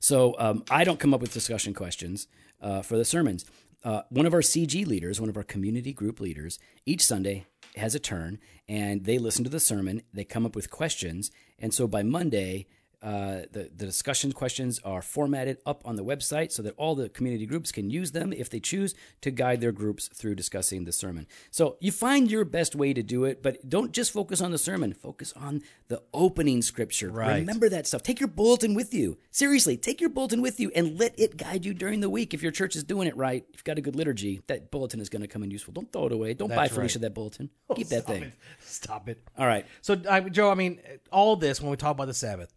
so 0.00 0.34
um, 0.38 0.64
I 0.70 0.84
don't 0.84 0.98
come 1.00 1.12
up 1.14 1.20
with 1.20 1.32
discussion 1.32 1.74
questions 1.74 2.28
uh, 2.60 2.82
for 2.82 2.96
the 2.96 3.04
sermons. 3.04 3.44
Uh, 3.84 4.02
one 4.10 4.26
of 4.26 4.34
our 4.34 4.40
CG 4.40 4.86
leaders, 4.86 5.20
one 5.20 5.30
of 5.30 5.36
our 5.36 5.44
community 5.44 5.92
group 5.92 6.20
leaders, 6.20 6.58
each 6.84 7.02
Sunday 7.04 7.46
has 7.76 7.94
a 7.94 8.00
turn, 8.00 8.38
and 8.68 9.04
they 9.04 9.18
listen 9.18 9.44
to 9.44 9.50
the 9.50 9.60
sermon. 9.60 10.02
They 10.12 10.24
come 10.24 10.44
up 10.44 10.56
with 10.56 10.70
questions, 10.70 11.30
and 11.58 11.72
so 11.72 11.86
by 11.86 12.02
Monday. 12.02 12.66
Uh, 13.00 13.42
the, 13.52 13.70
the 13.76 13.86
discussion 13.86 14.32
questions 14.32 14.80
are 14.84 15.02
formatted 15.02 15.58
up 15.64 15.82
on 15.84 15.94
the 15.94 16.04
website 16.04 16.50
so 16.50 16.62
that 16.62 16.74
all 16.76 16.96
the 16.96 17.08
community 17.08 17.46
groups 17.46 17.70
can 17.70 17.90
use 17.90 18.10
them 18.10 18.32
if 18.32 18.50
they 18.50 18.58
choose 18.58 18.94
to 19.20 19.30
guide 19.30 19.60
their 19.60 19.70
groups 19.70 20.08
through 20.08 20.34
discussing 20.34 20.84
the 20.84 20.90
sermon. 20.92 21.26
So 21.52 21.76
you 21.80 21.92
find 21.92 22.28
your 22.28 22.44
best 22.44 22.74
way 22.74 22.92
to 22.92 23.02
do 23.02 23.24
it, 23.24 23.40
but 23.40 23.68
don't 23.68 23.92
just 23.92 24.12
focus 24.12 24.40
on 24.40 24.50
the 24.50 24.58
sermon, 24.58 24.92
focus 24.92 25.32
on 25.36 25.62
the 25.86 26.02
opening 26.12 26.60
scripture. 26.60 27.10
Right. 27.10 27.36
Remember 27.36 27.68
that 27.68 27.86
stuff. 27.86 28.02
Take 28.02 28.18
your 28.18 28.28
bulletin 28.28 28.74
with 28.74 28.92
you. 28.92 29.16
Seriously, 29.30 29.76
take 29.76 30.00
your 30.00 30.10
bulletin 30.10 30.42
with 30.42 30.58
you 30.58 30.72
and 30.74 30.98
let 30.98 31.18
it 31.18 31.36
guide 31.36 31.64
you 31.64 31.74
during 31.74 32.00
the 32.00 32.10
week. 32.10 32.34
If 32.34 32.42
your 32.42 32.52
church 32.52 32.74
is 32.74 32.82
doing 32.82 33.06
it 33.06 33.16
right, 33.16 33.44
if 33.50 33.58
you've 33.60 33.64
got 33.64 33.78
a 33.78 33.80
good 33.80 33.94
liturgy, 33.94 34.42
that 34.48 34.72
bulletin 34.72 35.00
is 35.00 35.08
going 35.08 35.22
to 35.22 35.28
come 35.28 35.44
in 35.44 35.52
useful. 35.52 35.72
Don't 35.72 35.92
throw 35.92 36.06
it 36.06 36.12
away. 36.12 36.34
Don't 36.34 36.48
buy 36.48 36.56
That's 36.64 36.74
Felicia 36.74 36.98
right. 36.98 37.02
that 37.02 37.14
bulletin. 37.14 37.50
Keep 37.76 37.88
that 37.88 38.06
thing. 38.06 38.24
it. 38.24 38.32
Stop 38.60 39.08
it. 39.08 39.22
All 39.38 39.46
right. 39.46 39.66
So, 39.82 40.00
I, 40.10 40.20
Joe, 40.20 40.50
I 40.50 40.54
mean, 40.54 40.80
all 41.12 41.36
this 41.36 41.60
when 41.60 41.70
we 41.70 41.76
talk 41.76 41.92
about 41.92 42.08
the 42.08 42.14
Sabbath, 42.14 42.52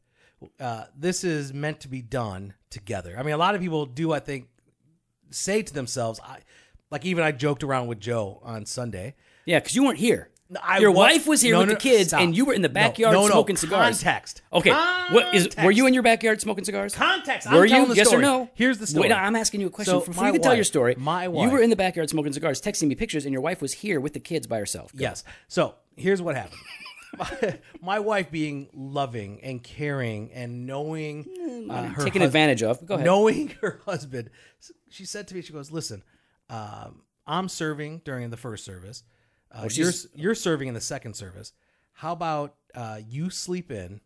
uh, 0.60 0.86
this 0.98 1.24
is 1.24 1.54
meant 1.54 1.80
to 1.82 1.88
be 1.88 2.02
done 2.02 2.54
together. 2.70 3.16
I 3.18 3.24
mean, 3.24 3.34
a 3.34 3.38
lot 3.38 3.56
of 3.56 3.62
people 3.62 3.86
do, 3.86 4.12
I 4.14 4.20
think, 4.20 4.48
say 5.30 5.62
to 5.62 5.74
themselves, 5.74 6.20
I, 6.24 6.40
like 6.90 7.06
even 7.06 7.24
I 7.24 7.32
joked 7.32 7.64
around 7.64 7.88
with 7.88 8.00
Joe 8.00 8.40
on 8.44 8.66
Sunday. 8.66 9.16
Yeah, 9.46 9.60
because 9.60 9.76
you 9.76 9.84
weren't 9.84 9.98
here. 10.00 10.30
I 10.62 10.80
Your 10.80 10.92
wa- 10.92 11.04
wife 11.04 11.28
was 11.28 11.42
here 11.42 11.54
No, 11.54 11.60
with 11.60 11.70
no, 11.70 11.74
the 11.76 11.80
kids, 11.80 12.10
stop. 12.10 12.20
and 12.20 12.36
you 12.36 12.44
were 12.44 12.54
in 12.54 12.62
the 12.62 12.68
backyard 12.68 13.14
no, 13.14 13.26
smoking 13.26 13.56
cigars. 13.56 14.04
Context. 14.04 14.42
Okay, 14.52 14.72
what 14.72 15.34
is? 15.34 15.48
Were 15.64 15.72
you 15.72 15.88
in 15.88 15.94
your 15.94 16.04
backyard 16.04 16.42
smoking 16.42 16.66
cigars? 16.66 16.94
Context. 16.94 17.48
I'm 17.48 17.54
Were 17.56 17.66
telling 17.70 17.84
you? 17.84 17.90
the 17.94 17.96
yes 17.96 18.10
story. 18.10 18.22
or 18.22 18.26
no? 18.26 18.50
Here's 18.54 18.78
the 18.78 18.86
story. 18.86 19.08
Wait, 19.08 19.16
I'm 19.16 19.38
asking 19.38 19.62
you 19.62 19.68
a 19.68 19.70
question. 19.70 19.94
So, 19.94 20.00
Before 20.02 20.24
my 20.24 20.28
you 20.28 20.34
can 20.34 20.42
tell 20.42 20.52
your 20.54 20.60
wife- 20.60 20.66
story, 20.68 20.96
my 20.98 21.24
you 21.24 21.50
were 21.50 21.62
in 21.62 21.70
the 21.70 21.78
backyard 21.78 22.10
smoking 22.10 22.34
cigars, 22.34 22.62
texting 22.62 22.90
me 22.90 22.96
pictures, 22.96 23.24
and 23.26 23.32
your 23.32 23.42
wife 23.42 23.62
was 23.62 23.72
here 23.72 24.02
with 24.02 24.12
the 24.12 24.20
kids 24.20 24.46
by 24.46 24.60
herself. 24.60 24.92
Go. 24.94 25.02
Yes. 25.02 25.24
So 25.48 25.76
here's 25.96 26.22
what 26.22 26.36
happened. 26.36 26.60
My, 27.18 27.60
my 27.82 28.00
wife 28.00 28.32
being 28.32 28.70
loving 28.74 29.42
and 29.42 29.62
caring 29.64 30.32
and 30.32 30.66
knowing 30.66 31.68
uh, 31.70 31.88
her 31.90 32.04
taken 32.04 32.22
hus- 32.22 32.28
advantage 32.28 32.64
of. 32.64 32.86
Go 32.86 32.96
ahead. 32.96 33.06
knowing 33.06 33.50
her 33.62 33.82
husband, 33.86 34.30
she 34.90 35.06
said 35.06 35.28
to 35.30 35.36
me, 35.36 35.42
she 35.42 35.54
goes, 35.54 35.72
"Listen, 35.72 36.04
um, 36.50 37.04
I'm 37.28 37.50
serving 37.50 38.02
during 38.04 38.30
the 38.30 38.38
first 38.38 38.66
service. 38.66 39.04
Uh, 39.52 39.68
you're 39.72 39.92
you're 40.16 40.36
serving 40.36 40.68
in 40.68 40.74
the 40.74 40.82
second 40.82 41.16
service. 41.16 41.54
How 41.94 42.14
about 42.14 42.56
uh, 42.74 43.00
you 43.08 43.30
sleep 43.30 43.72
in, 43.72 44.02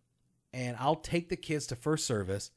and 0.54 0.76
I'll 0.80 0.96
take 0.96 1.30
the 1.30 1.36
kids 1.36 1.68
to 1.68 1.76
first 1.76 2.06
service, 2.06 2.52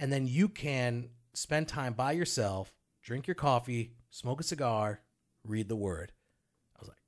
and 0.00 0.12
then 0.12 0.26
you 0.26 0.48
can 0.48 1.10
spend 1.34 1.68
time 1.68 1.92
by 1.92 2.12
yourself, 2.12 2.74
drink 3.02 3.26
your 3.26 3.36
coffee, 3.36 3.92
smoke 4.10 4.40
a 4.40 4.44
cigar, 4.44 5.00
read 5.44 5.68
the 5.68 5.76
word." 5.76 6.12
I 6.76 6.80
was 6.80 6.88
like, 6.88 6.98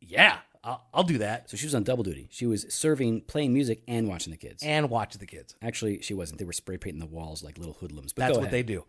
"Yeah, 0.00 0.38
I'll, 0.64 0.82
I'll 0.94 1.02
do 1.04 1.18
that." 1.18 1.48
So 1.50 1.56
she 1.56 1.66
was 1.66 1.74
on 1.74 1.84
double 1.84 2.02
duty. 2.02 2.28
She 2.32 2.46
was 2.46 2.66
serving, 2.74 3.22
playing 3.22 3.52
music, 3.52 3.82
and 3.86 4.08
watching 4.08 4.30
the 4.32 4.36
kids. 4.36 4.62
And 4.64 4.90
watch 4.90 5.14
the 5.18 5.26
kids. 5.26 5.54
Actually, 5.62 6.02
she 6.02 6.14
wasn't. 6.14 6.38
They 6.40 6.44
were 6.44 6.52
spray 6.52 6.78
painting 6.78 7.00
the 7.00 7.06
walls 7.06 7.42
like 7.44 7.58
little 7.58 7.74
hoodlums. 7.74 8.12
But 8.12 8.22
That's 8.22 8.32
go 8.32 8.38
what 8.40 8.48
ahead. 8.48 8.52
they 8.66 8.72
do. 8.74 8.84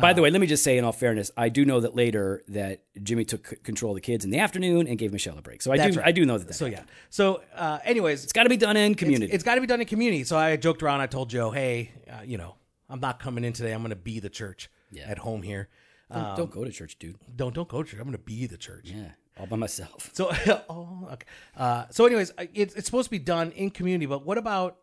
By 0.00 0.14
the 0.14 0.22
way, 0.22 0.30
let 0.30 0.40
me 0.40 0.46
just 0.46 0.64
say, 0.64 0.78
in 0.78 0.84
all 0.84 0.92
fairness, 0.92 1.30
I 1.36 1.50
do 1.50 1.66
know 1.66 1.80
that 1.80 1.94
later 1.94 2.42
that 2.48 2.80
Jimmy 3.02 3.26
took 3.26 3.46
c- 3.46 3.56
control 3.56 3.92
of 3.92 3.96
the 3.96 4.00
kids 4.00 4.24
in 4.24 4.30
the 4.30 4.38
afternoon 4.38 4.86
and 4.88 4.96
gave 4.96 5.12
Michelle 5.12 5.36
a 5.36 5.42
break. 5.42 5.60
So 5.60 5.70
I 5.70 5.76
That's 5.76 5.96
do, 5.96 6.00
right. 6.00 6.08
I 6.08 6.12
do 6.12 6.24
know 6.24 6.38
that. 6.38 6.48
that 6.48 6.54
So 6.54 6.64
happened. 6.64 6.86
yeah. 6.88 6.94
So 7.10 7.42
uh, 7.54 7.78
anyways, 7.84 8.24
it's 8.24 8.32
got 8.32 8.44
to 8.44 8.48
be 8.48 8.56
done 8.56 8.78
in 8.78 8.94
community. 8.94 9.30
It's 9.30 9.44
got 9.44 9.56
to 9.56 9.60
be 9.60 9.66
done 9.66 9.82
in 9.82 9.86
community. 9.86 10.24
So 10.24 10.38
I 10.38 10.56
joked 10.56 10.82
around. 10.82 11.02
I 11.02 11.08
told 11.08 11.28
Joe, 11.28 11.50
"Hey, 11.50 11.90
uh, 12.10 12.22
you 12.24 12.38
know, 12.38 12.54
I'm 12.88 13.00
not 13.00 13.20
coming 13.20 13.44
in 13.44 13.52
today. 13.52 13.72
I'm 13.72 13.82
going 13.82 13.90
to 13.90 13.96
be 13.96 14.18
the 14.18 14.30
church 14.30 14.70
Yeah. 14.90 15.02
at 15.08 15.18
home 15.18 15.42
here. 15.42 15.68
don't, 16.10 16.36
don't 16.38 16.50
go 16.50 16.64
to 16.64 16.70
church, 16.70 16.98
dude. 16.98 17.16
Don't 17.36 17.54
don't 17.54 17.68
go 17.68 17.82
to 17.82 17.90
church. 17.90 17.98
I'm 18.00 18.06
going 18.06 18.12
to 18.16 18.18
be 18.24 18.46
the 18.46 18.56
church." 18.56 18.86
Yeah, 18.86 19.10
all 19.38 19.46
by 19.46 19.56
myself. 19.56 20.10
So, 20.12 20.30
oh, 20.68 21.08
okay. 21.12 21.26
Uh, 21.56 21.86
so, 21.90 22.06
anyways, 22.06 22.32
it's 22.54 22.74
it's 22.74 22.86
supposed 22.86 23.06
to 23.06 23.10
be 23.10 23.18
done 23.18 23.52
in 23.52 23.70
community. 23.70 24.06
But 24.06 24.24
what 24.24 24.38
about? 24.38 24.78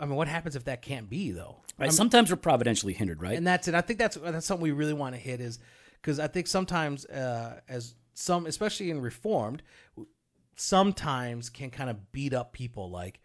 I 0.00 0.06
mean, 0.06 0.16
what 0.16 0.28
happens 0.28 0.56
if 0.56 0.64
that 0.64 0.82
can't 0.82 1.08
be 1.08 1.30
though? 1.30 1.58
Right. 1.78 1.92
Sometimes 1.92 2.30
we're 2.30 2.36
providentially 2.36 2.92
hindered, 2.92 3.20
right? 3.20 3.36
And 3.36 3.46
that's 3.46 3.68
it. 3.68 3.74
I 3.74 3.80
think 3.80 3.98
that's 3.98 4.16
that's 4.16 4.46
something 4.46 4.62
we 4.62 4.72
really 4.72 4.92
want 4.92 5.14
to 5.14 5.20
hit 5.20 5.40
is 5.40 5.58
because 6.00 6.20
I 6.20 6.28
think 6.28 6.46
sometimes 6.46 7.06
uh, 7.06 7.60
as 7.68 7.94
some, 8.14 8.46
especially 8.46 8.90
in 8.90 9.00
Reformed, 9.00 9.62
sometimes 10.56 11.50
can 11.50 11.70
kind 11.70 11.90
of 11.90 12.12
beat 12.12 12.32
up 12.32 12.52
people 12.52 12.90
like 12.90 13.20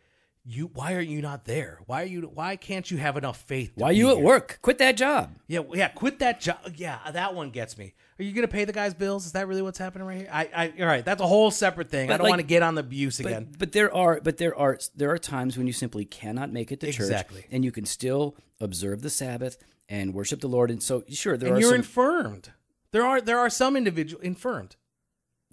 you. 0.50 0.70
Why 0.74 0.94
are 0.96 1.00
you 1.02 1.22
not 1.22 1.46
there? 1.46 1.80
Why 1.86 2.04
are 2.04 2.06
you? 2.06 2.22
Why 2.34 2.56
can't 2.56 2.90
you 2.90 2.98
have 2.98 3.18
enough 3.18 3.40
faith? 3.42 3.76
to 3.76 3.82
Why 3.82 3.90
are 3.90 3.94
you 3.94 4.10
at 4.10 4.18
here? 4.18 4.26
work? 4.26 4.60
Quit 4.62 4.78
that 4.80 4.98
job. 4.98 5.36
Yeah, 5.48 5.62
yeah. 5.74 5.90
Quit 5.90 6.20
that 6.20 6.42
job. 6.42 6.58
Yeah, 6.76 7.00
that 7.12 7.36
one 7.36 7.50
gets 7.52 7.78
me. 7.78 7.94
Are 8.20 8.24
you 8.24 8.34
gonna 8.34 8.48
pay 8.48 8.66
the 8.66 8.74
guy's 8.74 8.94
bills? 8.94 9.26
Is 9.26 9.32
that 9.34 9.48
really 9.48 9.62
what's 9.62 9.78
happening 9.78 10.08
right 10.08 10.18
here? 10.18 10.30
I, 10.32 10.50
I 10.54 10.74
all 10.82 10.88
right. 10.88 11.06
That's 11.06 11.22
a 11.22 11.28
whole 11.28 11.52
separate 11.52 11.90
thing. 11.90 12.10
I 12.12 12.18
don't 12.18 12.24
like- 12.26 12.30
want 12.32 12.42
to 12.42 12.48
get 12.48 12.64
on 12.64 12.76
the 12.76 12.82
abuse 12.82 13.20
again. 13.20 13.48
But, 13.52 13.60
but 13.60 13.72
there 13.72 13.94
are 13.96 14.20
but 14.22 14.38
there 14.38 14.56
are 14.58 14.78
there 14.96 15.12
are 15.12 15.18
times 15.18 15.58
when 15.58 15.68
you 15.68 15.74
simply 15.74 16.04
cannot 16.06 16.52
make 16.52 16.72
it 16.72 16.80
to 16.82 16.88
Exactly. 16.88 17.42
church, 17.42 17.50
and 17.52 17.64
you 17.64 17.72
can 17.72 17.86
still 17.86 18.36
observe 18.60 19.02
the 19.02 19.10
Sabbath 19.10 19.58
and 19.88 20.14
worship 20.14 20.42
the 20.42 20.48
Lord. 20.50 20.70
And 20.70 20.84
so, 20.84 21.04
sure, 21.10 21.38
there 21.38 21.50
are 21.50 21.54
and 21.54 21.58
are 21.58 21.62
you're 21.62 21.70
some, 21.70 21.76
infirmed. 21.80 22.52
There 22.92 23.06
are 23.06 23.22
there 23.22 23.40
are 23.40 23.50
some 23.50 23.78
individual 23.78 24.22
infirmed, 24.24 24.76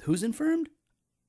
who's 0.01 0.23
infirmed. 0.23 0.69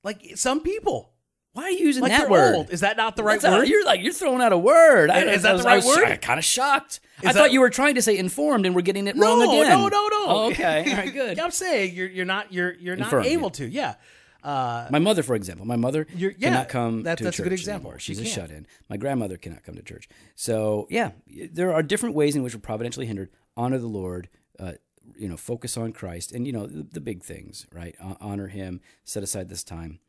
like 0.03 0.31
some 0.35 0.61
people. 0.61 1.13
Why 1.57 1.63
are 1.63 1.69
you 1.71 1.87
using 1.87 2.03
Like 2.03 2.11
that 2.11 2.29
word? 2.29 2.53
old. 2.55 2.69
Is 2.69 2.81
that 2.81 2.97
not 2.97 3.15
the 3.15 3.23
right 3.23 3.41
That's 3.41 3.51
a- 3.51 3.57
word? 3.57 3.67
you're 3.67 3.83
like 3.83 4.01
you're 4.01 4.13
throwing 4.13 4.41
out 4.41 4.53
a 4.53 4.57
word. 4.57 5.09
I, 5.09 5.21
Is 5.23 5.41
that 5.41 5.49
I 5.49 5.51
the 5.53 5.57
was, 5.57 5.65
right 5.65 5.73
I 5.73 5.75
was 5.77 5.85
word? 5.87 6.21
kind 6.21 6.37
of 6.37 6.45
shocked. 6.45 6.99
I 7.23 7.29
Is 7.31 7.35
thought 7.35 7.51
you 7.51 7.61
were 7.61 7.71
trying 7.71 7.95
to 7.95 8.01
say 8.03 8.15
informed, 8.15 8.67
and 8.67 8.75
we're 8.75 8.81
getting 8.83 9.07
it 9.07 9.15
no, 9.15 9.25
wrong 9.39 9.41
again. 9.41 9.69
no, 9.69 9.87
no, 9.87 10.07
no. 10.07 10.25
Oh, 10.27 10.49
okay, 10.51 10.85
all 10.91 10.97
right, 10.97 11.11
good. 11.11 11.39
I'm 11.39 11.49
saying 11.49 11.95
you're 11.95 12.07
you're 12.09 12.25
not 12.25 12.53
you're 12.53 12.73
you're 12.75 12.95
not 12.95 13.11
able 13.25 13.47
yeah. 13.47 13.49
to. 13.53 13.67
Yeah. 13.67 13.95
Uh, 14.43 14.87
My 14.91 14.99
mother, 14.99 15.23
for 15.23 15.35
example, 15.35 15.65
my 15.65 15.75
mother 15.77 16.05
yeah, 16.15 16.29
cannot 16.29 16.69
come 16.69 17.03
that- 17.03 17.17
to 17.17 17.23
that's 17.23 17.39
a 17.39 17.41
good 17.41 17.51
example. 17.53 17.89
anymore. 17.89 17.99
She 17.99 18.13
She's 18.13 18.21
a 18.21 18.25
shut-in. 18.29 18.67
My 18.87 18.95
grandmother 18.97 19.35
cannot 19.35 19.63
come 19.63 19.75
to 19.75 19.81
church. 19.81 20.07
So 20.35 20.87
yeah, 20.91 21.11
there 21.51 21.73
are 21.73 21.81
different 21.81 22.13
ways 22.15 22.35
in 22.35 22.43
which 22.43 22.53
we're 22.53 22.61
providentially 22.61 23.07
hindered. 23.07 23.29
Honor 23.57 23.79
the 23.79 23.87
Lord. 23.87 24.29
Uh, 24.59 24.73
you 25.17 25.27
know, 25.27 25.37
focus 25.37 25.75
on 25.75 25.91
Christ, 25.91 26.31
and 26.33 26.45
you 26.45 26.53
know 26.53 26.67
the, 26.67 26.83
the 26.83 27.01
big 27.01 27.23
things, 27.23 27.65
right? 27.73 27.95
Hon- 27.99 28.17
Honor 28.21 28.47
Him. 28.47 28.79
Set 29.05 29.23
aside 29.23 29.49
this 29.49 29.63
time. 29.63 29.99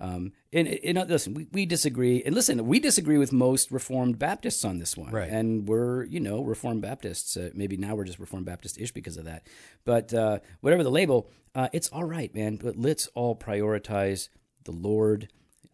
Um, 0.00 0.32
and, 0.52 0.68
and 0.68 0.98
uh, 0.98 1.04
listen, 1.08 1.34
we, 1.34 1.48
we 1.52 1.66
disagree. 1.66 2.22
And 2.24 2.34
listen, 2.34 2.66
we 2.66 2.78
disagree 2.80 3.18
with 3.18 3.32
most 3.32 3.70
Reformed 3.70 4.18
Baptists 4.18 4.64
on 4.64 4.78
this 4.78 4.96
one. 4.96 5.10
Right. 5.12 5.30
And 5.30 5.68
we're, 5.68 6.04
you 6.04 6.20
know, 6.20 6.42
Reformed 6.42 6.82
Baptists. 6.82 7.36
Uh, 7.36 7.50
maybe 7.54 7.76
now 7.76 7.94
we're 7.94 8.04
just 8.04 8.18
Reformed 8.18 8.46
Baptist 8.46 8.80
ish 8.80 8.92
because 8.92 9.16
of 9.16 9.24
that. 9.24 9.46
But 9.84 10.14
uh, 10.14 10.38
whatever 10.60 10.82
the 10.84 10.90
label, 10.90 11.30
uh, 11.54 11.68
it's 11.72 11.88
all 11.88 12.04
right, 12.04 12.32
man. 12.34 12.56
But 12.56 12.76
let's 12.76 13.08
all 13.08 13.34
prioritize 13.36 14.28
the 14.64 14.72
Lord. 14.72 15.28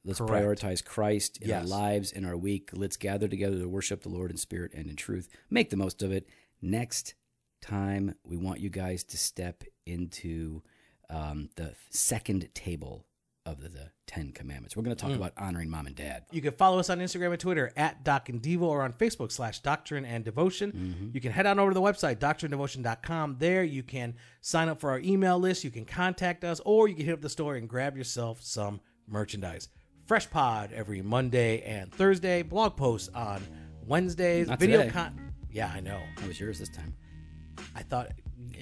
Let's 0.06 0.18
Correct. 0.18 0.44
prioritize 0.44 0.84
Christ 0.84 1.38
in 1.42 1.48
Yes. 1.48 1.62
our 1.62 1.68
lives, 1.68 2.12
in 2.12 2.24
our 2.24 2.36
week. 2.36 2.70
Let's 2.72 2.96
gather 2.96 3.28
together 3.28 3.58
to 3.58 3.68
worship 3.68 4.02
the 4.02 4.10
Lord 4.10 4.30
in 4.30 4.36
spirit 4.36 4.72
and 4.74 4.88
in 4.88 4.96
truth. 4.96 5.28
Make 5.50 5.70
the 5.70 5.76
most 5.76 6.02
of 6.02 6.12
it. 6.12 6.28
Next 6.60 7.14
time, 7.62 8.14
we 8.24 8.36
want 8.36 8.60
you 8.60 8.68
guys 8.70 9.04
to 9.04 9.16
step 9.18 9.64
into 9.86 10.62
um, 11.10 11.48
the 11.56 11.74
second 11.90 12.48
table 12.54 13.06
of 13.46 13.60
the, 13.60 13.68
the 13.68 13.90
Ten 14.06 14.32
Commandments. 14.32 14.74
We're 14.74 14.84
going 14.84 14.96
to 14.96 15.02
talk 15.02 15.14
about 15.14 15.32
honoring 15.36 15.68
mom 15.68 15.86
and 15.86 15.94
dad. 15.94 16.24
You 16.30 16.40
can 16.40 16.52
follow 16.52 16.78
us 16.78 16.88
on 16.88 16.98
Instagram 16.98 17.30
and 17.32 17.40
Twitter 17.40 17.72
at 17.76 18.02
Doc 18.02 18.30
and 18.30 18.40
Devo 18.40 18.62
or 18.62 18.82
on 18.82 18.92
Facebook 18.94 19.30
slash 19.30 19.60
Doctrine 19.60 20.06
and 20.06 20.24
Devotion. 20.24 20.72
Mm-hmm. 20.72 21.08
You 21.12 21.20
can 21.20 21.30
head 21.30 21.44
on 21.44 21.58
over 21.58 21.70
to 21.70 21.74
the 21.74 21.82
website, 21.82 22.16
doctrinedevotion.com. 22.16 23.36
There 23.38 23.62
you 23.62 23.82
can 23.82 24.14
sign 24.40 24.68
up 24.68 24.80
for 24.80 24.90
our 24.90 25.00
email 25.00 25.38
list. 25.38 25.62
You 25.62 25.70
can 25.70 25.84
contact 25.84 26.42
us 26.42 26.60
or 26.64 26.88
you 26.88 26.94
can 26.94 27.04
hit 27.04 27.12
up 27.12 27.20
the 27.20 27.28
store 27.28 27.56
and 27.56 27.68
grab 27.68 27.96
yourself 27.98 28.40
some 28.42 28.80
merchandise. 29.06 29.68
Fresh 30.06 30.30
pod 30.30 30.72
every 30.72 31.02
Monday 31.02 31.60
and 31.62 31.92
Thursday. 31.92 32.42
Blog 32.42 32.76
posts 32.76 33.10
on 33.14 33.42
Wednesdays. 33.86 34.48
Not 34.48 34.58
video 34.58 34.80
today. 34.80 34.90
con. 34.90 35.32
Yeah, 35.50 35.70
I 35.74 35.80
know. 35.80 36.00
That 36.16 36.28
was 36.28 36.40
yours 36.40 36.58
this 36.58 36.70
time. 36.70 36.94
I 37.76 37.82
thought 37.82 38.10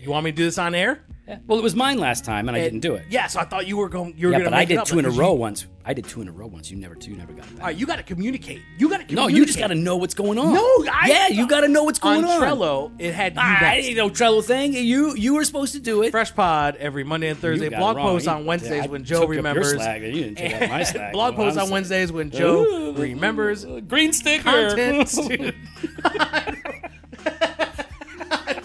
you 0.00 0.10
want 0.10 0.24
me 0.24 0.30
to 0.32 0.36
do 0.36 0.44
this 0.44 0.58
on 0.58 0.74
air? 0.74 1.04
Yeah. 1.28 1.38
Well, 1.46 1.56
it 1.56 1.62
was 1.62 1.76
mine 1.76 1.98
last 1.98 2.24
time, 2.24 2.48
and 2.48 2.56
I 2.56 2.60
didn't 2.60 2.80
do 2.80 2.94
it. 2.96 3.04
Yeah, 3.08 3.28
so 3.28 3.38
I 3.38 3.44
thought 3.44 3.68
you 3.68 3.76
were 3.76 3.88
going. 3.88 4.14
You 4.16 4.26
were 4.26 4.32
Yeah, 4.32 4.38
going 4.40 4.44
to 4.46 4.50
but 4.50 4.58
I 4.58 4.64
did 4.64 4.84
two 4.84 4.98
in 4.98 5.04
a 5.04 5.10
row 5.10 5.32
once. 5.34 5.66
I 5.84 5.94
did 5.94 6.04
two 6.04 6.20
in 6.20 6.26
a 6.28 6.32
row 6.32 6.46
once. 6.48 6.68
You 6.68 6.76
never, 6.78 6.96
you 7.00 7.16
never 7.16 7.32
got 7.32 7.44
it 7.46 7.50
back. 7.54 7.60
all 7.60 7.66
right, 7.68 7.76
you 7.76 7.86
got 7.86 7.96
to 7.96 8.02
communicate. 8.02 8.60
You 8.76 8.88
got 8.88 9.08
to 9.08 9.14
no, 9.14 9.28
you 9.28 9.46
just 9.46 9.58
got 9.58 9.68
to 9.68 9.76
know 9.76 9.96
what's 9.96 10.14
going 10.14 10.36
on. 10.36 10.52
No, 10.52 10.84
I, 10.92 11.08
yeah, 11.08 11.28
you 11.28 11.46
got 11.46 11.60
to 11.60 11.68
know 11.68 11.84
what's 11.84 12.00
going 12.00 12.24
on 12.24 12.30
on. 12.30 12.40
Trello. 12.42 12.92
It 13.00 13.14
had 13.14 13.34
you 13.34 13.40
Ah, 13.40 13.58
I 13.64 13.80
next. 13.80 13.96
know 13.96 14.10
Trello 14.10 14.42
thing. 14.44 14.72
You 14.74 15.14
you 15.14 15.34
were 15.34 15.44
supposed 15.44 15.74
to 15.74 15.80
do 15.80 16.02
it. 16.02 16.10
Fresh 16.10 16.34
Pod 16.34 16.74
every 16.76 17.04
Monday 17.04 17.28
and 17.28 17.38
Thursday. 17.38 17.66
You 17.66 17.70
got 17.70 17.76
it 17.76 17.80
Blog 17.80 17.96
posts 17.98 18.26
on 18.28 18.44
Wednesdays 18.44 18.84
I 18.84 18.86
when 18.88 19.04
Joe 19.04 19.24
remembers. 19.24 19.72
you 19.74 19.78
didn't 20.10 20.34
take 20.38 20.68
my 20.68 20.82
slack, 20.84 21.12
Blog 21.12 21.36
posts 21.36 21.56
on. 21.58 21.70
Wednesdays 21.70 22.10
when 22.10 22.30
Joe 22.32 22.92
remembers 22.94 23.64
Green 23.64 24.12
sticker. 24.12 24.50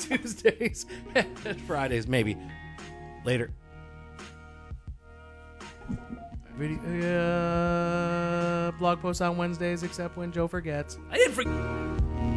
Tuesdays, 0.07 0.85
Fridays, 1.67 2.07
maybe 2.07 2.37
later. 3.25 3.51
Video, 6.55 7.13
uh, 7.15 8.71
blog 8.71 8.99
posts 8.99 9.21
on 9.21 9.37
Wednesdays, 9.37 9.83
except 9.83 10.17
when 10.17 10.31
Joe 10.31 10.47
forgets. 10.47 10.97
I 11.11 11.17
didn't 11.17 11.33
forget. 11.33 12.36